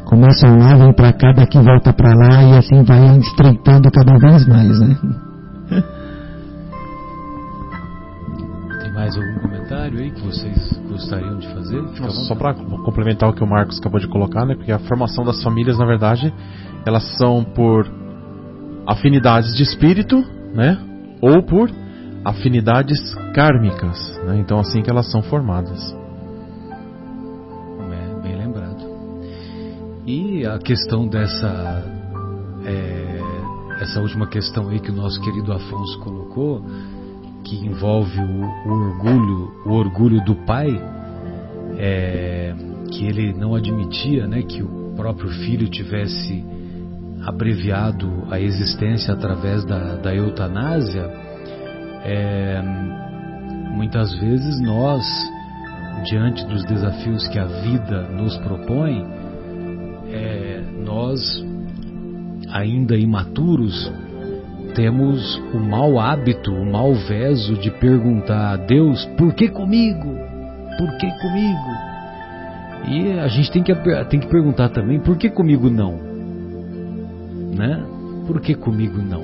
Começam 0.04 0.58
lá, 0.58 0.76
vem 0.76 0.92
para 0.92 1.12
cá, 1.12 1.32
daqui 1.32 1.58
volta 1.58 1.92
para 1.92 2.14
lá 2.14 2.42
e 2.42 2.58
assim 2.58 2.82
vai 2.84 3.18
estreitando 3.18 3.90
cada 3.90 4.18
vez 4.18 4.46
mais, 4.46 4.78
né? 4.78 4.96
Tem 8.82 8.92
mais 8.92 9.16
algum 9.16 9.40
comentário 9.40 9.98
aí 9.98 10.10
que 10.10 10.20
vocês 10.20 10.80
gostariam 10.88 11.38
de 11.38 11.48
fazer? 11.48 11.82
Só 12.10 12.34
para 12.34 12.54
complementar 12.54 13.30
o 13.30 13.32
que 13.32 13.42
o 13.42 13.46
Marcos 13.46 13.78
acabou 13.78 13.98
de 13.98 14.06
colocar, 14.08 14.44
né? 14.44 14.54
Porque 14.54 14.70
a 14.70 14.78
formação 14.78 15.24
das 15.24 15.42
famílias, 15.42 15.78
na 15.78 15.86
verdade, 15.86 16.32
elas 16.86 17.16
são 17.16 17.44
por 17.44 17.86
afinidades 18.86 19.54
de 19.54 19.62
espírito, 19.62 20.16
né? 20.54 20.78
Ou 21.20 21.42
por 21.42 21.70
afinidades 22.24 22.98
kármicas, 23.34 23.98
né? 24.24 24.38
Então 24.38 24.58
assim 24.58 24.82
que 24.82 24.90
elas 24.90 25.10
são 25.10 25.22
formadas. 25.22 25.94
É, 27.90 28.22
bem 28.22 28.36
lembrado. 28.36 28.84
E 30.06 30.46
a 30.46 30.58
questão 30.58 31.06
dessa 31.06 31.82
é, 32.64 33.20
essa 33.80 34.00
última 34.00 34.26
questão 34.26 34.68
aí 34.68 34.80
que 34.80 34.90
o 34.90 34.94
nosso 34.94 35.20
querido 35.20 35.52
Afonso 35.52 35.98
colocou, 36.00 36.64
que 37.44 37.56
envolve 37.66 38.18
o, 38.18 38.68
o 38.68 38.72
orgulho, 38.72 39.52
o 39.66 39.72
orgulho 39.72 40.24
do 40.24 40.34
pai, 40.46 40.68
é, 41.76 42.54
que 42.90 43.04
ele 43.04 43.32
não 43.34 43.54
admitia, 43.54 44.26
né, 44.26 44.42
que 44.42 44.62
o 44.62 44.94
próprio 44.96 45.28
filho 45.28 45.68
tivesse 45.68 46.44
abreviado 47.26 48.24
a 48.30 48.38
existência 48.38 49.14
através 49.14 49.64
da, 49.64 49.96
da 49.96 50.14
eutanásia, 50.14 51.10
é, 52.04 52.62
muitas 53.72 54.14
vezes 54.18 54.60
nós, 54.60 55.04
diante 56.04 56.44
dos 56.46 56.64
desafios 56.64 57.26
que 57.28 57.38
a 57.38 57.46
vida 57.46 58.02
nos 58.08 58.36
propõe, 58.38 59.06
é, 60.10 60.62
nós, 60.84 61.20
ainda 62.50 62.96
imaturos, 62.96 63.90
temos 64.74 65.36
o 65.54 65.58
mau 65.58 65.98
hábito, 65.98 66.52
o 66.52 66.70
mau 66.70 66.94
veso 66.94 67.54
de 67.54 67.70
perguntar 67.70 68.52
a 68.52 68.56
Deus: 68.56 69.04
por 69.16 69.32
que 69.32 69.48
comigo? 69.48 70.14
Por 70.76 70.98
que 70.98 71.10
comigo? 71.20 71.94
E 72.86 73.18
a 73.18 73.28
gente 73.28 73.50
tem 73.50 73.62
que, 73.62 73.74
tem 74.10 74.20
que 74.20 74.26
perguntar 74.26 74.68
também: 74.70 75.00
por 75.00 75.16
que 75.16 75.30
comigo 75.30 75.70
não? 75.70 76.13
Né? 77.54 77.84
Por 78.26 78.40
que 78.40 78.54
comigo 78.54 78.98
não? 78.98 79.22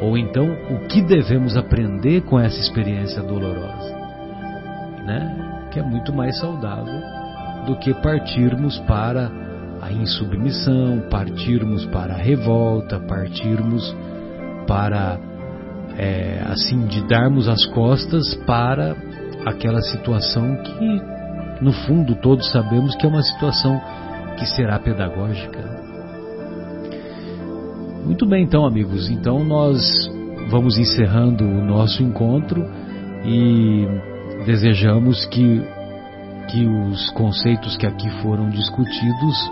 Ou 0.00 0.16
então, 0.16 0.46
o 0.70 0.86
que 0.88 1.02
devemos 1.02 1.56
aprender 1.56 2.22
com 2.22 2.38
essa 2.38 2.58
experiência 2.58 3.22
dolorosa? 3.22 3.94
Né? 5.04 5.68
Que 5.70 5.78
é 5.78 5.82
muito 5.82 6.12
mais 6.12 6.38
saudável 6.38 7.00
do 7.66 7.76
que 7.76 7.92
partirmos 7.94 8.78
para 8.80 9.30
a 9.82 9.92
insubmissão, 9.92 11.02
partirmos 11.10 11.84
para 11.86 12.14
a 12.14 12.16
revolta, 12.16 12.98
partirmos 13.00 13.94
para 14.66 15.18
é, 15.98 16.42
assim 16.46 16.86
de 16.86 17.06
darmos 17.06 17.48
as 17.48 17.66
costas 17.66 18.34
para 18.46 18.96
aquela 19.44 19.80
situação 19.82 20.56
que 20.56 21.02
no 21.60 21.72
fundo 21.72 22.14
todos 22.14 22.50
sabemos 22.50 22.94
que 22.96 23.04
é 23.04 23.08
uma 23.08 23.22
situação 23.22 23.80
que 24.38 24.46
será 24.46 24.78
pedagógica. 24.78 25.69
Muito 28.04 28.26
bem, 28.26 28.44
então, 28.44 28.64
amigos. 28.64 29.10
Então 29.10 29.44
nós 29.44 30.10
vamos 30.50 30.78
encerrando 30.78 31.44
o 31.44 31.64
nosso 31.64 32.02
encontro 32.02 32.64
e 33.24 33.86
desejamos 34.44 35.24
que 35.26 35.62
que 36.50 36.66
os 36.66 37.10
conceitos 37.10 37.76
que 37.76 37.86
aqui 37.86 38.10
foram 38.22 38.50
discutidos 38.50 39.50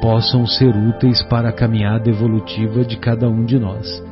possam 0.00 0.46
ser 0.46 0.74
úteis 0.74 1.20
para 1.24 1.48
a 1.48 1.52
caminhada 1.52 2.08
evolutiva 2.08 2.84
de 2.84 2.96
cada 2.96 3.28
um 3.28 3.44
de 3.44 3.58
nós. 3.58 4.02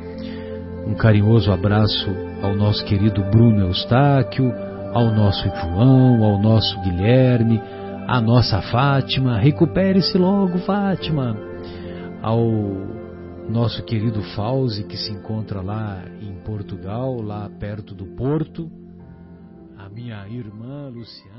Um 0.86 0.94
carinhoso 0.94 1.52
abraço 1.52 2.10
ao 2.42 2.54
nosso 2.54 2.84
querido 2.84 3.22
Bruno 3.30 3.66
Eustáquio, 3.66 4.52
ao 4.92 5.12
nosso 5.14 5.48
João, 5.48 6.24
ao 6.24 6.40
nosso 6.40 6.80
Guilherme, 6.80 7.60
à 8.08 8.20
nossa 8.20 8.60
Fátima. 8.60 9.38
Recupere-se 9.38 10.18
logo, 10.18 10.58
Fátima. 10.58 11.36
Ao 12.22 12.40
nosso 13.50 13.82
querido 13.82 14.22
Fauzi, 14.36 14.84
que 14.84 14.96
se 14.96 15.12
encontra 15.12 15.60
lá 15.60 16.04
em 16.20 16.40
Portugal, 16.44 17.20
lá 17.20 17.50
perto 17.58 17.94
do 17.94 18.06
Porto. 18.14 18.70
A 19.76 19.88
minha 19.88 20.26
irmã 20.28 20.88
Luciana. 20.88 21.29